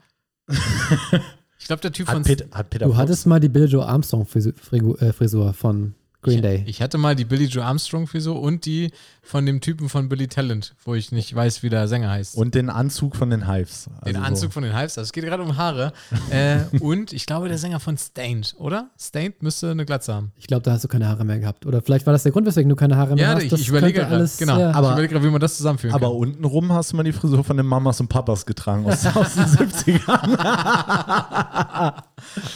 [1.58, 3.68] ich glaube, der Typ von Hat, Pet, hat Peter Du Fox- hattest mal die Bill
[3.68, 5.94] Joe Armstrong Frisu- Frigu- äh, Frisur von
[6.28, 6.62] Green Day.
[6.64, 8.90] Ich, ich hatte mal die Billy Joe Armstrong Frisur und die
[9.22, 12.36] von dem Typen von Billy Talent, wo ich nicht weiß, wie der Sänger heißt.
[12.36, 13.84] und den Anzug von den Hives.
[14.06, 15.92] den Also Anzug von den Hives, also es geht gerade um Haare.
[16.30, 18.88] äh, und ich glaube, der Sänger von Stained, oder?
[18.98, 20.32] Stained müsste eine Glatze haben.
[20.36, 21.66] Ich glaube, da hast du keine Haare mehr gehabt.
[21.66, 23.42] Oder vielleicht war das der Grund, weswegen du keine Haare mehr Ja, hast.
[23.42, 24.14] ich, Das ich überlege gerade.
[24.14, 24.38] alles.
[24.38, 24.70] Genau, Ja.
[24.70, 26.16] ich Aber- überlege gerade, wie man das zusammenführen Aber kann.
[26.16, 29.44] untenrum hast du mal die Frisur von den Mamas und Papas getragen aus, aus den
[29.68, 30.38] 70ern.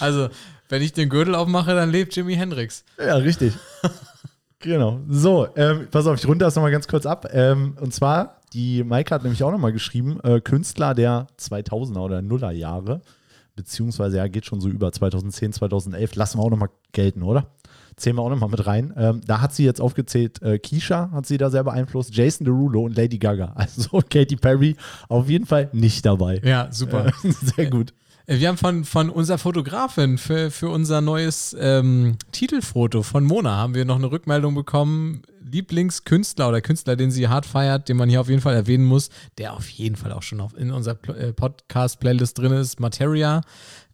[0.01, 0.29] Also,
[0.73, 2.83] wenn ich den Gürtel aufmache, dann lebt Jimi Hendrix.
[2.99, 3.53] Ja, richtig.
[4.59, 5.01] genau.
[5.07, 7.29] So, ähm, pass auf, ich runde das nochmal ganz kurz ab.
[7.31, 12.23] Ähm, und zwar, die Maike hat nämlich auch nochmal geschrieben, äh, Künstler der 2000er oder
[12.23, 13.03] Nuller Jahre,
[13.55, 17.49] beziehungsweise ja, geht schon so über 2010, 2011, lassen wir auch nochmal gelten, oder?
[17.97, 18.95] Zählen wir auch nochmal mit rein.
[18.97, 22.85] Ähm, da hat sie jetzt aufgezählt, äh, Keisha hat sie da sehr beeinflusst, Jason Derulo
[22.85, 23.53] und Lady Gaga.
[23.57, 24.75] Also Katy Perry
[25.11, 26.41] auf jeden Fall nicht dabei.
[26.43, 27.09] Ja, super.
[27.09, 27.93] Äh, sehr gut.
[28.27, 33.57] Äh, Wir haben von, von unserer Fotografin für, für unser neues ähm, Titelfoto von Mona
[33.57, 35.23] haben wir noch eine Rückmeldung bekommen.
[35.45, 39.11] Lieblingskünstler oder Künstler, den sie hart feiert, den man hier auf jeden Fall erwähnen muss,
[39.39, 43.43] der auf jeden Fall auch schon auf, in unserer äh, Podcast-Playlist drin ist, Materia.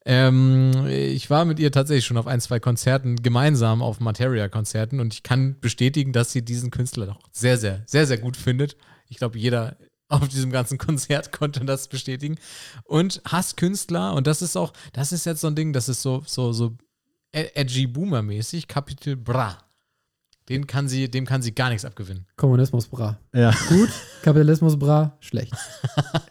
[0.05, 5.13] Ähm, ich war mit ihr tatsächlich schon auf ein, zwei Konzerten gemeinsam auf Materia-Konzerten und
[5.13, 8.77] ich kann bestätigen, dass sie diesen Künstler doch sehr, sehr, sehr, sehr gut findet.
[9.09, 9.77] Ich glaube, jeder
[10.09, 12.37] auf diesem ganzen Konzert konnte das bestätigen.
[12.85, 16.23] Und Hasskünstler, und das ist auch, das ist jetzt so ein Ding, das ist so,
[16.27, 16.77] so, so
[17.33, 19.59] edgy Boomer-mäßig, Capital Bra.
[20.49, 22.27] Den kann sie, dem kann sie gar nichts abgewinnen.
[22.37, 23.19] Kommunismus bra.
[23.35, 23.55] Ja.
[23.69, 23.91] Gut,
[24.23, 25.55] Kapitalismus bra, schlecht.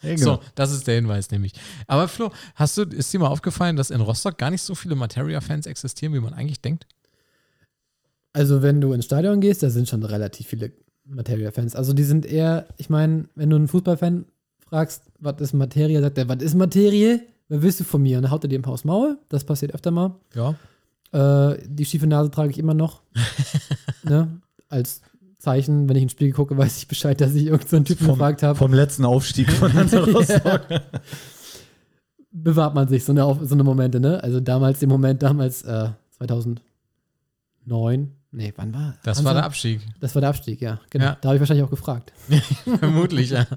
[0.01, 0.36] Ja, genau.
[0.36, 1.53] So, das ist der Hinweis nämlich.
[1.86, 4.95] Aber Flo, hast du, ist dir mal aufgefallen, dass in Rostock gar nicht so viele
[4.95, 6.88] Materia-Fans existieren, wie man eigentlich denkt?
[8.32, 10.71] Also, wenn du ins Stadion gehst, da sind schon relativ viele
[11.10, 11.76] Materia-Fans.
[11.76, 14.26] Also, die sind eher, ich meine, wenn du einen Fußballfan
[14.70, 17.22] fragst, was ist Materie, sagt er, was ist Materie?
[17.49, 18.18] Was willst du von mir?
[18.18, 19.18] Und dann haut er dir ein paar aufs Maul.
[19.30, 20.16] Das passiert öfter mal.
[20.36, 20.55] Ja.
[21.14, 23.01] Äh, die schiefe Nase trage ich immer noch.
[24.03, 24.41] ne?
[24.68, 25.01] Als
[25.39, 28.16] Zeichen, wenn ich ins Spiel gucke, weiß ich Bescheid, dass ich irgendeinen so Typen Vom-
[28.16, 28.58] gefragt habe.
[28.58, 30.62] Vom letzten Aufstieg von Rostock.
[32.32, 34.22] Bewahrt man sich so eine, so eine Momente, ne?
[34.22, 38.12] Also damals, den Moment damals, äh, 2009.
[38.32, 39.30] Nee, wann war Das Hansa?
[39.30, 39.82] war der Abstieg.
[39.99, 40.80] Das war der Abstieg, ja.
[40.89, 41.05] Genau.
[41.05, 41.17] Ja.
[41.21, 42.11] Da habe ich wahrscheinlich auch gefragt.
[42.80, 43.47] Vermutlich, ja.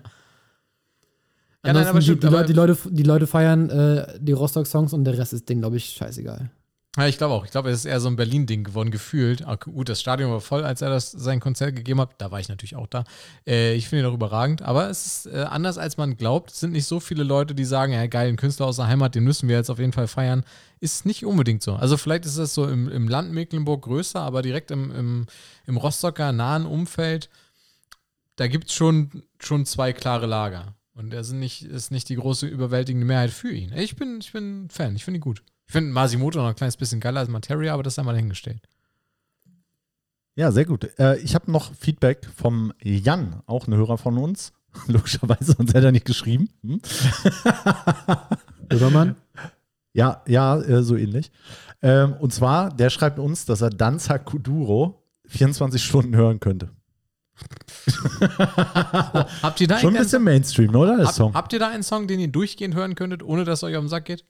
[1.64, 4.32] Ja, nein, aber die, stimmt, die, aber- Leute, die, Leute, die Leute feiern äh, die
[4.32, 6.50] Rostock-Songs und der Rest ist denen, glaube ich, scheißegal.
[6.96, 7.44] Ja, ich glaube auch.
[7.44, 9.46] Ich glaube, es ist eher so ein Berlin-Ding geworden, gefühlt.
[9.46, 12.10] Ah, gut, das Stadion war voll, als er das sein Konzert gegeben hat.
[12.18, 13.04] Da war ich natürlich auch da.
[13.46, 14.62] Äh, ich finde ihn auch überragend.
[14.62, 16.50] Aber es ist äh, anders, als man glaubt.
[16.50, 19.14] Es sind nicht so viele Leute, die sagen, ja, geil, ein Künstler aus der Heimat,
[19.14, 20.44] den müssen wir jetzt auf jeden Fall feiern.
[20.80, 21.74] Ist nicht unbedingt so.
[21.74, 25.26] Also vielleicht ist das so im, im Land Mecklenburg größer, aber direkt im, im,
[25.66, 27.30] im Rostocker nahen Umfeld,
[28.34, 30.74] da gibt es schon, schon zwei klare Lager.
[30.94, 33.72] Und er ist nicht die große überwältigende Mehrheit für ihn.
[33.74, 35.44] Ich bin, ich bin Fan, ich finde ihn gut.
[35.70, 38.60] Ich finde Masimoto noch ein kleines bisschen geiler als Materia, aber das sei mal dahingestellt.
[40.34, 40.98] Ja, sehr gut.
[40.98, 44.52] Äh, ich habe noch Feedback vom Jan, auch ein Hörer von uns.
[44.88, 46.48] Logischerweise, sonst hätte er nicht geschrieben.
[46.64, 46.80] Hm?
[48.68, 49.14] Übermann?
[49.92, 51.30] Ja, ja, äh, so ähnlich.
[51.82, 56.70] Ähm, und zwar, der schreibt uns, dass er Danza Kuduro 24 Stunden hören könnte.
[59.40, 60.96] Habt ihr da Schon ein einen- bisschen Mainstream, oder?
[60.96, 61.32] Der hab, Song.
[61.32, 63.84] habt ihr da einen Song, den ihr durchgehend hören könntet, ohne dass es euch auf
[63.84, 64.24] den Sack geht?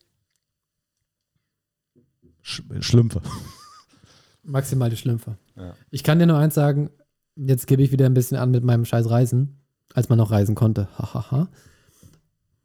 [2.41, 3.21] Sch Schlümpfe.
[4.43, 5.37] Maximal die Schlümpfe.
[5.55, 5.75] Ja.
[5.89, 6.89] Ich kann dir nur eins sagen,
[7.35, 9.61] jetzt gebe ich wieder ein bisschen an mit meinem scheiß Reisen,
[9.93, 10.87] als man noch reisen konnte.
[10.97, 11.49] Hahaha.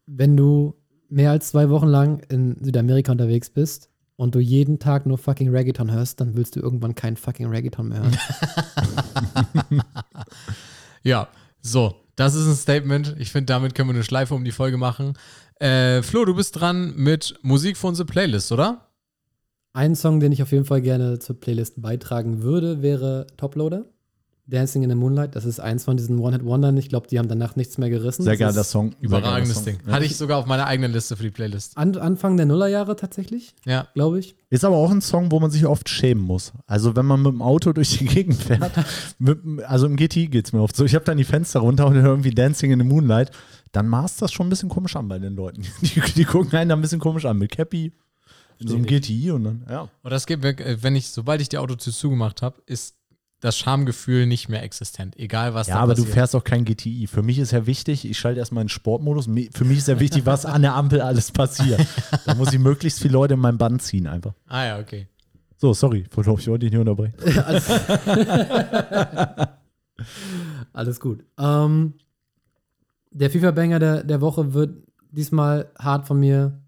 [0.06, 0.74] Wenn du
[1.08, 5.50] mehr als zwei Wochen lang in Südamerika unterwegs bist und du jeden Tag nur fucking
[5.50, 8.16] Reggaeton hörst, dann willst du irgendwann kein fucking Reggaeton mehr hören.
[11.06, 11.28] Ja,
[11.62, 11.94] so.
[12.16, 13.14] Das ist ein Statement.
[13.18, 15.12] Ich finde, damit können wir eine Schleife um die Folge machen.
[15.60, 18.88] Äh, Flo, du bist dran mit Musik für unsere Playlist, oder?
[19.76, 23.84] Ein Song, den ich auf jeden Fall gerne zur Playlist beitragen würde, wäre Toploader.
[24.46, 25.34] Dancing in the Moonlight.
[25.36, 26.76] Das ist eins von diesen One-Hit-Wondern.
[26.78, 28.22] Ich glaube, die haben danach nichts mehr gerissen.
[28.22, 28.94] Sehr Das geiler Song.
[29.00, 29.64] Überragendes.
[29.64, 29.76] Ding.
[29.86, 29.92] Ja.
[29.92, 31.76] Hatte ich sogar auf meiner eigenen Liste für die Playlist.
[31.76, 33.86] An, Anfang der Nullerjahre tatsächlich, Ja.
[33.92, 34.34] glaube ich.
[34.48, 36.52] Ist aber auch ein Song, wo man sich oft schämen muss.
[36.66, 38.70] Also wenn man mit dem Auto durch die Gegend fährt,
[39.18, 41.86] mit, also im GTI geht es mir oft so, ich habe dann die Fenster runter
[41.88, 43.32] und höre irgendwie Dancing in the Moonlight,
[43.72, 45.62] dann maßt das schon ein bisschen komisch an bei den Leuten.
[45.82, 47.92] Die, die gucken einen dann ein bisschen komisch an mit Cappy
[48.58, 49.88] in so einem GTI und dann, ja.
[50.02, 52.96] Und das geht weg, äh, wenn ich, sobald ich die Autotür zugemacht habe, ist
[53.40, 55.14] das Schamgefühl nicht mehr existent.
[55.18, 56.08] Egal was Ja, da aber passiert.
[56.08, 57.06] du fährst auch kein GTI.
[57.06, 59.26] Für mich ist ja wichtig, ich schalte erstmal in Sportmodus.
[59.52, 61.86] Für mich ist ja wichtig, was an der Ampel alles passiert.
[62.24, 64.32] Da muss ich möglichst viele Leute in mein Band ziehen einfach.
[64.46, 65.06] Ah ja, okay.
[65.58, 67.14] So, sorry, ich wollte dich nicht unterbrechen.
[70.72, 71.24] Alles gut.
[71.38, 71.94] Ähm,
[73.10, 76.60] der FIFA-Banger der, der Woche wird diesmal hart von mir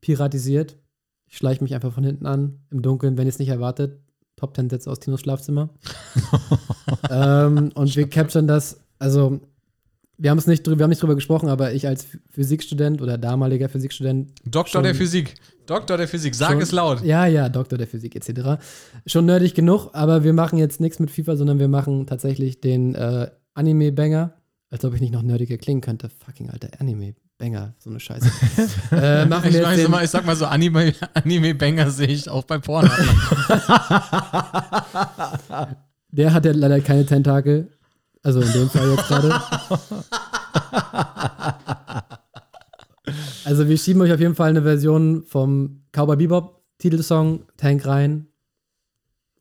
[0.00, 0.76] piratisiert.
[1.34, 3.98] Ich schleiche mich einfach von hinten an, im Dunkeln, wenn ihr es nicht erwartet.
[4.36, 5.68] Top 10 Sätze aus Tinos Schlafzimmer.
[7.10, 9.40] ähm, und wir capturen das, also
[10.16, 13.18] wir haben es nicht drüber, wir haben nicht drüber gesprochen, aber ich als Physikstudent oder
[13.18, 15.34] damaliger Physikstudent Doktor der Physik.
[15.66, 16.36] Doktor der Physik.
[16.36, 17.02] Sag Schon- es laut.
[17.02, 18.62] Ja, ja, Doktor der Physik etc.
[19.04, 22.94] Schon nerdig genug, aber wir machen jetzt nichts mit FIFA, sondern wir machen tatsächlich den
[22.94, 24.34] äh, Anime-Banger.
[24.70, 26.10] Als ob ich nicht noch nerdiger klingen könnte.
[26.10, 26.68] Fucking alter
[27.38, 28.30] Anime-Banger, so eine Scheiße.
[28.92, 32.28] äh, machen Ich, wir weiß den, immer, ich sag mal so, Anime- Anime-Banger sehe ich
[32.28, 32.88] auch bei Porno.
[36.10, 37.70] der hat ja leider keine Tentakel.
[38.22, 39.40] Also in dem Fall jetzt gerade.
[43.44, 48.26] also wir schieben euch auf jeden Fall eine Version vom Cowboy Bebop Titelsong Tank rein.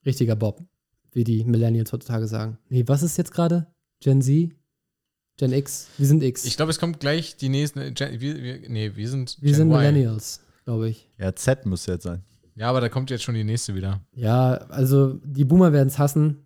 [0.05, 0.61] Richtiger Bob,
[1.13, 2.57] wie die Millennials heutzutage sagen.
[2.67, 3.67] Nee, was ist jetzt gerade?
[4.01, 4.51] Gen Z?
[5.37, 5.87] Gen X?
[5.97, 6.45] Wir sind X.
[6.45, 7.91] ich glaube, es kommt gleich die nächste.
[7.91, 9.37] Gen, wir, wir, nee, wir sind.
[9.41, 9.79] wir Gen sind Y.
[9.81, 11.09] Millennials, glaube ich.
[11.17, 12.23] Ja, Z müsste jetzt sein.
[12.55, 14.01] Ja, aber da kommt jetzt schon die nächste wieder.
[14.13, 16.45] Ja, also die Boomer werden es hassen.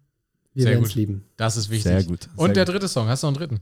[0.53, 0.95] Wir Sehr werden es gut.
[0.95, 1.25] lieben.
[1.35, 1.91] Das ist wichtig.
[1.91, 2.29] Sehr gut.
[2.35, 2.73] Und sehr der gut.
[2.75, 3.07] dritte Song.
[3.07, 3.59] Hast du noch einen dritten?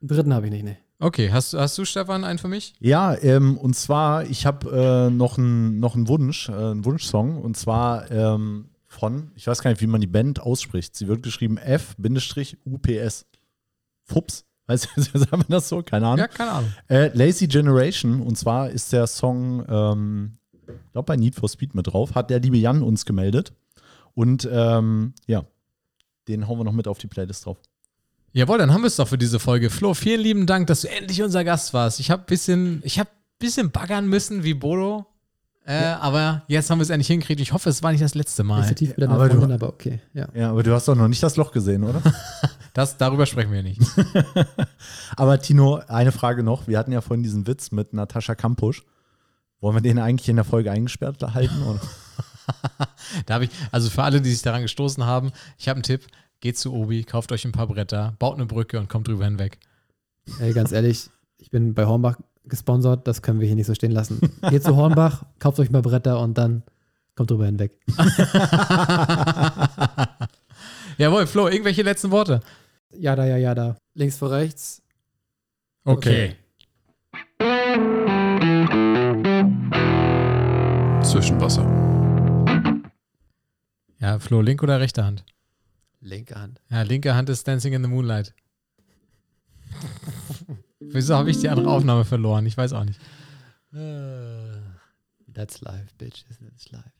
[0.00, 0.76] Dritten habe ich nicht, ne.
[0.98, 2.74] Okay, hast, hast du, Stefan, einen für mich?
[2.80, 7.38] Ja, ähm, und zwar, ich habe äh, noch einen noch einen Wunsch, äh, einen Wunschsong,
[7.42, 10.96] und zwar ähm, von, ich weiß gar nicht, wie man die Band ausspricht.
[10.96, 13.26] Sie wird geschrieben F-UPS.
[14.04, 14.44] Fups.
[14.66, 15.82] Weißt du, sagen wir das so?
[15.82, 16.18] Keine Ahnung.
[16.18, 16.72] Ja, keine Ahnung.
[16.88, 21.74] Äh, Lazy Generation, und zwar ist der Song, ähm, ich glaube, bei Need for Speed
[21.74, 23.52] mit drauf, hat der liebe Jan uns gemeldet.
[24.14, 25.44] Und ähm, ja,
[26.28, 27.58] Den hauen wir noch mit auf die Playlist drauf.
[28.32, 29.68] Jawohl, dann haben wir es doch für diese Folge.
[29.68, 32.00] Flo, vielen lieben Dank, dass du endlich unser Gast warst.
[32.00, 35.06] Ich habe ein bisschen, ich habe bisschen baggern müssen wie Bodo.
[35.64, 37.40] Äh, Aber jetzt haben wir es endlich hingekriegt.
[37.40, 38.64] Ich hoffe, es war nicht das letzte Mal.
[38.64, 40.00] Ist tief mit deiner aber du- aber okay.
[40.12, 40.28] Ja.
[40.34, 42.02] Ja, aber du hast doch noch nicht das Loch gesehen, oder?
[42.74, 43.82] Das, darüber sprechen wir nicht.
[45.16, 46.66] aber Tino, eine Frage noch.
[46.68, 48.82] Wir hatten ja vorhin diesen Witz mit Natascha Kampusch.
[49.60, 51.62] Wollen wir den eigentlich in der Folge eingesperrt halten?
[51.64, 51.80] Oder?
[53.26, 56.06] Da habe ich, also für alle, die sich daran gestoßen haben, ich habe einen Tipp.
[56.40, 59.58] Geht zu Obi, kauft euch ein paar Bretter, baut eine Brücke und kommt drüber hinweg.
[60.40, 63.92] Ey, ganz ehrlich, ich bin bei Hornbach gesponsert, das können wir hier nicht so stehen
[63.92, 64.20] lassen.
[64.50, 66.62] Geht zu Hornbach, kauft euch mal Bretter und dann
[67.14, 67.78] kommt drüber hinweg.
[70.98, 72.40] Jawohl, Flo, irgendwelche letzten Worte?
[72.92, 73.76] Ja, da, ja, ja, da.
[73.94, 74.82] Links vor rechts.
[75.84, 76.36] Okay.
[81.02, 81.66] Zwischenwasser.
[83.98, 85.24] Ja, Flo, linke oder rechte Hand?
[86.00, 86.60] Linke Hand.
[86.70, 88.34] Ja, linke Hand ist Dancing in the Moonlight.
[90.94, 92.44] Wieso habe ich die andere Aufnahme verloren?
[92.46, 93.00] Ich weiß auch nicht.
[95.32, 96.38] That's life, bitches.
[96.38, 96.92] That's life.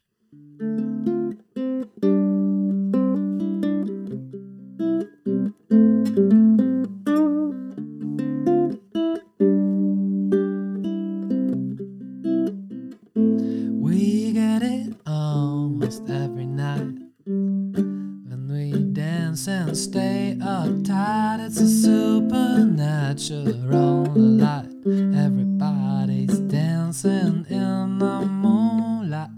[13.79, 16.97] We get it almost every night.
[17.27, 21.69] When we dance and stay uptight, it's a
[22.53, 24.69] supernatural light.
[24.87, 29.31] Everybody's dancing in the moonlight.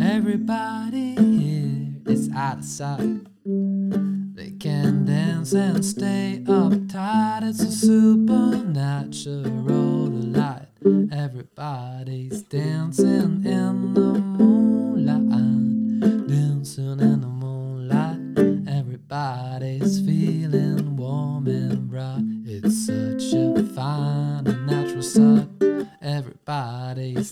[0.00, 3.26] Everybody here is out of sight.
[4.34, 7.50] They can dance and stay uptight.
[7.50, 10.68] It's a supernatural delight.
[11.12, 14.27] Everybody's dancing in the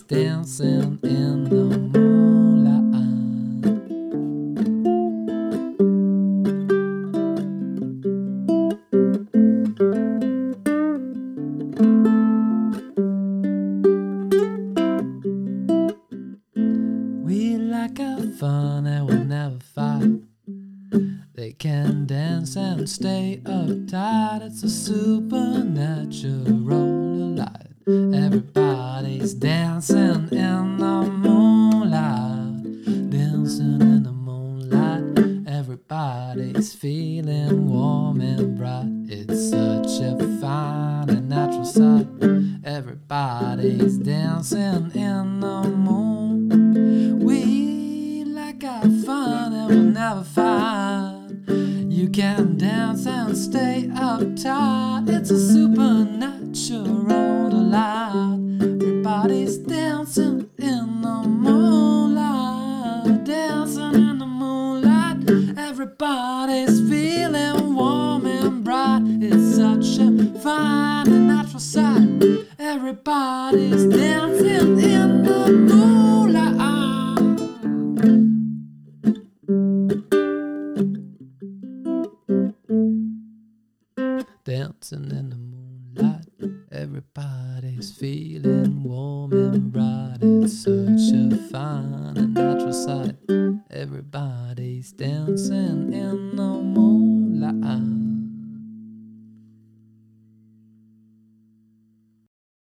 [0.07, 1.46] dancing in